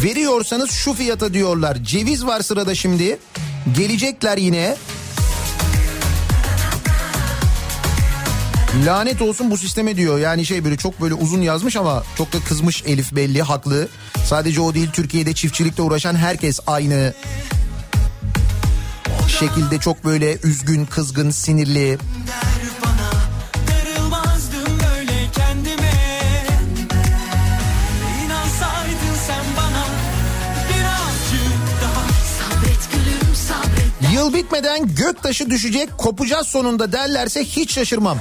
Veriyorsanız 0.05 0.71
şu 0.71 0.93
fiyata 0.93 1.35
diyorlar. 1.35 1.77
Ceviz 1.85 2.27
var 2.27 2.41
sırada 2.41 2.75
şimdi. 2.75 3.19
Gelecekler 3.77 4.37
yine. 4.37 4.77
Lanet 8.87 9.23
olsun 9.23 9.51
bu 9.51 9.59
sisteme 9.59 9.97
diyor. 9.97 10.19
Yani 10.19 10.47
şey 10.47 10.65
böyle 10.65 10.77
çok 10.77 11.01
böyle 11.01 11.15
uzun 11.15 11.41
yazmış 11.41 11.77
ama 11.77 12.03
çok 12.19 12.33
da 12.33 12.37
kızmış 12.49 12.83
Elif 12.87 13.13
belli 13.13 13.43
haklı. 13.43 13.89
Sadece 14.27 14.61
o 14.61 14.75
değil 14.75 14.91
Türkiye'de 14.93 15.33
çiftçilikle 15.33 15.83
uğraşan 15.83 16.15
herkes 16.15 16.61
aynı 16.67 17.15
şekilde 19.29 19.79
çok 19.79 20.05
böyle 20.05 20.39
üzgün, 20.43 20.87
kızgın, 20.87 21.31
sinirli. 21.31 21.99
Yıl 34.13 34.35
bitmeden 34.35 34.95
göktaşı 34.95 35.51
düşecek, 35.51 35.99
kopacağız 35.99 36.47
sonunda 36.47 36.93
derlerse 36.93 37.45
hiç 37.45 37.73
şaşırmam. 37.75 38.19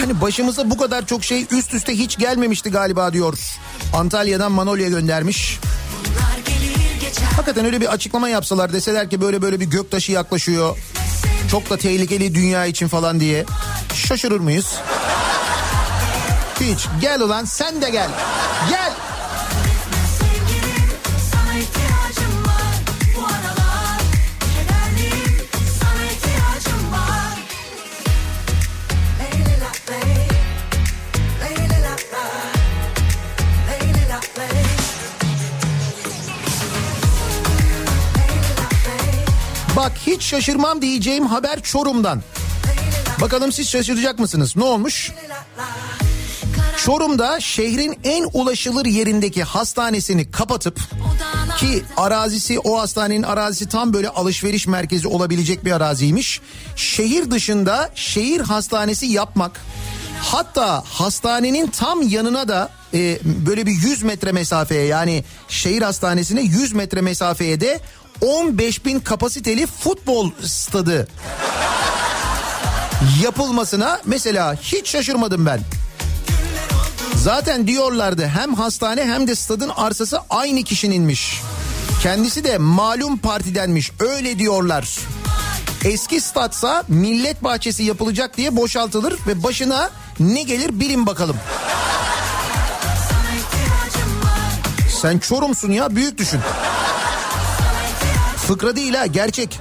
Yani 0.00 0.20
başımıza 0.20 0.70
bu 0.70 0.76
kadar 0.76 1.06
çok 1.06 1.24
şey 1.24 1.46
üst 1.50 1.74
üste 1.74 1.98
hiç 1.98 2.18
gelmemişti 2.18 2.70
galiba 2.70 3.12
diyor. 3.12 3.38
Antalya'dan 3.94 4.52
Manolya 4.52 4.88
göndermiş. 4.88 5.58
Hakikaten 7.20 7.64
öyle 7.64 7.80
bir 7.80 7.92
açıklama 7.92 8.28
yapsalar 8.28 8.72
deseler 8.72 9.10
ki 9.10 9.20
böyle 9.20 9.42
böyle 9.42 9.60
bir 9.60 9.64
göktaşı 9.64 10.12
yaklaşıyor. 10.12 10.76
Çok 11.50 11.70
da 11.70 11.76
tehlikeli 11.76 12.34
dünya 12.34 12.66
için 12.66 12.88
falan 12.88 13.20
diye. 13.20 13.44
Şaşırır 13.94 14.40
mıyız? 14.40 14.74
Hiç. 16.60 16.86
Gel 17.00 17.20
ulan 17.20 17.44
sen 17.44 17.82
de 17.82 17.90
gel. 17.90 18.08
Gel. 18.70 18.81
Bak 39.82 39.92
hiç 40.06 40.22
şaşırmam 40.22 40.82
diyeceğim 40.82 41.26
haber 41.26 41.62
Çorum'dan. 41.62 42.22
Bakalım 43.20 43.52
siz 43.52 43.68
şaşıracak 43.68 44.18
mısınız? 44.18 44.56
Ne 44.56 44.64
olmuş? 44.64 45.12
Çorum'da 46.76 47.40
şehrin 47.40 47.98
en 48.04 48.28
ulaşılır 48.32 48.86
yerindeki 48.86 49.42
hastanesini 49.42 50.30
kapatıp 50.30 50.80
ki 51.58 51.82
arazisi 51.96 52.58
o 52.58 52.80
hastanenin 52.80 53.22
arazisi 53.22 53.68
tam 53.68 53.92
böyle 53.92 54.08
alışveriş 54.08 54.66
merkezi 54.66 55.08
olabilecek 55.08 55.64
bir 55.64 55.72
araziymiş. 55.72 56.40
Şehir 56.76 57.30
dışında 57.30 57.90
şehir 57.94 58.40
hastanesi 58.40 59.06
yapmak 59.06 59.60
hatta 60.22 60.82
hastanenin 60.86 61.66
tam 61.66 62.02
yanına 62.02 62.48
da 62.48 62.70
e, 62.94 63.18
böyle 63.24 63.66
bir 63.66 63.72
100 63.72 64.02
metre 64.02 64.32
mesafeye 64.32 64.84
yani 64.84 65.24
şehir 65.48 65.82
hastanesine 65.82 66.42
100 66.42 66.72
metre 66.72 67.00
mesafeye 67.00 67.60
de 67.60 67.80
15 68.22 68.84
bin 68.84 69.00
kapasiteli 69.00 69.66
futbol 69.66 70.30
stadı 70.44 71.08
yapılmasına 73.22 74.00
mesela 74.04 74.54
hiç 74.54 74.88
şaşırmadım 74.90 75.46
ben. 75.46 75.60
Zaten 77.16 77.66
diyorlardı 77.66 78.26
hem 78.26 78.54
hastane 78.54 79.04
hem 79.04 79.26
de 79.26 79.34
stadın 79.34 79.68
arsası 79.76 80.20
aynı 80.30 80.62
kişininmiş. 80.62 81.40
Kendisi 82.02 82.44
de 82.44 82.58
malum 82.58 83.18
partidenmiş 83.18 83.90
öyle 84.00 84.38
diyorlar. 84.38 84.98
Eski 85.84 86.20
statsa 86.20 86.84
millet 86.88 87.44
bahçesi 87.44 87.82
yapılacak 87.82 88.36
diye 88.36 88.56
boşaltılır 88.56 89.14
ve 89.26 89.42
başına 89.42 89.90
ne 90.20 90.42
gelir 90.42 90.80
bilin 90.80 91.06
bakalım. 91.06 91.36
Sen 95.00 95.18
Çorumsun 95.18 95.72
ya 95.72 95.96
büyük 95.96 96.18
düşün. 96.18 96.40
Fıkra 98.52 98.76
değil 98.76 98.94
ha 98.94 99.06
gerçek. 99.06 99.60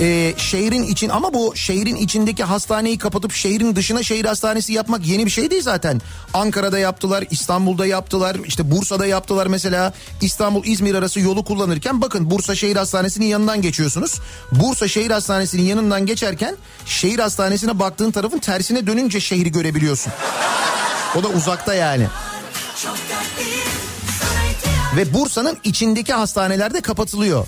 Ee, 0.00 0.34
şehrin 0.36 0.82
için 0.82 1.08
ama 1.08 1.34
bu 1.34 1.56
şehrin 1.56 1.96
içindeki 1.96 2.44
hastaneyi 2.44 2.98
kapatıp 2.98 3.32
şehrin 3.32 3.76
dışına 3.76 4.02
şehir 4.02 4.24
hastanesi 4.24 4.72
yapmak 4.72 5.06
yeni 5.06 5.26
bir 5.26 5.30
şey 5.30 5.50
değil 5.50 5.62
zaten. 5.62 6.00
Ankara'da 6.34 6.78
yaptılar, 6.78 7.24
İstanbul'da 7.30 7.86
yaptılar, 7.86 8.36
işte 8.46 8.70
Bursa'da 8.70 9.06
yaptılar 9.06 9.46
mesela. 9.46 9.92
İstanbul 10.20 10.64
İzmir 10.64 10.94
arası 10.94 11.20
yolu 11.20 11.44
kullanırken 11.44 12.00
bakın 12.00 12.30
Bursa 12.30 12.54
Şehir 12.54 12.76
Hastanesi'nin 12.76 13.26
yanından 13.26 13.62
geçiyorsunuz. 13.62 14.20
Bursa 14.52 14.88
Şehir 14.88 15.10
Hastanesi'nin 15.10 15.62
yanından 15.62 16.06
geçerken 16.06 16.56
şehir 16.86 17.18
hastanesine 17.18 17.78
baktığın 17.78 18.10
tarafın 18.10 18.38
tersine 18.38 18.86
dönünce 18.86 19.20
şehri 19.20 19.52
görebiliyorsun. 19.52 20.12
O 21.16 21.22
da 21.22 21.28
uzakta 21.28 21.74
yani. 21.74 22.06
Ve 24.96 25.14
Bursa'nın 25.14 25.58
içindeki 25.64 26.12
hastanelerde 26.12 26.80
kapatılıyor. 26.80 27.46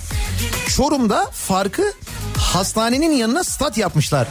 Çorum'da 0.76 1.30
farkı 1.30 1.92
hastanenin 2.38 3.12
yanına 3.12 3.44
stat 3.44 3.78
yapmışlar. 3.78 4.28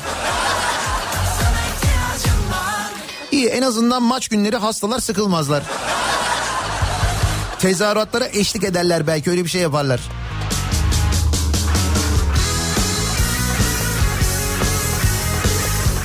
İyi 3.32 3.48
en 3.48 3.62
azından 3.62 4.04
maç 4.04 4.28
günleri 4.28 4.58
hastalar 4.58 5.00
sıkılmazlar. 5.00 5.64
tezahüratlara 7.60 8.28
eşlik 8.28 8.64
ederler 8.64 9.08
belki 9.08 9.30
öyle 9.30 9.44
bir 9.44 9.50
şey 9.50 9.62
yaparlar. 9.62 10.02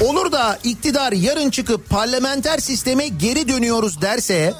Olur 0.00 0.32
da 0.32 0.58
iktidar 0.64 1.12
yarın 1.12 1.50
çıkıp 1.50 1.88
parlamenter 1.88 2.58
sisteme 2.58 3.08
geri 3.08 3.48
dönüyoruz 3.48 4.02
derse 4.02 4.54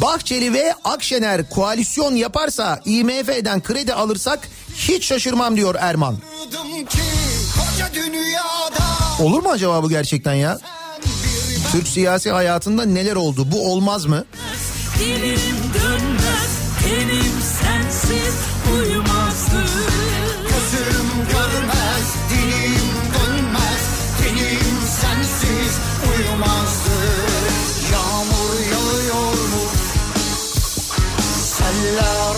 Bahçeli 0.00 0.52
ve 0.52 0.74
Akşener 0.84 1.48
koalisyon 1.50 2.14
yaparsa 2.14 2.80
IMF'den 2.84 3.60
kredi 3.62 3.94
alırsak 3.94 4.48
hiç 4.76 5.04
şaşırmam 5.04 5.56
diyor 5.56 5.74
Erman. 5.78 6.16
Olur 9.20 9.42
mu 9.42 9.48
acaba 9.50 9.82
bu 9.82 9.88
gerçekten 9.88 10.34
ya? 10.34 10.58
Türk 11.72 11.88
siyasi 11.88 12.30
hayatında 12.30 12.84
neler 12.84 13.16
oldu? 13.16 13.46
Bu 13.52 13.72
olmaz 13.72 14.06
mı? 14.06 14.24
Dilim 14.98 15.40
dönmez, 15.74 16.50
tenim 16.84 17.32
sensiz 17.60 18.34
uyumazdı. 18.74 19.64
gözüm 20.42 21.08
görmez, 21.32 21.79
love. 31.96 32.29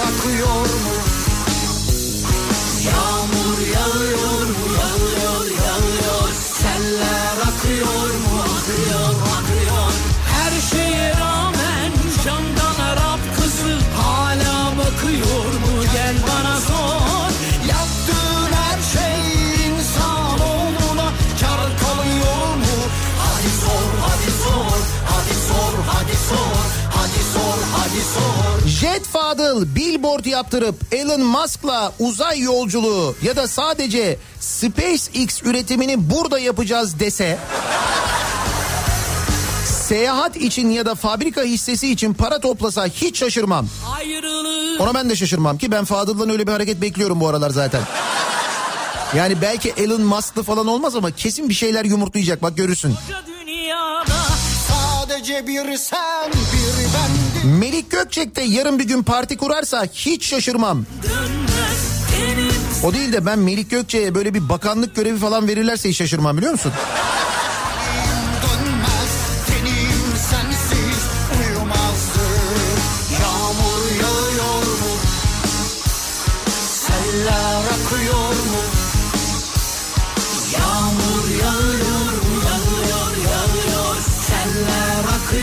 Fadıl 29.42 29.74
billboard 29.74 30.24
yaptırıp 30.24 30.94
Elon 30.94 31.20
Musk'la 31.20 31.92
uzay 31.98 32.40
yolculuğu 32.40 33.16
ya 33.22 33.36
da 33.36 33.48
sadece 33.48 34.18
SpaceX 34.40 35.42
üretimini 35.42 36.10
burada 36.10 36.38
yapacağız 36.38 37.00
dese 37.00 37.38
seyahat 39.88 40.36
için 40.36 40.70
ya 40.70 40.86
da 40.86 40.94
fabrika 40.94 41.42
hissesi 41.42 41.92
için 41.92 42.14
para 42.14 42.40
toplasa 42.40 42.86
hiç 42.86 43.18
şaşırmam. 43.18 43.68
Ona 44.80 44.94
ben 44.94 45.10
de 45.10 45.16
şaşırmam 45.16 45.58
ki 45.58 45.70
ben 45.70 45.84
Fadıl'dan 45.84 46.30
öyle 46.30 46.46
bir 46.46 46.52
hareket 46.52 46.80
bekliyorum 46.80 47.20
bu 47.20 47.28
aralar 47.28 47.50
zaten. 47.50 47.82
Yani 49.16 49.42
belki 49.42 49.74
Elon 49.76 50.02
Musk'lı 50.02 50.42
falan 50.42 50.66
olmaz 50.66 50.96
ama 50.96 51.10
kesin 51.10 51.48
bir 51.48 51.54
şeyler 51.54 51.84
yumurtlayacak 51.84 52.42
bak 52.42 52.56
görürsün. 52.56 52.94
dünyada 53.26 54.22
Sadece 54.68 55.46
bir 55.46 55.76
sen, 55.76 56.32
bir. 56.32 56.91
Melik 57.44 57.90
Gökçek 57.90 58.36
de 58.36 58.42
yarın 58.42 58.78
bir 58.78 58.84
gün 58.84 59.02
parti 59.02 59.36
kurarsa 59.36 59.84
hiç 59.84 60.26
şaşırmam. 60.26 60.84
O 62.84 62.94
değil 62.94 63.12
de 63.12 63.26
ben 63.26 63.38
Melik 63.38 63.70
Gökçe'ye 63.70 64.14
böyle 64.14 64.34
bir 64.34 64.48
bakanlık 64.48 64.96
görevi 64.96 65.18
falan 65.18 65.48
verirlerse 65.48 65.88
hiç 65.88 65.96
şaşırmam 65.96 66.36
biliyor 66.36 66.52
musun? 66.52 66.72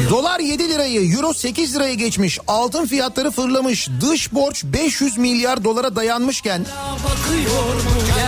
Dolar 0.19 0.39
7 0.39 0.69
lirayı, 0.69 1.11
euro 1.15 1.33
8 1.33 1.75
liraya 1.75 1.93
geçmiş. 1.93 2.39
Altın 2.47 2.85
fiyatları 2.85 3.31
fırlamış. 3.31 3.89
Dış 4.01 4.33
borç 4.33 4.63
500 4.63 5.17
milyar 5.17 5.63
dolara 5.63 5.95
dayanmışken 5.95 6.65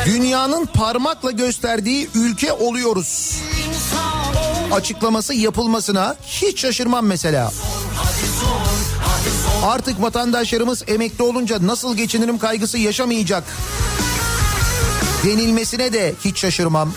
dünyanın 0.06 0.66
parmakla 0.66 1.32
gösterdiği 1.32 2.10
ülke 2.16 2.54
oluyoruz. 2.54 3.38
Açıklaması 4.72 5.34
yapılmasına 5.34 6.16
hiç 6.26 6.60
şaşırmam 6.60 7.06
mesela. 7.06 7.52
Artık 9.64 10.02
vatandaşlarımız 10.02 10.84
emekli 10.88 11.24
olunca 11.24 11.68
nasıl 11.68 11.98
geçinirim 11.98 12.38
kaygısı 12.38 12.78
yaşamayacak. 12.78 13.44
Denilmesine 15.26 15.94
de 15.94 16.14
hiç 16.26 16.40
şaşırmam. 16.40 16.94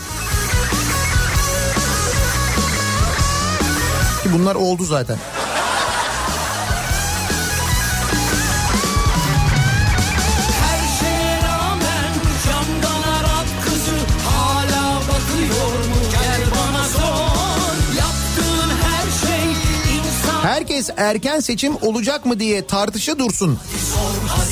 Yaptığın 17.97 18.69
her 18.69 19.27
şey 19.27 19.51
insan 19.97 20.41
Herkes 20.43 20.89
erken 20.97 21.39
seçim 21.39 21.75
olacak 21.81 22.25
mı 22.25 22.39
diye 22.39 22.67
tartışa 22.67 23.19
dursun. 23.19 23.59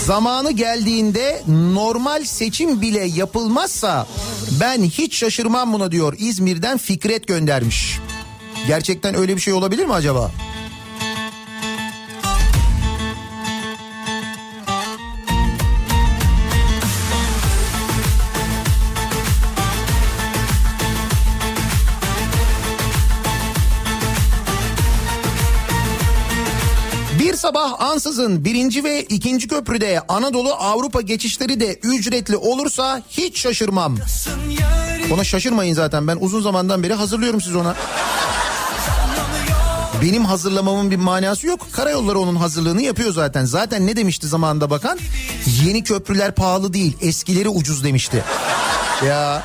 Zamanı 0.06 0.52
geldiğinde 0.52 1.44
normal 1.48 2.24
seçim 2.24 2.82
bile 2.82 3.04
yapılmazsa 3.04 4.08
ben 4.60 4.84
hiç 4.84 5.18
şaşırmam 5.18 5.74
buna 5.74 5.92
diyor. 5.92 6.16
İzmir'den 6.18 6.78
Fikret 6.78 7.28
göndermiş. 7.28 8.00
Gerçekten 8.68 9.16
öyle 9.16 9.36
bir 9.36 9.41
şey 9.41 9.53
olabilir 9.53 9.86
mi 9.86 9.93
acaba? 9.93 10.32
Sabah 27.43 27.82
ansızın 27.82 28.45
birinci 28.45 28.84
ve 28.84 29.03
ikinci 29.03 29.47
köprüde 29.47 30.01
Anadolu 30.07 30.53
Avrupa 30.53 31.01
geçişleri 31.01 31.59
de 31.59 31.80
ücretli 31.84 32.38
olursa 32.38 33.01
hiç 33.09 33.39
şaşırmam. 33.39 33.97
Ona 35.14 35.24
şaşırmayın 35.24 35.74
zaten 35.74 36.07
ben 36.07 36.18
uzun 36.22 36.41
zamandan 36.41 36.84
beri 36.84 36.93
hazırlıyorum 36.93 37.41
siz 37.41 37.55
ona. 37.55 37.76
Benim 40.02 40.26
hazırlamamın 40.26 40.91
bir 40.91 40.96
manası 40.96 41.48
yok. 41.48 41.68
Karayolları 41.72 42.20
onun 42.20 42.36
hazırlığını 42.36 42.82
yapıyor 42.82 43.14
zaten. 43.14 43.46
Zaten 43.46 43.88
ne 43.88 43.96
demişti 43.96 44.28
zamanında 44.28 44.70
bakan? 44.70 45.00
Yeni 45.66 45.84
köprüler 45.84 46.36
pahalı 46.36 46.74
değil, 46.74 46.98
eskileri 47.02 47.50
ucuz 47.50 47.84
demişti. 47.84 48.24
Ya. 49.08 49.44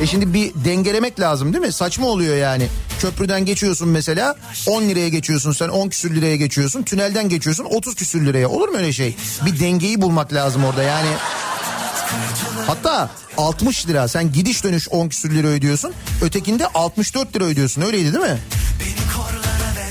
E 0.00 0.06
şimdi 0.06 0.34
bir 0.34 0.52
dengelemek 0.64 1.20
lazım 1.20 1.52
değil 1.52 1.64
mi? 1.64 1.72
Saçma 1.72 2.06
oluyor 2.06 2.36
yani. 2.36 2.68
Köprüden 3.00 3.44
geçiyorsun 3.44 3.88
mesela 3.88 4.36
10 4.66 4.82
liraya 4.82 5.08
geçiyorsun 5.08 5.52
sen 5.52 5.68
10 5.68 5.88
küsür 5.88 6.14
liraya 6.16 6.36
geçiyorsun. 6.36 6.82
Tünelden 6.82 7.28
geçiyorsun 7.28 7.64
30 7.64 7.94
küsür 7.94 8.26
liraya. 8.26 8.48
Olur 8.48 8.68
mu 8.68 8.76
öyle 8.76 8.92
şey? 8.92 9.16
Bir 9.46 9.60
dengeyi 9.60 10.02
bulmak 10.02 10.32
lazım 10.32 10.64
orada 10.64 10.82
yani. 10.82 11.08
Hatta 12.66 13.10
60 13.36 13.88
lira 13.88 14.08
sen 14.08 14.32
gidiş 14.32 14.64
dönüş 14.64 14.88
10 14.88 15.08
küsür 15.08 15.30
lira 15.30 15.46
ödüyorsun. 15.46 15.92
Ötekinde 16.22 16.66
64 16.66 17.36
lira 17.36 17.44
ödüyorsun 17.44 17.82
öyleydi 17.82 18.12
değil 18.12 18.24
mi? 18.24 18.38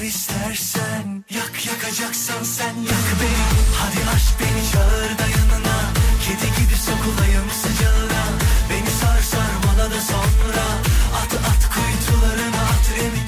İstersen 0.03 1.23
Yak 1.29 1.65
yakacaksan 1.65 2.43
sen 2.43 2.75
yak 2.75 3.05
beni 3.21 3.73
Hadi 3.77 4.09
aç 4.15 4.23
beni 4.39 4.71
çağır 4.71 5.17
da 5.17 5.42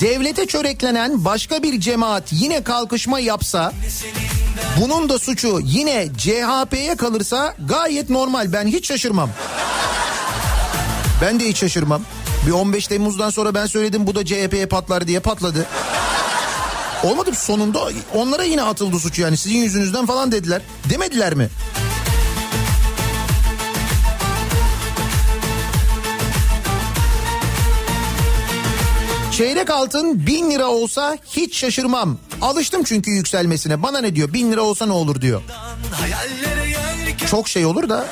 Devlete 0.01 0.45
çöreklenen 0.45 1.25
başka 1.25 1.63
bir 1.63 1.79
cemaat 1.79 2.23
yine 2.31 2.63
kalkışma 2.63 3.19
yapsa 3.19 3.73
bunun 4.81 5.09
da 5.09 5.19
suçu 5.19 5.59
yine 5.63 6.07
CHP'ye 6.17 6.95
kalırsa 6.95 7.55
gayet 7.67 8.09
normal 8.09 8.53
ben 8.53 8.67
hiç 8.67 8.87
şaşırmam. 8.87 9.29
Ben 11.21 11.39
de 11.39 11.47
hiç 11.47 11.57
şaşırmam. 11.57 12.01
Bir 12.47 12.51
15 12.51 12.87
Temmuz'dan 12.87 13.29
sonra 13.29 13.53
ben 13.53 13.65
söyledim 13.65 14.07
bu 14.07 14.15
da 14.15 14.25
CHP'ye 14.25 14.65
patlar 14.65 15.07
diye 15.07 15.19
patladı. 15.19 15.65
Olmadı 17.03 17.29
mı? 17.29 17.35
sonunda 17.35 17.89
onlara 18.15 18.43
yine 18.43 18.63
atıldı 18.63 18.99
suç 18.99 19.19
yani 19.19 19.37
sizin 19.37 19.57
yüzünüzden 19.57 20.05
falan 20.05 20.31
dediler. 20.31 20.61
Demediler 20.89 21.33
mi? 21.33 21.49
Çeyrek 29.37 29.69
altın 29.69 30.27
bin 30.27 30.51
lira 30.51 30.67
olsa 30.67 31.17
hiç 31.25 31.57
şaşırmam. 31.57 32.17
Alıştım 32.41 32.83
çünkü 32.83 33.11
yükselmesine. 33.11 33.83
Bana 33.83 34.01
ne 34.01 34.15
diyor? 34.15 34.33
Bin 34.33 34.51
lira 34.51 34.61
olsa 34.61 34.85
ne 34.85 34.91
olur 34.91 35.21
diyor. 35.21 35.41
Çok 37.29 37.49
şey 37.49 37.65
olur 37.65 37.89
da. 37.89 38.07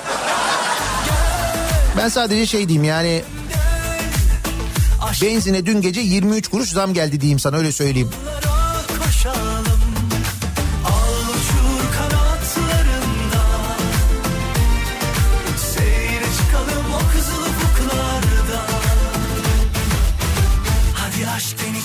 Ben 1.97 2.09
sadece 2.09 2.45
şey 2.45 2.67
diyeyim 2.69 2.84
yani 2.84 3.24
benzine 5.21 5.65
dün 5.65 5.82
gece 5.82 6.01
23 6.01 6.47
kuruş 6.47 6.69
zam 6.69 6.93
geldi 6.93 7.21
diyeyim 7.21 7.39
sana 7.39 7.57
öyle 7.57 7.71
söyleyeyim. 7.71 8.09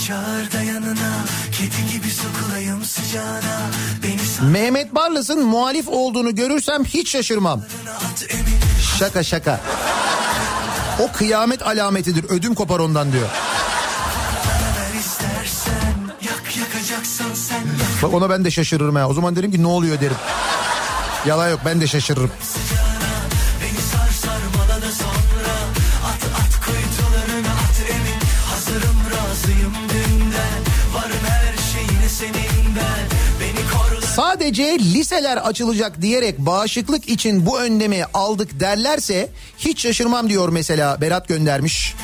Çağır 0.09 0.52
da 0.52 0.62
yanına 0.62 1.24
Kedi 1.52 1.92
gibi 1.92 2.11
sokulayım 2.11 2.84
sıcağına 2.84 3.61
Beni 4.02 4.50
Mehmet 4.50 4.94
Barlas'ın 4.94 5.46
muhalif 5.46 5.88
olduğunu 5.88 6.34
görürsem 6.34 6.84
hiç 6.84 7.11
şaşırmam. 7.11 7.62
Şaka 8.98 9.22
şaka. 9.22 9.61
O 10.98 11.12
kıyamet 11.12 11.62
alametidir. 11.62 12.24
Ödüm 12.24 12.54
kopar 12.54 12.78
ondan 12.78 13.12
diyor. 13.12 13.28
Bak 18.02 18.14
ona 18.14 18.30
ben 18.30 18.44
de 18.44 18.50
şaşırırım 18.50 18.96
ha. 18.96 19.09
O 19.09 19.14
zaman 19.14 19.36
derim 19.36 19.52
ki 19.52 19.62
ne 19.62 19.66
oluyor 19.66 20.00
derim. 20.00 20.16
Yalan 21.26 21.48
yok 21.48 21.61
ben 21.64 21.80
de 21.80 21.86
şaşırırım. 21.86 22.30
Sadece 34.18 34.78
liseler 34.78 35.36
açılacak 35.36 36.02
diyerek 36.02 36.38
bağışıklık 36.38 37.08
için 37.08 37.46
bu 37.46 37.60
önlemi 37.60 38.04
aldık 38.14 38.60
derlerse 38.60 39.28
hiç 39.58 39.80
şaşırmam 39.82 40.28
diyor 40.28 40.48
mesela 40.48 41.00
Berat 41.00 41.28
göndermiş. 41.28 41.94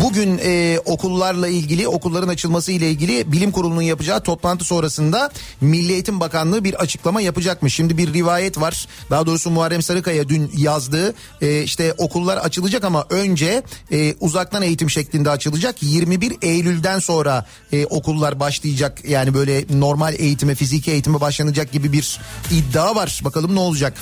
Bugün 0.00 0.40
e, 0.44 0.78
okullarla 0.84 1.48
ilgili 1.48 1.88
okulların 1.88 2.28
açılması 2.28 2.72
ile 2.72 2.90
ilgili 2.90 3.32
bilim 3.32 3.50
kurulunun 3.50 3.82
yapacağı 3.82 4.20
toplantı 4.20 4.64
sonrasında 4.64 5.30
Milli 5.60 5.92
Eğitim 5.92 6.20
Bakanlığı 6.20 6.64
bir 6.64 6.74
açıklama 6.74 7.20
yapacakmış. 7.20 7.74
Şimdi 7.74 7.98
bir 7.98 8.12
rivayet 8.12 8.60
var. 8.60 8.86
Daha 9.10 9.26
doğrusu 9.26 9.50
Muharrem 9.50 9.82
Sarıkaya 9.82 10.28
dün 10.28 10.50
yazdığı 10.56 11.14
e, 11.40 11.62
işte 11.62 11.94
okullar 11.98 12.36
açılacak 12.36 12.84
ama 12.84 13.06
önce 13.10 13.62
e, 13.92 14.14
uzaktan 14.20 14.62
eğitim 14.62 14.90
şeklinde 14.90 15.30
açılacak. 15.30 15.82
21 15.82 16.36
Eylül'den 16.42 16.98
sonra 16.98 17.46
e, 17.72 17.86
okullar 17.86 18.40
başlayacak. 18.40 19.04
Yani 19.08 19.34
böyle 19.34 19.64
normal 19.70 20.14
eğitime, 20.18 20.54
fiziki 20.54 20.90
eğitime 20.90 21.20
başlanacak 21.20 21.72
gibi 21.72 21.92
bir 21.92 22.20
iddia 22.50 22.96
var. 22.96 23.20
Bakalım 23.24 23.54
ne 23.54 23.60
olacak. 23.60 23.94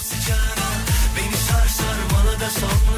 Beni 1.16 1.36
sar 1.36 1.68
sarmala 1.68 2.40
da 2.40 2.50
sonra 2.50 2.96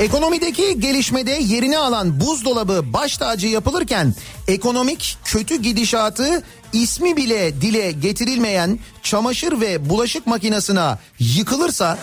Ekonomideki 0.00 0.80
gelişmede 0.80 1.30
yerini 1.30 1.78
alan 1.78 2.20
buzdolabı 2.20 2.92
baş 2.92 3.16
tacı 3.16 3.46
yapılırken 3.46 4.14
ekonomik 4.48 5.18
kötü 5.24 5.62
gidişatı 5.62 6.42
ismi 6.72 7.16
bile 7.16 7.60
dile 7.60 7.92
getirilmeyen 7.92 8.78
çamaşır 9.02 9.60
ve 9.60 9.90
bulaşık 9.90 10.26
makinesine 10.26 10.98
yıkılırsa 11.18 11.98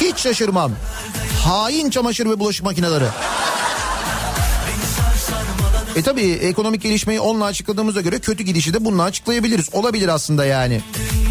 hiç 0.00 0.18
şaşırmam. 0.18 0.72
Hain 1.44 1.90
çamaşır 1.90 2.26
ve 2.30 2.38
bulaşık 2.40 2.64
makineleri. 2.64 3.06
E 5.96 6.02
tabi 6.02 6.22
ekonomik 6.22 6.82
gelişmeyi 6.82 7.20
onunla 7.20 7.44
açıkladığımıza 7.44 8.00
göre 8.00 8.18
kötü 8.18 8.44
gidişi 8.44 8.74
de 8.74 8.84
bununla 8.84 9.02
açıklayabiliriz. 9.02 9.68
Olabilir 9.72 10.08
aslında 10.08 10.44
yani. 10.44 10.80
Varım 11.00 11.25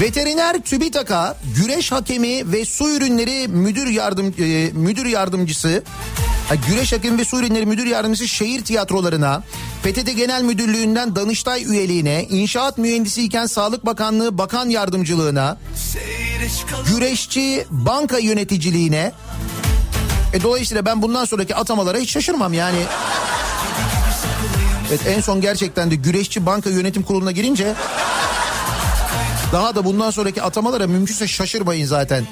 Veteriner 0.00 0.60
TÜBİTAK'a 0.62 1.36
güreş 1.56 1.92
hakemi 1.92 2.52
ve 2.52 2.64
su 2.64 2.90
ürünleri 2.90 3.48
müdür 3.48 3.86
yardım 3.86 4.34
e, 4.38 4.70
müdür 4.72 5.06
yardımcısı 5.06 5.82
güreş 6.68 6.92
hakemi 6.92 7.18
ve 7.18 7.24
su 7.24 7.40
ürünleri 7.40 7.66
müdür 7.66 7.86
yardımcısı 7.86 8.28
şehir 8.28 8.64
tiyatrolarına 8.64 9.42
PTT 9.82 10.16
Genel 10.16 10.42
Müdürlüğü'nden 10.42 11.16
Danıştay 11.16 11.64
üyeliğine, 11.64 12.24
inşaat 12.24 12.78
mühendisiyken 12.78 13.46
Sağlık 13.46 13.86
Bakanlığı 13.86 14.38
Bakan 14.38 14.68
Yardımcılığına, 14.68 15.58
güreşçi 16.86 17.66
banka 17.70 18.18
yöneticiliğine 18.18 19.12
e 20.32 20.42
dolayısıyla 20.42 20.86
ben 20.86 21.02
bundan 21.02 21.24
sonraki 21.24 21.54
atamalara 21.54 21.98
hiç 21.98 22.10
şaşırmam 22.10 22.52
yani. 22.52 22.82
Evet 24.88 25.00
en 25.06 25.20
son 25.20 25.40
gerçekten 25.40 25.90
de 25.90 25.94
güreşçi 25.94 26.46
banka 26.46 26.70
yönetim 26.70 27.02
kuruluna 27.02 27.32
girince 27.32 27.74
daha 29.52 29.74
da 29.74 29.84
bundan 29.84 30.10
sonraki 30.10 30.42
atamalara 30.42 30.86
mümkünse 30.86 31.28
şaşırmayın 31.28 31.86
zaten. 31.86 32.24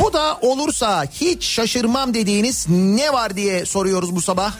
Bu 0.00 0.12
da 0.12 0.38
olursa 0.40 1.04
hiç 1.04 1.44
şaşırmam 1.44 2.14
dediğiniz 2.14 2.66
ne 2.68 3.12
var 3.12 3.36
diye 3.36 3.66
soruyoruz 3.66 4.16
bu 4.16 4.22
sabah. 4.22 4.52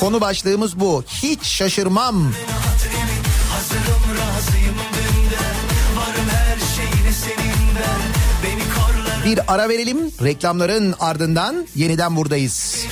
Konu 0.00 0.20
başlığımız 0.20 0.80
bu. 0.80 1.04
Hiç 1.22 1.44
şaşırmam. 1.44 2.32
Bir 9.28 9.54
ara 9.54 9.68
verelim. 9.68 9.98
Reklamların 10.22 10.94
ardından 11.00 11.66
yeniden 11.74 12.16
buradayız. 12.16 12.86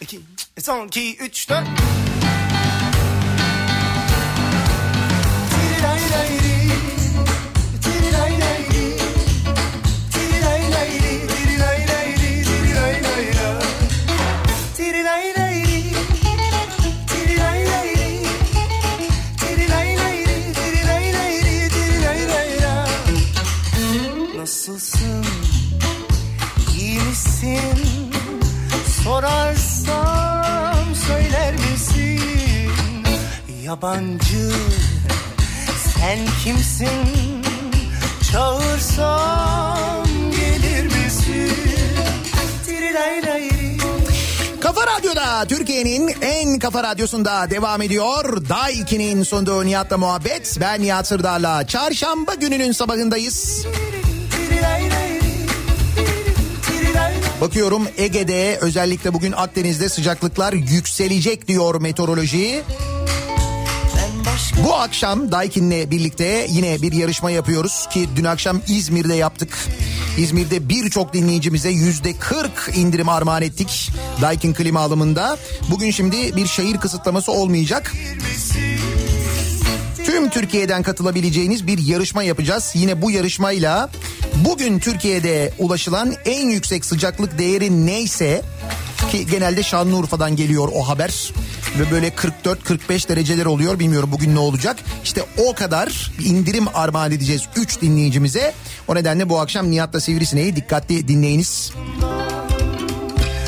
2, 0.00 0.20
son, 0.58 0.86
2, 0.86 1.16
3, 1.16 1.50
4. 1.50 1.64
Yabancı 33.68 34.50
sen 35.94 36.18
kimsin? 36.44 36.88
Çağırsam 38.32 40.06
gelir 40.30 40.84
misin? 40.84 41.52
Kafa 44.60 44.80
Radyo'da 44.86 45.44
Türkiye'nin 45.44 46.14
en 46.20 46.58
kafa 46.58 46.82
radyosunda 46.82 47.50
devam 47.50 47.82
ediyor. 47.82 48.48
Day 48.48 48.72
2'nin 48.72 49.22
sunduğu 49.22 49.66
Nihat'la 49.66 49.98
muhabbet. 49.98 50.56
Ben 50.60 50.82
Nihat 50.82 51.06
Sırdar'la 51.06 51.66
çarşamba 51.66 52.34
gününün 52.34 52.72
sabahındayız. 52.72 53.66
Bakıyorum 57.40 57.82
Ege'de 57.98 58.58
özellikle 58.60 59.14
bugün 59.14 59.32
Akdeniz'de 59.32 59.88
sıcaklıklar 59.88 60.52
yükselecek 60.52 61.48
diyor 61.48 61.80
meteoroloji. 61.80 62.62
Bu 64.64 64.74
akşam 64.74 65.32
Daikin'le 65.32 65.90
birlikte 65.90 66.46
yine 66.50 66.82
bir 66.82 66.92
yarışma 66.92 67.30
yapıyoruz 67.30 67.86
ki 67.92 68.08
dün 68.16 68.24
akşam 68.24 68.60
İzmir'de 68.68 69.14
yaptık. 69.14 69.58
İzmir'de 70.18 70.68
birçok 70.68 71.12
dinleyicimize 71.12 71.70
yüzde 71.70 72.18
40 72.18 72.50
indirim 72.76 73.08
armağan 73.08 73.42
ettik 73.42 73.90
Daikin 74.22 74.54
klima 74.54 74.80
alımında. 74.80 75.36
Bugün 75.70 75.90
şimdi 75.90 76.36
bir 76.36 76.46
şehir 76.46 76.76
kısıtlaması 76.76 77.32
olmayacak. 77.32 77.92
tüm 80.06 80.30
Türkiye'den 80.30 80.82
katılabileceğiniz 80.82 81.66
bir 81.66 81.86
yarışma 81.86 82.22
yapacağız. 82.22 82.72
Yine 82.74 83.02
bu 83.02 83.10
yarışmayla 83.10 83.90
bugün 84.34 84.78
Türkiye'de 84.78 85.52
ulaşılan 85.58 86.14
en 86.24 86.48
yüksek 86.48 86.84
sıcaklık 86.84 87.38
değeri 87.38 87.86
neyse 87.86 88.42
ki 89.10 89.26
genelde 89.30 89.62
Şanlıurfa'dan 89.62 90.36
geliyor 90.36 90.68
o 90.74 90.88
haber 90.88 91.32
ve 91.78 91.90
böyle 91.90 92.08
44-45 92.08 93.08
dereceler 93.08 93.46
oluyor 93.46 93.78
bilmiyorum 93.78 94.08
bugün 94.12 94.34
ne 94.34 94.38
olacak. 94.38 94.76
İşte 95.04 95.22
o 95.38 95.54
kadar 95.54 96.12
indirim 96.24 96.64
armağan 96.74 97.12
edeceğiz 97.12 97.42
3 97.56 97.80
dinleyicimize. 97.82 98.54
O 98.88 98.94
nedenle 98.94 99.28
bu 99.28 99.40
akşam 99.40 99.70
Nihat'la 99.70 100.00
Sivrisine'yi 100.00 100.56
dikkatli 100.56 101.08
dinleyiniz. 101.08 101.72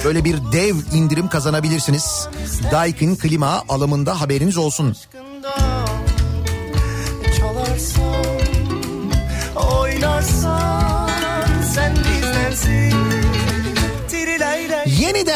Böyle 0.05 0.25
bir 0.25 0.37
dev 0.53 0.75
indirim 0.95 1.29
kazanabilirsiniz. 1.29 2.29
Daikin 2.73 3.17
klima 3.17 3.65
alımında 3.69 4.21
haberiniz 4.21 4.57
olsun. 4.57 4.97
Çalarsan 5.13 5.80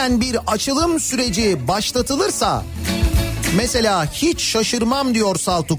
Yeniden 0.05 0.21
bir 0.21 0.39
açılım 0.47 1.01
süreci 1.01 1.69
başlatılırsa 1.69 2.65
mesela 3.57 4.13
hiç 4.13 4.41
şaşırmam 4.43 5.15
diyor 5.15 5.37
Saltuk. 5.37 5.79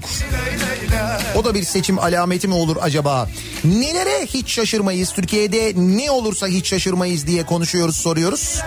O 1.36 1.44
da 1.44 1.54
bir 1.54 1.62
seçim 1.62 1.98
alameti 1.98 2.48
mi 2.48 2.54
olur 2.54 2.76
acaba? 2.80 3.28
Nelere 3.64 4.26
hiç 4.26 4.50
şaşırmayız? 4.50 5.12
Türkiye'de 5.12 5.72
ne 5.76 6.10
olursa 6.10 6.46
hiç 6.46 6.68
şaşırmayız 6.68 7.26
diye 7.26 7.46
konuşuyoruz, 7.46 7.96
soruyoruz. 7.96 8.60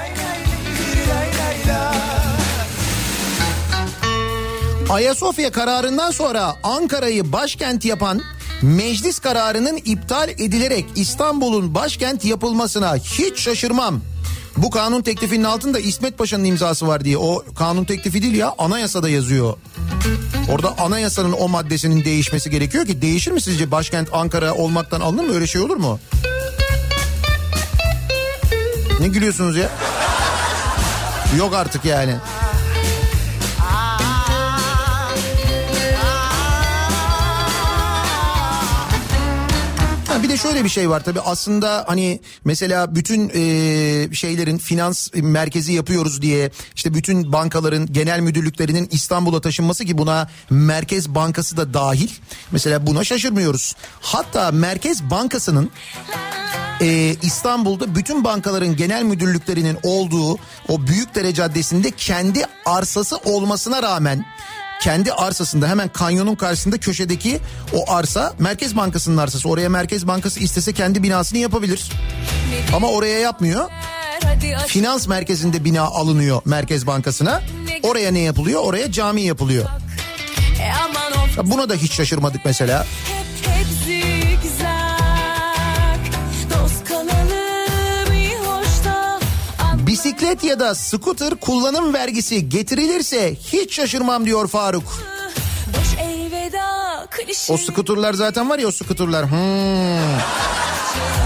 Ayasofya 4.90 5.52
kararından 5.52 6.12
sonra 6.12 6.56
Ankara'yı 6.64 7.32
başkent 7.32 7.86
yapan 7.86 8.22
meclis 8.62 9.20
kararının 9.20 9.78
iptal 9.78 10.30
edilerek 10.30 10.86
İstanbul'un 10.96 11.76
başkent 11.76 12.26
yapılmasına 12.26 12.96
hiç 12.96 13.40
şaşırmam. 13.40 14.02
Bu 14.58 14.70
kanun 14.70 15.02
teklifinin 15.02 15.44
altında 15.44 15.80
İsmet 15.80 16.18
Paşa'nın 16.18 16.44
imzası 16.44 16.88
var 16.88 17.06
diye. 17.06 17.18
O 17.18 17.44
kanun 17.56 17.84
teklifi 17.84 18.22
değil 18.22 18.36
ya 18.36 18.56
anayasada 18.58 19.10
yazıyor. 19.10 19.54
Orada 20.52 20.78
anayasanın 20.78 21.32
o 21.40 21.48
maddesinin 21.48 22.06
değişmesi 22.06 22.50
gerekiyor 22.50 22.86
ki 22.86 23.02
değişir 23.02 23.32
mi 23.32 23.42
sizce 23.42 23.72
başkent 23.72 24.10
Ankara 24.14 24.54
olmaktan 24.54 25.02
alınır 25.02 25.24
mı 25.24 25.34
öyle 25.34 25.48
şey 25.48 25.62
olur 25.62 25.78
mu? 25.78 26.00
Ne 29.00 29.08
gülüyorsunuz 29.08 29.56
ya? 29.58 29.70
Yok 31.38 31.54
artık 31.54 31.86
yani. 31.86 32.16
Ha, 40.20 40.24
bir 40.24 40.30
de 40.30 40.38
şöyle 40.38 40.64
bir 40.64 40.70
şey 40.70 40.90
var 40.90 41.04
tabii 41.04 41.22
aslında 41.22 41.86
hani 41.88 42.20
mesela 42.46 42.96
bütün 42.96 43.32
e, 43.34 44.16
şeylerin 44.16 44.58
finans 44.58 45.10
merkezi 45.14 45.74
yapıyoruz 45.74 46.22
diye 46.22 46.52
işte 46.76 46.94
bütün 46.94 47.34
bankaların 47.34 47.94
genel 47.94 48.20
müdürlüklerinin 48.20 48.88
İstanbul'a 48.92 49.42
taşınması 49.42 49.86
ki 49.86 49.98
buna 49.98 50.30
Merkez 50.50 51.10
Bankası 51.16 51.58
da 51.58 51.74
dahil. 51.74 52.10
Mesela 52.52 52.88
buna 52.88 53.04
şaşırmıyoruz. 53.04 53.76
Hatta 54.02 54.52
Merkez 54.52 55.04
Bankası'nın 55.04 55.72
e, 56.82 57.16
İstanbul'da 57.22 57.96
bütün 57.96 58.24
bankaların 58.24 58.76
genel 58.76 59.04
müdürlüklerinin 59.04 59.78
olduğu 59.84 60.40
o 60.68 60.88
Büyükdere 60.88 61.34
Caddesi'nde 61.34 61.92
kendi 61.92 62.46
arsası 62.66 63.18
olmasına 63.18 63.84
rağmen 63.84 64.26
kendi 64.82 65.14
arsasında 65.14 65.68
hemen 65.68 65.90
kanyonun 65.90 66.36
karşısında 66.36 66.78
köşedeki 66.78 67.40
o 67.74 67.92
arsa 67.92 68.34
Merkez 68.40 68.76
Bankası'nın 68.76 69.18
arsası. 69.18 69.50
Oraya 69.50 69.70
Merkez 69.70 70.08
Bankası 70.08 70.40
istese 70.40 70.74
kendi 70.74 71.04
binasını 71.04 71.40
yapabilir. 71.40 71.92
Ama 72.76 72.88
oraya 72.88 73.20
yapmıyor. 73.20 73.70
Finans 74.68 75.08
merkezinde 75.08 75.64
bina 75.66 75.82
alınıyor 75.84 76.42
Merkez 76.46 76.88
Bankası'na. 76.88 77.42
Oraya 77.84 78.12
ne 78.12 78.20
yapılıyor? 78.20 78.62
Oraya 78.64 78.92
cami 78.92 79.22
yapılıyor. 79.22 79.66
E 81.40 81.52
Buna 81.52 81.70
da 81.70 81.76
hiç 81.76 81.94
şaşırmadık 81.94 82.42
mesela. 82.46 82.86
hep 83.06 83.19
Bisiklet 90.20 90.44
ya 90.44 90.60
da 90.60 90.76
scooter 90.76 91.36
kullanım 91.36 91.94
vergisi 91.94 92.50
getirilirse 92.50 93.36
hiç 93.36 93.76
şaşırmam 93.76 94.26
diyor 94.26 94.48
Faruk. 94.48 95.00
O 97.50 97.58
skuturlar 97.58 98.14
zaten 98.14 98.50
var 98.50 98.60
ya 98.60 98.68
o 98.68 98.72
skuturlar. 98.72 99.32
Hmm. 99.32 99.38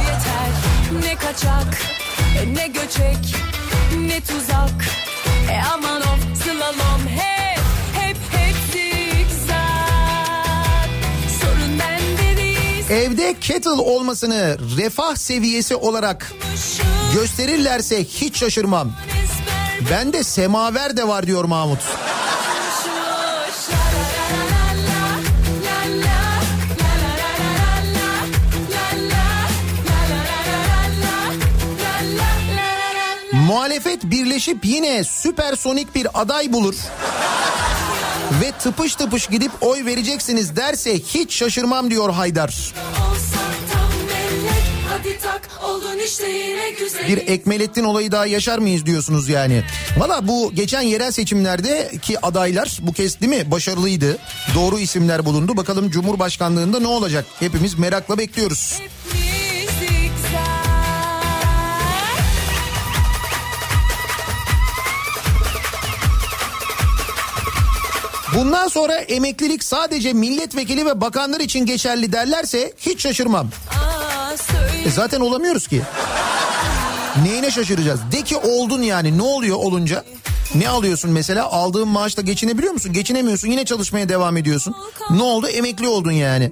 yeter 0.02 0.52
Ne 1.03 1.15
kaçak 1.15 1.82
ne 2.53 2.68
göçek 2.68 3.36
ne 3.98 4.22
tuzak 4.22 4.86
E 5.52 5.61
aman 5.74 6.02
of 6.02 6.44
slalom 6.44 7.07
hep 7.07 7.60
hep 7.94 8.18
hep 8.32 8.56
zigzag 8.72 9.60
Sorun 11.41 11.80
bende 11.80 12.38
değil 12.38 12.91
Evde 12.91 13.40
kettle 13.40 13.70
olmasını 13.70 14.57
refah 14.78 15.15
seviyesi 15.15 15.76
olarak 15.76 16.34
Şu 16.56 17.02
gösterirlerse 17.14 18.03
hiç 18.03 18.38
şaşırmam. 18.38 18.91
ezber 19.23 19.91
Bende 19.91 20.23
semaver 20.23 20.98
de 20.98 21.07
var 21.07 21.27
diyor 21.27 21.45
Mahmut. 21.45 21.80
Muhalefet 33.31 34.03
birleşip 34.03 34.65
yine 34.65 35.03
süpersonik 35.03 35.95
bir 35.95 36.07
aday 36.14 36.53
bulur. 36.53 36.76
Ve 38.41 38.52
tıpış 38.52 38.95
tıpış 38.95 39.27
gidip 39.27 39.52
oy 39.61 39.85
vereceksiniz 39.85 40.56
derse 40.56 40.99
hiç 40.99 41.34
şaşırmam 41.34 41.91
diyor 41.91 42.10
Haydar. 42.10 42.73
Bir 47.07 47.18
Ekmelettin 47.18 47.84
olayı 47.84 48.11
daha 48.11 48.26
yaşar 48.26 48.60
mıyız 48.60 48.86
diyorsunuz 48.86 49.30
yani. 49.30 49.64
Valla 49.98 50.28
bu 50.28 50.52
geçen 50.56 50.82
yerel 50.82 51.11
seçimlerdeki 51.11 52.26
adaylar 52.26 52.78
bu 52.82 52.94
kez 52.94 53.22
değil 53.22 53.30
mi 53.30 53.52
başarılıydı. 53.52 54.18
Doğru 54.56 54.80
isimler 54.80 55.26
bulundu. 55.26 55.57
Bakalım 55.57 55.90
Cumhurbaşkanlığında 55.90 56.80
ne 56.80 56.88
olacak? 56.88 57.26
Hepimiz 57.40 57.80
merakla 57.80 58.18
bekliyoruz. 58.18 58.80
Bundan 68.36 68.68
sonra 68.68 68.95
emeklilik 68.95 69.64
sadece 69.64 70.14
milletvekili 70.14 70.86
ve 70.86 71.02
bakanlar 71.02 71.40
için 71.40 71.65
geçerli 71.65 72.14
derlerse 72.14 72.74
hiç 72.78 73.02
şaşırmam. 73.02 73.49
E 74.85 74.89
zaten 74.91 75.19
olamıyoruz 75.19 75.68
ki. 75.68 75.81
Neyine 77.23 77.51
şaşıracağız? 77.51 77.99
De 78.11 78.22
ki 78.22 78.38
oldun 78.38 78.81
yani 78.81 79.18
ne 79.18 79.22
oluyor 79.22 79.57
olunca? 79.57 80.03
Ne 80.55 80.69
alıyorsun 80.69 81.11
mesela? 81.11 81.51
Aldığın 81.51 81.88
maaşla 81.88 82.22
geçinebiliyor 82.22 82.73
musun? 82.73 82.93
Geçinemiyorsun 82.93 83.47
yine 83.47 83.65
çalışmaya 83.65 84.10
devam 84.10 84.38
ediyorsun. 84.38 84.76
Ne 85.10 85.22
oldu? 85.23 85.47
Emekli 85.47 85.88
oldun 85.88 86.11
yani. 86.11 86.51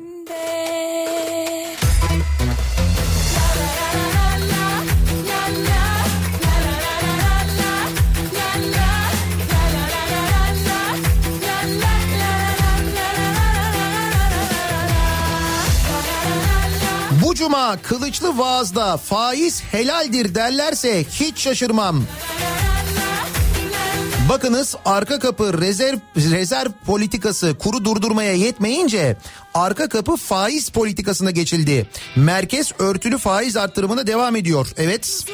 Cuma 17.41 17.77
kılıçlı 17.81 18.37
vaazda 18.37 18.97
faiz 18.97 19.63
helaldir 19.63 20.35
derlerse 20.35 21.03
hiç 21.03 21.39
şaşırmam. 21.39 22.03
Bakınız 24.29 24.75
arka 24.85 25.19
kapı 25.19 25.61
rezerv 25.61 25.97
rezerv 26.15 26.69
politikası 26.85 27.57
kuru 27.57 27.85
durdurmaya 27.85 28.33
yetmeyince 28.33 29.17
arka 29.53 29.89
kapı 29.89 30.15
faiz 30.15 30.69
politikasına 30.69 31.31
geçildi. 31.31 31.89
Merkez 32.15 32.71
örtülü 32.79 33.17
faiz 33.17 33.57
arttırımına 33.57 34.07
devam 34.07 34.35
ediyor. 34.35 34.67
Evet. 34.77 35.25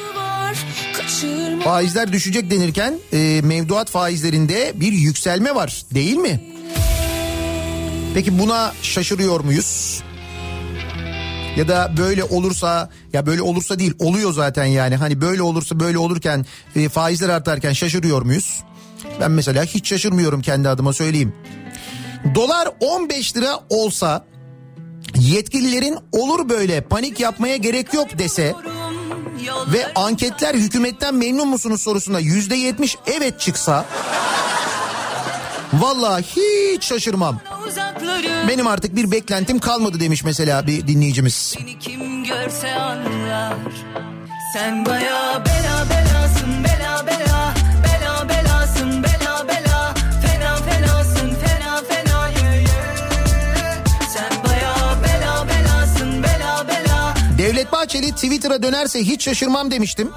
Faizler 1.64 2.12
düşecek 2.12 2.50
denirken 2.50 2.94
e, 3.12 3.40
mevduat 3.44 3.90
faizlerinde 3.90 4.72
bir 4.74 4.92
yükselme 4.92 5.54
var 5.54 5.82
değil 5.94 6.16
mi? 6.16 6.40
Peki 8.14 8.38
buna 8.38 8.74
şaşırıyor 8.82 9.40
muyuz? 9.40 10.02
Ya 11.58 11.68
da 11.68 11.92
böyle 11.96 12.24
olursa 12.24 12.90
ya 13.12 13.26
böyle 13.26 13.42
olursa 13.42 13.78
değil 13.78 13.94
oluyor 13.98 14.32
zaten 14.32 14.64
yani 14.64 14.96
hani 14.96 15.20
böyle 15.20 15.42
olursa 15.42 15.80
böyle 15.80 15.98
olurken 15.98 16.46
e, 16.76 16.88
faizler 16.88 17.28
artarken 17.28 17.72
şaşırıyor 17.72 18.22
muyuz? 18.22 18.62
Ben 19.20 19.30
mesela 19.30 19.64
hiç 19.64 19.88
şaşırmıyorum 19.88 20.42
kendi 20.42 20.68
adıma 20.68 20.92
söyleyeyim. 20.92 21.34
Dolar 22.34 22.68
15 22.80 23.36
lira 23.36 23.60
olsa 23.70 24.24
yetkililerin 25.16 25.98
olur 26.12 26.48
böyle 26.48 26.80
panik 26.80 27.20
yapmaya 27.20 27.56
gerek 27.56 27.94
yok 27.94 28.18
dese 28.18 28.54
ve 29.72 29.94
anketler 29.94 30.54
hükümetten 30.54 31.14
memnun 31.14 31.48
musunuz 31.48 31.82
sorusunda 31.82 32.20
yüzde 32.20 32.54
yetmiş 32.54 32.96
evet 33.06 33.40
çıksa 33.40 33.86
vallahi 35.72 36.22
hiç 36.22 36.84
şaşırmam. 36.84 37.40
Benim 38.48 38.66
artık 38.66 38.96
bir 38.96 39.10
beklentim 39.10 39.58
kalmadı 39.58 40.00
demiş 40.00 40.24
mesela 40.24 40.66
bir 40.66 40.86
dinleyicimiz. 40.86 41.54
Beni 41.60 41.78
kim 41.78 42.24
görse 42.24 42.74
anlar 42.74 43.54
Sen 44.52 44.86
baya 44.86 45.44
bela 45.46 45.86
belasın 45.90 46.64
bela 46.64 47.06
bela 47.06 47.54
Bela 47.84 48.28
belasın 48.28 49.02
bela 49.02 49.48
bela 49.48 49.94
Fena 50.22 50.56
fenasın 50.56 51.30
fena 51.30 51.82
fena 51.88 52.28
Sen 54.14 54.44
baya 54.44 54.74
bela 55.04 55.46
belasın 55.48 56.22
bela 56.22 56.68
bela 56.68 57.14
Devlet 57.38 57.72
Bahçeli 57.72 58.12
Twitter'a 58.12 58.62
dönerse 58.62 58.98
hiç 58.98 59.24
şaşırmam 59.24 59.70
demiştim. 59.70 60.10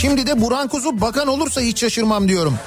Şimdi 0.00 0.26
de 0.26 0.40
Burhan 0.40 0.68
Kuzu 0.68 1.00
bakan 1.00 1.28
olursa 1.28 1.60
hiç 1.60 1.80
şaşırmam 1.80 2.28
diyorum. 2.28 2.58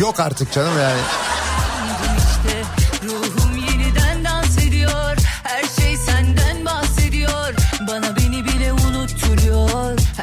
Yok 0.00 0.20
artık 0.20 0.52
canım 0.52 0.78
yani. 0.80 1.00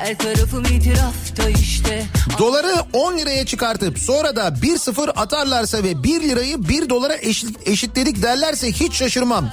Her 0.08 0.18
tarafım 0.18 0.66
itirafta 0.66 1.50
işte 1.50 2.06
Doları 2.40 2.74
10 2.94 3.18
liraya 3.18 3.46
çıkartıp 3.46 4.00
sonra 4.00 4.36
da 4.36 4.48
1-0 4.48 5.12
atarlarsa 5.12 5.84
ve 5.84 6.04
1 6.04 6.22
lirayı 6.22 6.70
1 6.70 6.90
dolara 6.90 7.16
eşit, 7.16 7.68
eşitledik 7.68 8.22
derlerse 8.24 8.72
hiç 8.72 8.94
şaşırmam. 8.94 9.50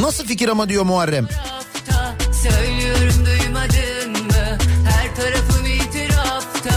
Nasıl 0.00 0.24
fikir 0.24 0.48
ama 0.48 0.68
diyor 0.68 0.84
Muharrem. 0.84 1.28
Söylüyorum 2.42 3.26
duymadın 3.26 4.10
mı 4.10 4.58
Her 4.90 5.16
tarafım 5.16 5.66
itirafta 5.66 6.74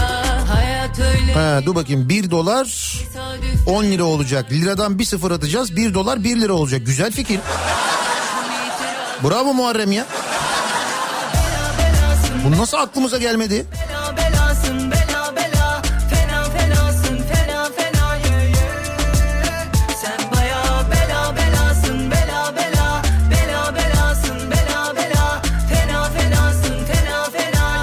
Hayat 0.54 0.98
öyle 0.98 1.32
Ha, 1.32 1.60
dur 1.66 1.74
bakayım 1.74 2.08
1 2.08 2.30
dolar 2.30 2.64
tesadüf 2.64 3.68
10 3.68 3.84
lira 3.84 4.04
olacak. 4.04 4.52
Liradan 4.52 4.98
1 4.98 5.04
sıfır 5.04 5.30
atacağız 5.30 5.76
1 5.76 5.94
dolar 5.94 6.24
1 6.24 6.40
lira 6.40 6.52
olacak. 6.52 6.86
Güzel 6.86 7.12
fikir. 7.12 7.40
Bravo 9.24 9.54
Muharrem 9.54 9.92
ya. 9.92 10.06
Bu 12.46 12.50
nasıl 12.50 12.78
aklımıza 12.78 13.18
gelmedi? 13.18 13.66
Bela 13.72 14.16
belasın 14.16 14.90
bela 14.90 15.36
bela. 15.36 15.82
Fena 16.10 16.44
fenasın 16.44 17.18
fena 17.18 17.64
fena 17.64 18.18
Sen 20.02 20.30
baya 20.32 20.62
bela 20.90 21.36
belasın 21.36 22.10
bela 22.10 22.54
bela. 22.56 23.02
Bela 23.30 23.74
belasın 23.74 24.50
bela 24.50 24.96
bela. 24.96 25.42
Fena 25.70 26.04
fenasın 26.04 26.84
fena 26.84 27.24
fena 27.24 27.82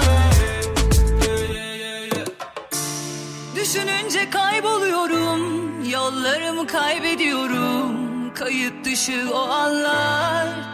Düşününce 3.56 4.30
kayboluyorum. 4.30 5.40
Yollarımı 5.90 6.66
kaybediyorum. 6.66 7.94
Kayıt 8.34 8.84
dışı 8.84 9.30
o 9.34 9.38
anlar 9.38 10.73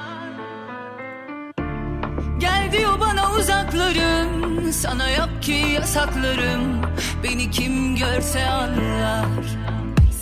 diyor 2.73 3.01
bana 3.01 3.33
uzaklarım. 3.33 4.73
Sana 4.73 5.11
yok 5.11 5.43
ki 5.43 5.53
yasaklarım. 5.53 6.83
Beni 7.23 7.51
kim 7.51 7.97
görse 7.97 8.47
anlar. 8.47 9.27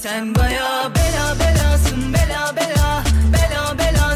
Sen 0.00 0.34
baya 0.34 0.90
bela 0.94 1.34
belasın 1.40 2.14
bela 2.14 2.56
bela 2.56 3.02
Bela 3.32 3.78
bela 3.78 4.07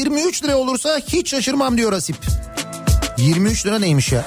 23 0.00 0.44
lira 0.44 0.56
olursa 0.56 0.98
hiç 1.08 1.30
şaşırmam 1.30 1.78
diyor 1.78 1.92
Asip. 1.92 2.16
23 3.18 3.66
lira 3.66 3.78
neymiş 3.78 4.12
ya? 4.12 4.24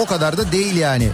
O 0.00 0.06
kadar 0.06 0.36
da 0.36 0.52
değil 0.52 0.76
yani. 0.76 1.10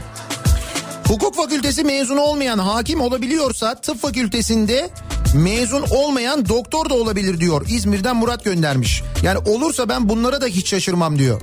Hukuk 1.08 1.34
fakültesi 1.34 1.84
mezunu 1.84 2.20
olmayan 2.20 2.58
hakim 2.58 3.00
olabiliyorsa 3.00 3.74
tıp 3.74 4.00
fakültesinde 4.00 4.90
mezun 5.34 5.82
olmayan 5.90 6.48
doktor 6.48 6.90
da 6.90 6.94
olabilir 6.94 7.40
diyor. 7.40 7.66
İzmir'den 7.68 8.16
Murat 8.16 8.44
göndermiş. 8.44 9.02
Yani 9.22 9.38
olursa 9.38 9.88
ben 9.88 10.08
bunlara 10.08 10.40
da 10.40 10.46
hiç 10.46 10.68
şaşırmam 10.68 11.18
diyor. 11.18 11.40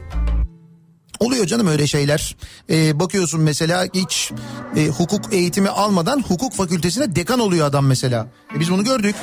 Oluyor 1.20 1.46
canım 1.46 1.68
öyle 1.68 1.88
şeyler. 1.88 2.36
Ee, 2.70 3.00
bakıyorsun 3.00 3.42
mesela 3.42 3.86
hiç 3.94 4.32
e, 4.76 4.88
hukuk 4.88 5.34
eğitimi 5.34 5.70
almadan 5.70 6.24
hukuk 6.28 6.54
fakültesine 6.54 7.16
dekan 7.16 7.40
oluyor 7.40 7.68
adam 7.68 7.86
mesela. 7.86 8.28
E, 8.56 8.60
biz 8.60 8.72
bunu 8.72 8.84
gördük. 8.84 9.16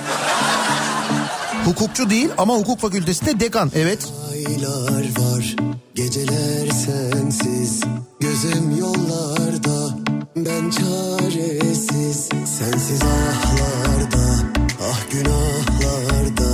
Hukukçu 1.65 2.11
değil 2.11 2.29
ama 2.39 2.55
hukuk 2.55 2.81
fakültesinde 2.81 3.41
dekan 3.41 3.73
evet. 3.75 4.09
Aylar 4.33 5.03
var, 5.19 5.57
geceler 5.95 6.69
sensiz, 6.71 7.81
gözüm 8.21 8.79
yollarda, 8.79 9.97
ben 10.37 10.71
çaresiz, 10.71 12.29
sensiz 12.59 13.01
ahlarda, 13.03 14.35
ah 14.83 15.11
günahlarda, 15.13 16.53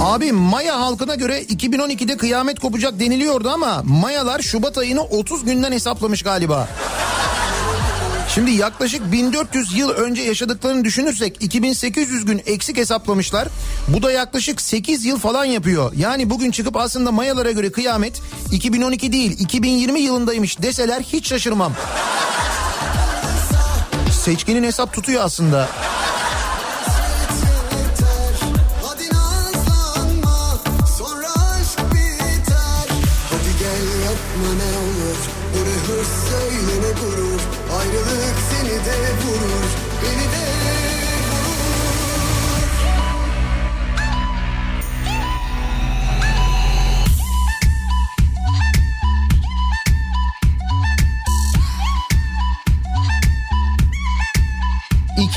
Abi 0.00 0.32
Maya 0.32 0.80
halkına 0.80 1.14
göre 1.14 1.42
2012'de 1.42 2.16
kıyamet 2.16 2.60
kopacak 2.60 3.00
deniliyordu 3.00 3.48
ama 3.50 3.82
Mayalar 3.84 4.42
Şubat 4.42 4.78
ayını 4.78 5.02
30 5.02 5.44
günden 5.44 5.72
hesaplamış 5.72 6.22
galiba. 6.22 6.68
Şimdi 8.38 8.50
yaklaşık 8.50 9.12
1400 9.12 9.76
yıl 9.76 9.90
önce 9.90 10.22
yaşadıklarını 10.22 10.84
düşünürsek 10.84 11.36
2800 11.40 12.24
gün 12.24 12.42
eksik 12.46 12.76
hesaplamışlar. 12.76 13.48
Bu 13.88 14.02
da 14.02 14.12
yaklaşık 14.12 14.60
8 14.60 15.04
yıl 15.04 15.18
falan 15.18 15.44
yapıyor. 15.44 15.92
Yani 15.96 16.30
bugün 16.30 16.50
çıkıp 16.50 16.76
aslında 16.76 17.12
Mayalara 17.12 17.50
göre 17.50 17.72
kıyamet 17.72 18.22
2012 18.52 19.12
değil 19.12 19.40
2020 19.40 20.00
yılındaymış 20.00 20.62
deseler 20.62 21.00
hiç 21.00 21.28
şaşırmam. 21.28 21.72
Seçkinin 24.24 24.62
hesap 24.62 24.92
tutuyor 24.92 25.24
aslında. 25.24 25.68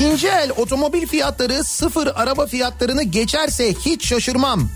İkinci 0.02 0.28
el 0.28 0.50
otomobil 0.56 1.06
fiyatları 1.06 1.64
sıfır 1.64 2.06
araba 2.14 2.46
fiyatlarını 2.46 3.02
geçerse 3.02 3.74
hiç 3.74 4.06
şaşırmam. 4.06 4.68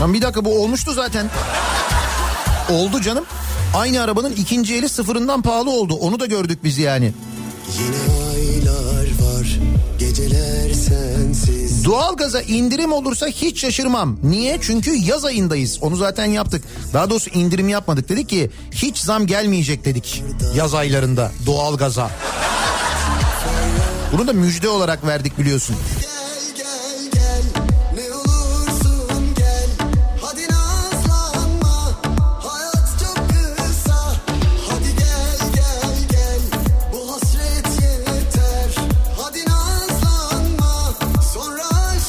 Lan 0.00 0.14
bir 0.14 0.22
dakika 0.22 0.44
bu 0.44 0.62
olmuştu 0.62 0.92
zaten. 0.92 1.30
Oldu 2.70 3.00
canım. 3.00 3.24
Aynı 3.74 4.02
arabanın 4.02 4.32
ikinci 4.32 4.74
eli 4.74 4.88
sıfırından 4.88 5.42
pahalı 5.42 5.70
oldu. 5.70 5.94
Onu 5.94 6.20
da 6.20 6.26
gördük 6.26 6.58
biz 6.64 6.78
yani. 6.78 7.12
Yine 7.78 7.96
aylar 8.34 9.04
var, 9.04 9.58
geceler 9.98 10.72
sensiz. 10.72 11.84
Doğalgaza 11.84 12.42
indirim 12.42 12.92
olursa 12.92 13.26
hiç 13.26 13.60
şaşırmam. 13.60 14.18
Niye? 14.22 14.58
Çünkü 14.62 14.96
yaz 14.96 15.24
ayındayız. 15.24 15.78
Onu 15.80 15.96
zaten 15.96 16.26
yaptık. 16.26 16.64
Daha 16.92 17.10
doğrusu 17.10 17.30
indirim 17.30 17.68
yapmadık. 17.68 18.08
Dedik 18.08 18.28
ki 18.28 18.50
hiç 18.72 18.98
zam 18.98 19.26
gelmeyecek 19.26 19.84
dedik. 19.84 20.22
Yaz 20.54 20.74
aylarında 20.74 21.32
doğalgaza. 21.46 22.10
Bunu 24.12 24.26
da 24.26 24.32
müjde 24.32 24.68
olarak 24.68 25.06
verdik 25.06 25.38
biliyorsun. 25.38 25.76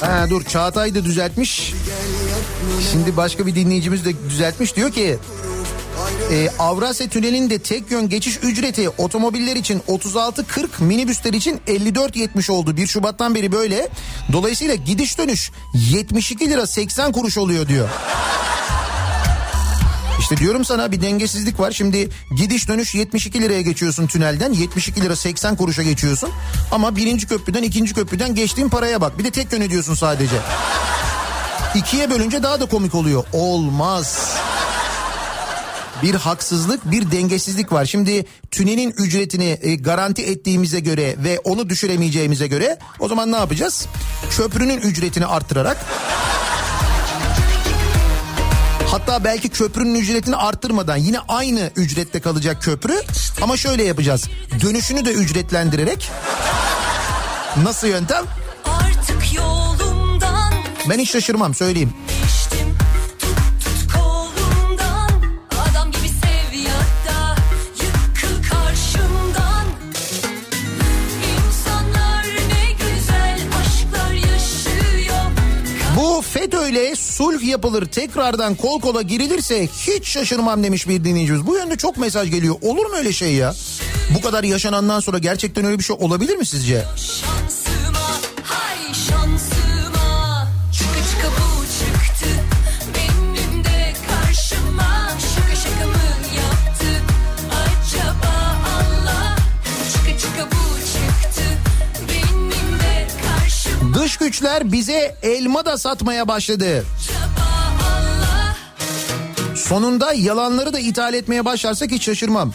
Ha 0.01 0.29
dur. 0.29 0.43
Çağatay 0.43 0.95
da 0.95 1.05
düzeltmiş. 1.05 1.73
Şimdi 2.91 3.17
başka 3.17 3.45
bir 3.45 3.55
dinleyicimiz 3.55 4.05
de 4.05 4.13
düzeltmiş. 4.29 4.75
Diyor 4.75 4.91
ki 4.91 5.17
e, 6.31 6.49
Avrasya 6.59 7.07
Tüneli'nde 7.09 7.59
tek 7.59 7.91
yön 7.91 8.09
geçiş 8.09 8.39
ücreti 8.43 8.89
otomobiller 8.89 9.55
için 9.55 9.81
36.40 9.87 10.83
minibüsler 10.83 11.33
için 11.33 11.61
54.70 11.67 12.51
oldu. 12.51 12.77
1 12.77 12.87
Şubat'tan 12.87 13.35
beri 13.35 13.51
böyle. 13.51 13.89
Dolayısıyla 14.31 14.75
gidiş 14.75 15.17
dönüş 15.17 15.51
72 15.73 16.49
lira 16.49 16.67
80 16.67 17.11
kuruş 17.11 17.37
oluyor 17.37 17.67
diyor. 17.67 17.89
İşte 20.19 20.37
diyorum 20.37 20.65
sana 20.65 20.91
bir 20.91 21.01
dengesizlik 21.01 21.59
var. 21.59 21.71
Şimdi 21.71 22.09
gidiş 22.37 22.67
dönüş 22.67 22.95
72 22.95 23.41
liraya 23.41 23.61
geçiyorsun 23.61 24.07
tünelden. 24.07 24.53
72 24.53 25.01
lira 25.01 25.15
80 25.15 25.55
kuruşa 25.55 25.83
geçiyorsun. 25.83 26.29
Ama 26.71 26.95
birinci 26.95 27.27
köprüden 27.27 27.63
ikinci 27.63 27.93
köprüden 27.93 28.35
geçtiğin 28.35 28.69
paraya 28.69 29.01
bak. 29.01 29.19
Bir 29.19 29.23
de 29.23 29.31
tek 29.31 29.53
yön 29.53 29.61
ödüyorsun 29.61 29.95
sadece. 29.95 30.35
İkiye 31.75 32.09
bölünce 32.09 32.43
daha 32.43 32.59
da 32.59 32.65
komik 32.65 32.95
oluyor. 32.95 33.23
Olmaz. 33.33 34.37
Bir 36.03 36.15
haksızlık, 36.15 36.91
bir 36.91 37.11
dengesizlik 37.11 37.71
var. 37.71 37.85
Şimdi 37.85 38.25
tünelin 38.51 38.93
ücretini 38.97 39.59
e, 39.61 39.75
garanti 39.75 40.23
ettiğimize 40.23 40.79
göre 40.79 41.15
ve 41.17 41.39
onu 41.39 41.69
düşüremeyeceğimize 41.69 42.47
göre 42.47 42.77
o 42.99 43.07
zaman 43.07 43.31
ne 43.31 43.35
yapacağız? 43.35 43.87
Köprünün 44.29 44.77
ücretini 44.77 45.25
arttırarak 45.25 45.77
Hatta 48.91 49.23
belki 49.23 49.49
köprünün 49.49 49.95
ücretini 49.95 50.35
arttırmadan 50.35 50.97
yine 50.97 51.19
aynı 51.27 51.71
ücrette 51.75 52.19
kalacak 52.19 52.61
köprü 52.61 53.01
ama 53.41 53.57
şöyle 53.57 53.83
yapacağız. 53.83 54.29
Dönüşünü 54.61 55.05
de 55.05 55.13
ücretlendirerek 55.13 56.11
Nasıl 57.63 57.87
yöntem? 57.87 58.25
Artık 58.65 59.33
yolumdan 59.33 60.53
Ben 60.89 60.99
hiç 60.99 61.11
şaşırmam 61.11 61.53
söyleyeyim. 61.53 61.93
FETÖ'yle 76.77 76.95
sulh 76.95 77.43
yapılır 77.43 77.85
tekrardan 77.85 78.55
kol 78.55 78.81
kola 78.81 79.01
girilirse 79.01 79.67
hiç 79.67 80.07
şaşırmam 80.07 80.63
demiş 80.63 80.87
bir 80.87 81.03
dinleyicimiz. 81.03 81.47
Bu 81.47 81.55
yönde 81.55 81.75
çok 81.75 81.97
mesaj 81.97 82.31
geliyor. 82.31 82.55
Olur 82.61 82.85
mu 82.85 82.95
öyle 82.97 83.13
şey 83.13 83.33
ya? 83.33 83.53
Bu 84.15 84.21
kadar 84.21 84.43
yaşanandan 84.43 84.99
sonra 84.99 85.17
gerçekten 85.17 85.65
öyle 85.65 85.79
bir 85.79 85.83
şey 85.83 85.95
olabilir 85.99 86.35
mi 86.35 86.45
sizce? 86.45 86.85
Şansıma 86.97 87.66
Dış 104.19 104.27
güçler 104.27 104.71
bize 104.71 105.15
elma 105.23 105.65
da 105.65 105.77
satmaya 105.77 106.27
başladı. 106.27 106.85
Sonunda 109.55 110.13
yalanları 110.13 110.73
da 110.73 110.79
ithal 110.79 111.13
etmeye 111.13 111.45
başlarsak 111.45 111.91
hiç 111.91 112.03
şaşırmam. 112.03 112.53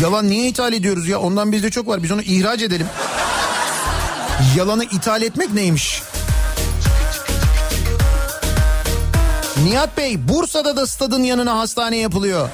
Yalan 0.00 0.28
niye 0.30 0.48
ithal 0.48 0.72
ediyoruz 0.72 1.08
ya? 1.08 1.20
Ondan 1.20 1.52
bizde 1.52 1.70
çok 1.70 1.88
var. 1.88 2.02
Biz 2.02 2.12
onu 2.12 2.22
ihraç 2.22 2.62
edelim. 2.62 2.86
Yalanı 4.56 4.84
ithal 4.84 5.22
etmek 5.22 5.52
neymiş? 5.52 6.02
Nihat 9.64 9.96
Bey 9.96 10.28
Bursa'da 10.28 10.76
da 10.76 10.86
stadın 10.86 11.22
yanına 11.22 11.58
hastane 11.58 11.96
yapılıyor. 11.96 12.48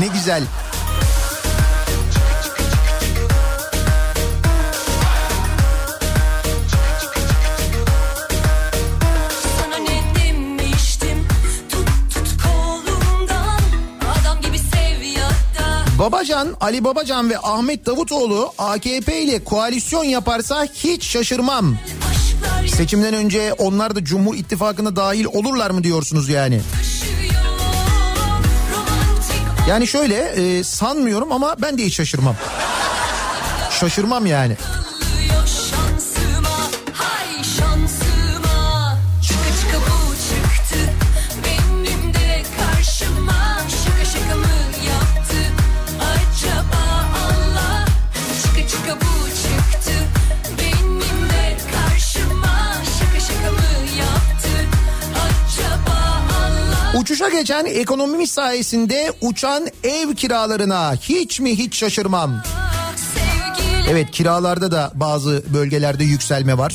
Ne 0.00 0.06
güzel. 0.06 0.42
Babacan, 16.04 16.56
Ali 16.60 16.84
Babacan 16.84 17.30
ve 17.30 17.38
Ahmet 17.38 17.86
Davutoğlu 17.86 18.52
AKP 18.58 19.22
ile 19.22 19.44
koalisyon 19.44 20.04
yaparsa 20.04 20.64
hiç 20.64 21.04
şaşırmam. 21.04 21.76
Seçimden 22.76 23.14
önce 23.14 23.52
onlar 23.52 23.96
da 23.96 24.04
Cumhur 24.04 24.34
İttifakı'na 24.34 24.96
dahil 24.96 25.24
olurlar 25.24 25.70
mı 25.70 25.84
diyorsunuz 25.84 26.28
yani? 26.28 26.60
Yani 29.68 29.86
şöyle 29.86 30.16
e, 30.16 30.64
sanmıyorum 30.64 31.32
ama 31.32 31.56
ben 31.62 31.78
de 31.78 31.84
hiç 31.84 31.94
şaşırmam. 31.94 32.36
Şaşırmam 33.80 34.26
yani. 34.26 34.56
Uçuşa 57.24 57.38
geçen 57.38 57.64
ekonomimiz 57.64 58.30
sayesinde 58.30 59.12
uçan 59.20 59.66
ev 59.84 60.14
kiralarına 60.14 60.94
hiç 60.94 61.40
mi 61.40 61.58
hiç 61.58 61.76
şaşırmam. 61.76 62.42
Evet 63.90 64.10
kiralarda 64.10 64.72
da 64.72 64.92
bazı 64.94 65.42
bölgelerde 65.54 66.04
yükselme 66.04 66.58
var. 66.58 66.74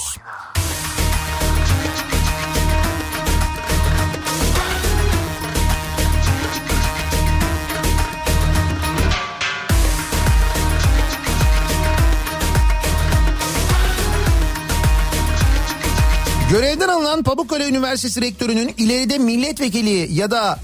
Görevden 16.50 16.88
alınan 16.88 17.24
Pamukkale 17.24 17.68
Üniversitesi 17.68 18.22
Rektörü'nün 18.22 18.74
ileride 18.78 19.18
milletvekili 19.18 20.14
ya 20.14 20.32
da 20.32 20.60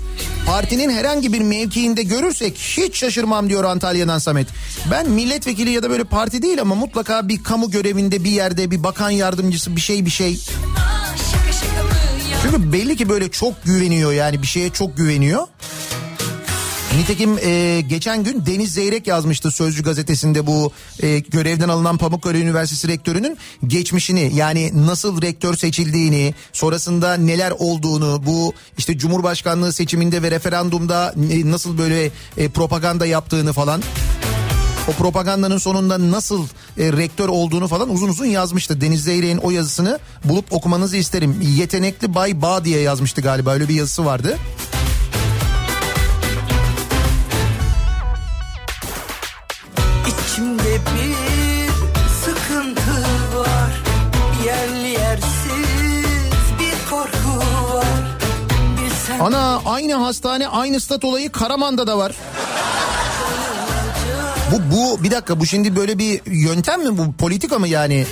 partinin 0.48 0.90
herhangi 0.90 1.34
bir 1.34 1.42
mevkiinde 1.42 2.04
görürsek 2.04 2.58
hiç 2.58 2.98
şaşırmam 2.98 3.50
diyor 3.50 3.64
Antalya'dan 3.64 4.20
Samet. 4.20 4.48
Ben 4.92 5.10
milletvekili 5.10 5.70
ya 5.70 5.84
da 5.84 5.90
böyle 5.90 6.04
parti 6.04 6.42
değil 6.42 6.62
ama 6.62 6.76
mutlaka 6.76 7.28
bir 7.28 7.44
kamu 7.44 7.72
görevinde 7.72 8.24
bir 8.24 8.32
yerde 8.32 8.72
bir 8.72 8.84
bakan 8.84 9.10
yardımcısı 9.10 9.76
bir 9.76 9.82
şey 9.82 10.06
bir 10.06 10.10
şey. 10.10 10.40
Çünkü 12.42 12.74
belli 12.74 12.98
ki 12.98 13.10
böyle 13.10 13.32
çok 13.32 13.64
güveniyor 13.64 14.12
yani 14.12 14.42
bir 14.42 14.48
şeye 14.48 14.70
çok 14.70 14.98
güveniyor. 14.98 15.48
Nitekim 16.98 17.38
e, 17.38 17.82
geçen 17.82 18.24
gün 18.24 18.46
Deniz 18.46 18.74
Zeyrek 18.74 19.08
yazmıştı 19.08 19.52
Sözcü 19.52 19.84
gazetesinde 19.84 20.48
bu 20.48 20.72
e, 21.00 21.20
görevden 21.20 21.70
alınan 21.70 21.98
Pamukkale 21.98 22.40
Üniversitesi 22.40 22.88
rektörünün 22.88 23.38
geçmişini 23.68 24.32
yani 24.36 24.72
nasıl 24.86 25.22
rektör 25.22 25.56
seçildiğini 25.56 26.34
sonrasında 26.54 27.14
neler 27.14 27.54
olduğunu 27.60 28.22
bu 28.26 28.54
işte 28.78 28.98
Cumhurbaşkanlığı 28.98 29.74
seçiminde 29.74 30.22
ve 30.24 30.32
referandumda 30.32 31.16
e, 31.32 31.52
nasıl 31.52 31.78
böyle 31.78 32.12
e, 32.38 32.50
propaganda 32.50 33.06
yaptığını 33.06 33.54
falan 33.54 33.82
o 34.88 34.92
propagandanın 34.92 35.58
sonunda 35.58 36.12
nasıl 36.12 36.48
e, 36.78 36.94
rektör 36.94 37.30
olduğunu 37.30 37.68
falan 37.68 37.90
uzun 37.90 38.10
uzun 38.10 38.26
yazmıştı. 38.26 38.82
Deniz 38.82 39.04
Zeyrek'in 39.04 39.38
o 39.38 39.52
yazısını 39.52 40.00
bulup 40.24 40.54
okumanızı 40.54 40.98
isterim. 40.98 41.42
Yetenekli 41.42 42.16
Bay 42.16 42.42
Bağ 42.42 42.66
diye 42.66 42.82
yazmıştı 42.82 43.22
galiba 43.22 43.54
öyle 43.54 43.70
bir 43.70 43.76
yazısı 43.76 44.06
vardı. 44.06 44.38
Aynı 59.76 59.94
hastane 59.94 60.48
aynı 60.48 60.80
stat 60.80 61.06
olayı 61.06 61.32
Karaman'da 61.32 61.88
da 61.88 61.98
var. 61.98 62.16
Bu 64.52 64.76
bu 64.76 65.04
bir 65.04 65.12
dakika 65.12 65.40
bu 65.40 65.46
şimdi 65.46 65.76
böyle 65.76 65.98
bir 65.98 66.22
yöntem 66.26 66.84
mi 66.84 66.98
bu 66.98 67.14
politika 67.14 67.60
mı 67.60 67.68
yani? 67.68 68.06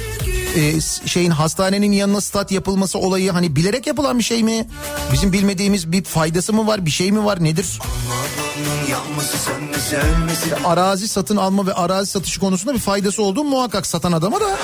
Ee, 0.56 0.82
şeyin 1.06 1.32
hastanenin 1.32 1.92
yanına 1.92 2.22
stat 2.22 2.52
yapılması 2.52 3.00
olayı 3.00 3.32
hani 3.32 3.56
bilerek 3.56 3.88
yapılan 3.88 4.20
bir 4.20 4.24
şey 4.24 4.44
mi? 4.44 4.68
Bizim 5.14 5.34
bilmediğimiz 5.34 5.92
bir 5.92 6.04
faydası 6.04 6.54
mı 6.54 6.68
var 6.68 6.86
bir 6.86 6.92
şey 6.92 7.12
mi 7.12 7.26
var 7.26 7.44
nedir? 7.44 7.80
Ölmesi 9.96 10.56
Arazi 10.66 11.08
satın 11.08 11.38
alma 11.38 11.68
ve 11.68 11.74
arazi 11.74 12.12
satışı 12.12 12.40
konusunda 12.40 12.74
bir 12.74 12.80
faydası 12.80 13.24
olduğu 13.24 13.44
muhakkak 13.44 13.88
satan 13.88 14.12
adama 14.12 14.42
da. 14.42 14.58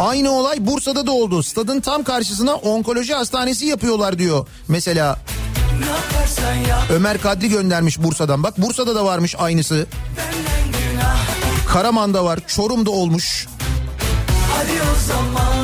Aynı 0.00 0.30
olay 0.30 0.66
Bursa'da 0.66 1.06
da 1.06 1.12
oldu. 1.12 1.42
Stadın 1.42 1.80
tam 1.80 2.02
karşısına 2.02 2.54
onkoloji 2.54 3.14
hastanesi 3.14 3.66
yapıyorlar 3.66 4.18
diyor. 4.18 4.46
Mesela 4.68 5.18
Ömer 6.90 7.20
Kadri 7.20 7.48
göndermiş 7.48 8.02
Bursa'dan. 8.02 8.42
Bak 8.42 8.58
Bursa'da 8.58 8.94
da 8.94 9.04
varmış 9.04 9.34
aynısı. 9.38 9.86
Karaman'da 11.68 12.24
var, 12.24 12.40
Çorum'da 12.46 12.90
olmuş. 12.90 13.46
Hadi 14.54 14.72
o 14.72 15.08
zaman 15.08 15.59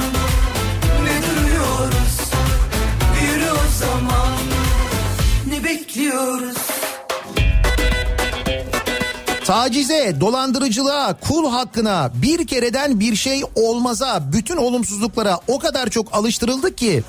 Tacize, 9.46 10.20
dolandırıcılığa, 10.20 11.14
kul 11.14 11.50
hakkına, 11.50 12.10
bir 12.14 12.46
kereden 12.46 13.00
bir 13.00 13.16
şey 13.16 13.42
olmaza, 13.54 14.22
bütün 14.32 14.56
olumsuzluklara 14.56 15.40
o 15.48 15.58
kadar 15.58 15.90
çok 15.90 16.14
alıştırıldık 16.14 16.78
ki 16.78 17.02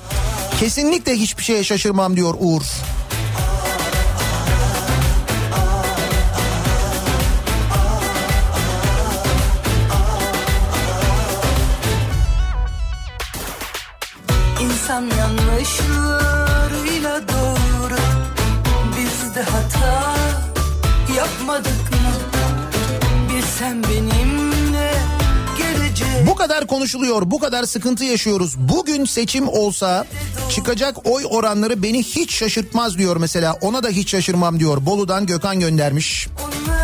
kesinlikle 0.60 1.14
hiçbir 1.16 1.42
şeye 1.42 1.64
şaşırmam 1.64 2.16
diyor 2.16 2.34
Uğur. 2.40 2.62
İnsan 14.60 15.02
yanlışlarıyla 15.02 16.17
sen 23.58 23.82
benimle 23.82 24.92
gelecek 25.58 26.26
Bu 26.26 26.34
kadar 26.34 26.66
konuşuluyor, 26.66 27.30
bu 27.30 27.38
kadar 27.38 27.64
sıkıntı 27.64 28.04
yaşıyoruz. 28.04 28.54
Bugün 28.58 29.04
seçim 29.04 29.48
olsa 29.48 30.06
çıkacak 30.50 31.06
oy 31.06 31.22
oranları 31.30 31.82
beni 31.82 32.02
hiç 32.02 32.34
şaşırtmaz 32.34 32.98
diyor 32.98 33.16
mesela. 33.16 33.56
Ona 33.60 33.82
da 33.82 33.88
hiç 33.88 34.10
şaşırmam 34.10 34.60
diyor. 34.60 34.86
Bolu'dan 34.86 35.26
Gökhan 35.26 35.60
göndermiş. 35.60 36.28
Onları 36.44 36.77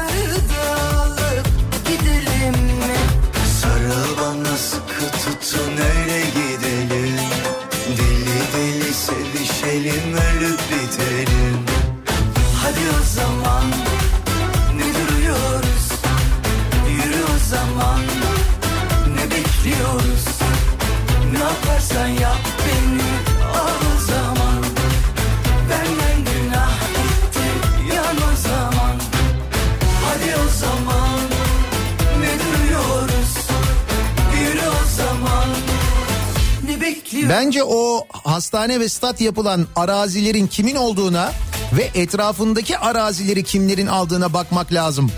Bence 37.29 37.65
o 37.65 38.07
hastane 38.25 38.81
ve 38.81 38.89
stat 38.89 39.21
yapılan 39.21 39.67
arazilerin 39.77 40.47
kimin 40.47 40.77
olduğuna 40.77 41.33
ve 41.73 41.91
etrafındaki 41.95 42.79
arazileri 42.79 43.45
kimlerin 43.45 43.87
aldığına 43.87 44.33
bakmak 44.33 44.73
lazım. 44.73 45.11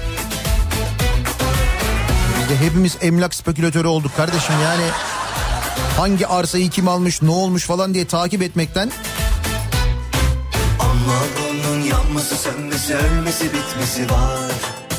Biz 2.40 2.48
de 2.48 2.64
hepimiz 2.66 2.96
emlak 3.00 3.34
spekülatörü 3.34 3.88
olduk 3.88 4.16
kardeşim. 4.16 4.54
Yani 4.62 4.84
hangi 5.96 6.26
arsayı 6.26 6.70
kim 6.70 6.88
almış 6.88 7.22
ne 7.22 7.30
olmuş 7.30 7.64
falan 7.64 7.94
diye 7.94 8.06
takip 8.06 8.42
etmekten 8.42 8.90
Ama 10.80 11.18
bunun 11.38 11.80
yanması 11.80 12.36
sönmesi 12.36 12.94
ölmesi 12.94 13.44
bitmesi 13.44 14.10
var. 14.10 14.50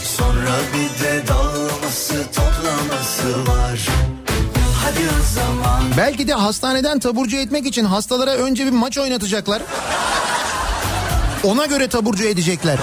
Sonra 0.03 0.57
bir 0.73 1.03
de 1.03 1.27
dağılması 1.27 2.25
toplaması 2.34 3.47
var 3.47 4.06
belki 5.98 6.28
de 6.28 6.34
hastaneden 6.34 6.99
taburcu 6.99 7.38
etmek 7.38 7.65
için 7.65 7.86
hastalara 7.86 8.32
önce 8.32 8.65
bir 8.65 8.72
maç 8.72 8.98
oynatacaklar. 8.98 9.61
Ona 11.44 11.65
göre 11.65 11.88
taburcu 11.88 12.24
edecekler. 12.24 12.78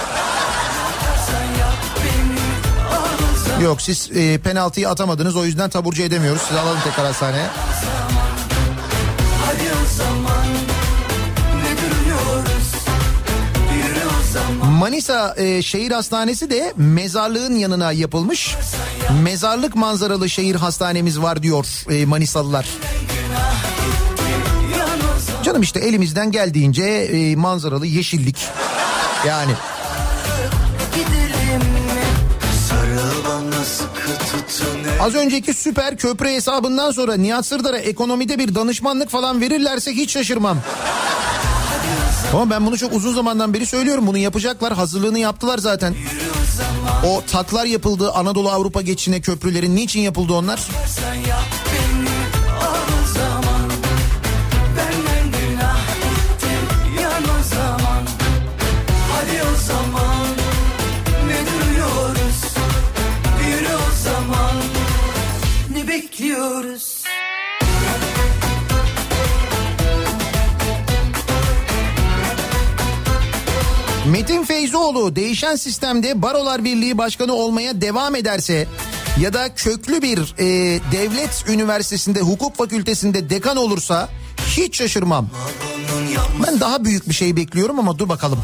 Yok 3.63 3.81
siz 3.81 4.09
e, 4.15 4.37
penaltıyı 4.37 4.89
atamadınız 4.89 5.35
o 5.35 5.45
yüzden 5.45 5.69
taburcu 5.69 6.01
edemiyoruz. 6.01 6.41
Sizi 6.41 6.59
alalım 6.59 6.79
tekrar 6.83 7.05
hastaneye. 7.05 7.45
Manisa 14.63 15.35
e, 15.37 15.61
Şehir 15.61 15.91
Hastanesi 15.91 16.49
de 16.49 16.73
mezarlığın 16.75 17.55
yanına 17.55 17.91
yapılmış. 17.91 18.55
Mezarlık 19.13 19.75
manzaralı 19.75 20.29
şehir 20.29 20.55
hastanemiz 20.55 21.21
var 21.21 21.43
diyor 21.43 21.65
e, 21.91 22.05
Manisalılar. 22.05 22.67
Canım 25.43 25.61
işte 25.61 25.79
elimizden 25.79 26.31
geldiğince 26.31 26.83
e, 26.83 27.35
manzaralı 27.35 27.87
yeşillik. 27.87 28.37
Yani 29.27 29.51
az 35.01 35.15
önceki 35.15 35.53
süper 35.53 35.97
köprü 35.97 36.29
hesabından 36.29 36.91
sonra 36.91 37.15
Nihat 37.15 37.45
Sırdar'a 37.45 37.77
ekonomide 37.77 38.39
bir 38.39 38.55
danışmanlık 38.55 39.09
falan 39.09 39.41
verirlerse 39.41 39.91
hiç 39.91 40.11
şaşırmam. 40.11 40.57
Ama 42.33 42.49
ben 42.49 42.65
bunu 42.65 42.77
çok 42.77 42.93
uzun 42.93 43.13
zamandan 43.13 43.53
beri 43.53 43.65
söylüyorum. 43.65 44.07
Bunu 44.07 44.17
yapacaklar. 44.17 44.73
Hazırlığını 44.73 45.19
yaptılar 45.19 45.57
zaten. 45.57 45.95
O 47.05 47.21
taklar 47.31 47.65
yapıldı 47.65 48.11
Anadolu 48.11 48.49
Avrupa 48.49 48.81
geçişine 48.81 49.21
köprülerin. 49.21 49.75
Niçin 49.75 50.01
yapıldı 50.01 50.33
onlar? 50.33 50.67
Bekliyoruz? 65.87 66.74
Metin 74.15 74.43
Feyzoğlu 74.43 75.15
değişen 75.15 75.55
sistemde 75.55 76.21
Barolar 76.21 76.63
Birliği 76.63 76.97
Başkanı 76.97 77.33
olmaya 77.33 77.81
devam 77.81 78.15
ederse 78.15 78.67
ya 79.19 79.33
da 79.33 79.55
köklü 79.55 80.01
bir 80.01 80.35
e, 80.37 80.45
devlet 80.91 81.45
üniversitesinde 81.49 82.19
hukuk 82.19 82.55
fakültesinde 82.55 83.29
dekan 83.29 83.57
olursa 83.57 84.09
hiç 84.47 84.77
şaşırmam. 84.77 85.29
Ben 86.47 86.59
daha 86.59 86.85
büyük 86.85 87.09
bir 87.09 87.13
şey 87.13 87.35
bekliyorum 87.35 87.79
ama 87.79 87.99
dur 87.99 88.09
bakalım. 88.09 88.39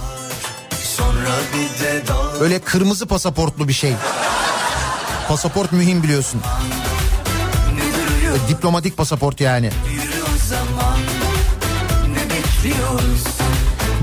Öyle 2.42 2.60
kırmızı 2.60 3.06
pasaportlu 3.06 3.68
bir 3.68 3.74
şey. 3.74 3.94
Pasaport 5.28 5.72
mühim 5.72 6.04
biliyorsun. 6.04 6.42
Diplomatik 8.50 8.98
pasaport 8.98 9.42
yani. 9.42 9.70
Yürü 9.94 10.21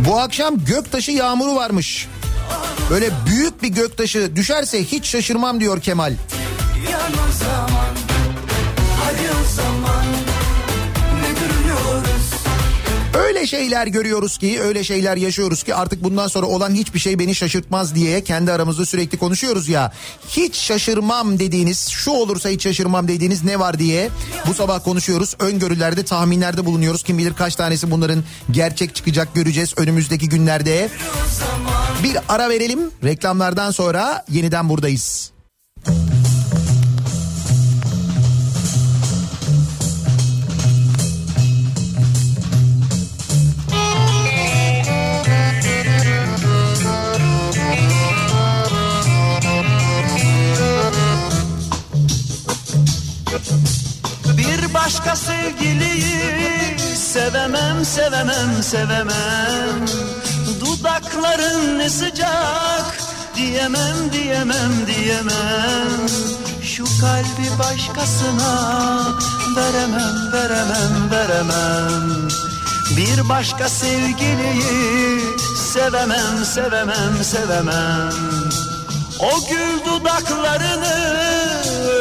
Bu 0.07 0.19
akşam 0.19 0.65
göktaşı 0.65 1.11
yağmuru 1.11 1.55
varmış. 1.55 2.09
Böyle 2.91 3.11
büyük 3.27 3.63
bir 3.63 3.69
göktaşı 3.69 4.37
düşerse 4.37 4.85
hiç 4.85 5.07
şaşırmam 5.07 5.61
diyor 5.61 5.81
Kemal. 5.81 6.15
Öyle 13.39 13.47
şeyler 13.47 13.87
görüyoruz 13.87 14.39
ki, 14.39 14.61
öyle 14.63 14.85
şeyler 14.85 15.17
yaşıyoruz 15.17 15.63
ki 15.63 15.75
artık 15.75 16.05
bundan 16.05 16.29
sonra 16.29 16.47
olan 16.47 16.75
hiçbir 16.75 16.99
şey 16.99 17.19
beni 17.19 17.35
şaşırtmaz 17.35 17.95
diye 17.95 18.25
kendi 18.25 18.53
aramızda 18.53 18.87
sürekli 18.87 19.19
konuşuyoruz 19.19 19.69
ya. 19.69 19.93
Hiç 20.29 20.57
şaşırmam 20.57 21.39
dediğiniz, 21.39 21.89
şu 21.89 22.11
olursa 22.11 22.49
hiç 22.49 22.63
şaşırmam 22.63 23.09
dediğiniz 23.09 23.45
ne 23.45 23.59
var 23.59 23.79
diye 23.79 24.11
bu 24.47 24.55
sabah 24.55 24.85
konuşuyoruz. 24.85 25.35
Öngörülerde, 25.39 26.05
tahminlerde 26.05 26.67
bulunuyoruz. 26.67 27.03
Kim 27.03 27.19
bilir 27.19 27.35
kaç 27.35 27.57
tanesi 27.57 27.91
bunların 27.91 28.25
gerçek 28.51 28.95
çıkacak 28.95 29.35
göreceğiz 29.35 29.75
önümüzdeki 29.77 30.29
günlerde. 30.29 30.89
Bir 32.03 32.17
ara 32.29 32.51
verelim. 32.51 32.91
Reklamlardan 33.05 33.71
sonra 33.71 34.25
yeniden 34.31 34.69
buradayız. 34.69 35.31
Bir 35.87 36.28
sevgiliyi 55.39 56.79
sevemem 56.97 57.85
sevemem 57.85 58.63
sevemem. 58.63 59.87
Dudakların 60.61 61.79
ne 61.79 61.91
sıcak. 61.91 62.99
Diyemem 63.37 64.13
diyemem 64.13 64.73
diyemem. 64.87 66.09
Şu 66.63 66.85
kalbi 67.01 67.59
başkasına 67.59 68.53
veremem 69.57 70.33
veremem 70.33 71.11
veremem. 71.11 72.29
Bir 72.97 73.29
başka 73.29 73.69
sevgiliyi 73.69 75.21
sevemem 75.73 76.45
sevemem 76.45 77.25
sevemem. 77.25 78.13
O 79.21 79.49
gül 79.49 79.85
dudaklarını 79.87 81.17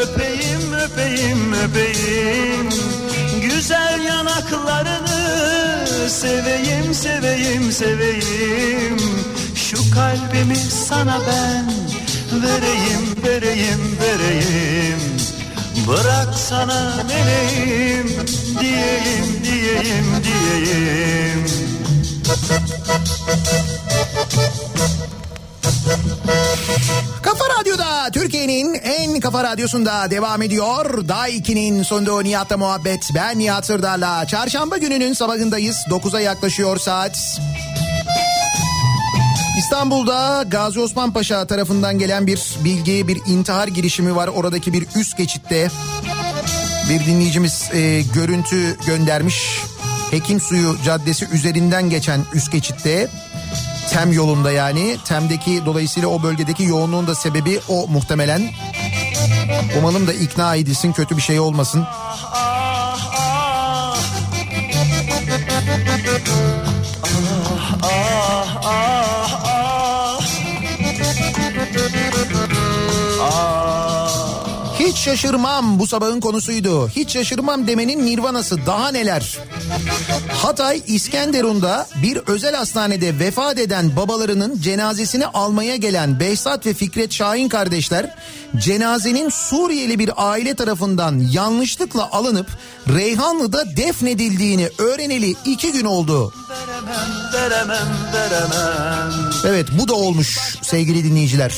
öpeyim 0.01 0.73
öpeyim 0.73 1.53
öpeyim 1.53 2.69
Güzel 3.67 4.01
yanaklarını 4.01 5.07
seveyim 6.09 6.93
seveyim 6.93 7.71
seveyim. 7.71 8.97
Şu 9.55 9.91
kalbimi 9.91 10.55
sana 10.55 11.19
ben 11.27 11.71
vereyim 12.41 13.15
vereyim 13.25 13.97
vereyim. 14.01 14.99
Bırak 15.87 16.35
sana 16.35 16.93
meleğim 17.07 18.07
diyeyim 18.59 19.43
diyeyim 19.43 20.05
diyeyim 20.23 21.47
Kafa 27.27 27.45
Radyo'da 27.59 28.11
Türkiye'nin 28.11 28.73
en 28.73 29.19
kafa 29.19 29.43
radyosunda 29.43 30.11
devam 30.11 30.41
ediyor. 30.41 31.07
Day 31.07 31.37
2'nin 31.37 31.83
sonunda 31.83 32.21
Nihat'la 32.21 32.57
muhabbet. 32.57 33.09
Ben 33.15 33.39
Nihat 33.39 33.65
Sırdar'la. 33.65 34.27
Çarşamba 34.27 34.77
gününün 34.77 35.13
sabahındayız. 35.13 35.77
9'a 35.89 36.19
yaklaşıyor 36.19 36.77
saat. 36.77 37.39
İstanbul'da 39.59 40.43
Gazi 40.47 40.79
Osman 40.79 41.13
Paşa 41.13 41.47
tarafından 41.47 41.99
gelen 41.99 42.27
bir 42.27 42.55
bilgi, 42.63 43.07
bir 43.07 43.17
intihar 43.27 43.67
girişimi 43.67 44.15
var. 44.15 44.27
Oradaki 44.27 44.73
bir 44.73 44.87
üst 44.95 45.17
geçitte 45.17 45.69
bir 46.89 47.05
dinleyicimiz 47.05 47.69
e, 47.73 48.01
görüntü 48.13 48.77
göndermiş. 48.85 49.61
Hekim 50.11 50.39
Suyu 50.39 50.77
Caddesi 50.85 51.27
üzerinden 51.33 51.89
geçen 51.89 52.19
üst 52.33 52.51
geçitte 52.51 53.09
Tem 53.97 54.13
yolunda 54.13 54.51
yani. 54.51 54.97
Tem'deki 55.05 55.65
dolayısıyla 55.65 56.09
o 56.09 56.23
bölgedeki 56.23 56.63
yoğunluğun 56.63 57.07
da 57.07 57.15
sebebi 57.15 57.59
o 57.67 57.87
muhtemelen. 57.87 58.41
Umalım 59.79 60.07
da 60.07 60.13
ikna 60.13 60.55
edilsin 60.55 60.93
kötü 60.93 61.17
bir 61.17 61.21
şey 61.21 61.39
olmasın. 61.39 61.85
Hiç 74.97 75.03
şaşırmam 75.03 75.79
bu 75.79 75.87
sabahın 75.87 76.19
konusuydu. 76.19 76.89
Hiç 76.89 77.13
şaşırmam 77.13 77.67
demenin 77.67 78.05
nirvanası 78.05 78.65
daha 78.65 78.91
neler. 78.91 79.37
Hatay 80.33 80.81
İskenderun'da 80.87 81.87
bir 82.03 82.17
özel 82.17 82.55
hastanede 82.55 83.19
vefat 83.19 83.59
eden 83.59 83.95
babalarının 83.95 84.61
cenazesini 84.61 85.25
almaya 85.25 85.75
gelen 85.75 86.19
Behzat 86.19 86.65
ve 86.65 86.73
Fikret 86.73 87.13
Şahin 87.13 87.49
kardeşler 87.49 88.15
cenazenin 88.57 89.29
Suriyeli 89.29 89.99
bir 89.99 90.11
aile 90.17 90.55
tarafından 90.55 91.19
yanlışlıkla 91.31 92.11
alınıp 92.11 92.47
Reyhanlı'da 92.87 93.77
defnedildiğini 93.77 94.69
öğreneli 94.77 95.35
iki 95.45 95.71
gün 95.71 95.85
oldu. 95.85 96.33
Evet 99.45 99.67
bu 99.79 99.87
da 99.87 99.93
olmuş 99.93 100.37
sevgili 100.61 101.03
dinleyiciler. 101.03 101.53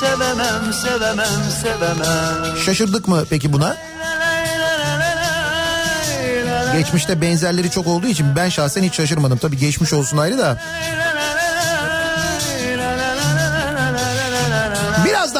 Sevemem 0.00 0.72
sevemem 0.72 1.50
sevemem 1.62 2.56
Şaşırdık 2.64 3.08
mı 3.08 3.24
peki 3.30 3.52
buna? 3.52 3.76
Geçmişte 6.72 7.20
benzerleri 7.20 7.70
çok 7.70 7.86
olduğu 7.86 8.06
için 8.06 8.36
ben 8.36 8.48
şahsen 8.48 8.82
hiç 8.82 8.94
şaşırmadım. 8.94 9.38
Tabii 9.38 9.56
geçmiş 9.56 9.92
olsun 9.92 10.16
ayrı 10.18 10.38
da. 10.38 10.62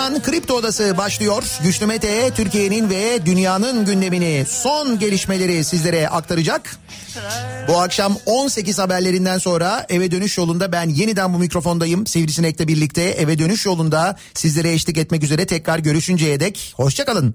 Birazdan 0.08 0.32
Kripto 0.32 0.54
Odası 0.54 0.94
başlıyor. 0.98 1.58
Güçlü 1.62 1.86
Mete 1.86 2.30
Türkiye'nin 2.36 2.90
ve 2.90 3.26
dünyanın 3.26 3.84
gündemini 3.84 4.44
son 4.48 4.98
gelişmeleri 4.98 5.64
sizlere 5.64 6.08
aktaracak. 6.08 6.76
Bu 7.68 7.80
akşam 7.80 8.16
18 8.26 8.78
haberlerinden 8.78 9.38
sonra 9.38 9.86
eve 9.88 10.10
dönüş 10.10 10.38
yolunda 10.38 10.72
ben 10.72 10.88
yeniden 10.88 11.34
bu 11.34 11.38
mikrofondayım. 11.38 12.06
Sivrisinek'le 12.06 12.68
birlikte 12.68 13.02
eve 13.02 13.38
dönüş 13.38 13.66
yolunda 13.66 14.16
sizlere 14.34 14.72
eşlik 14.72 14.98
etmek 14.98 15.22
üzere 15.22 15.46
tekrar 15.46 15.78
görüşünceye 15.78 16.40
dek 16.40 16.72
hoşçakalın. 16.76 17.34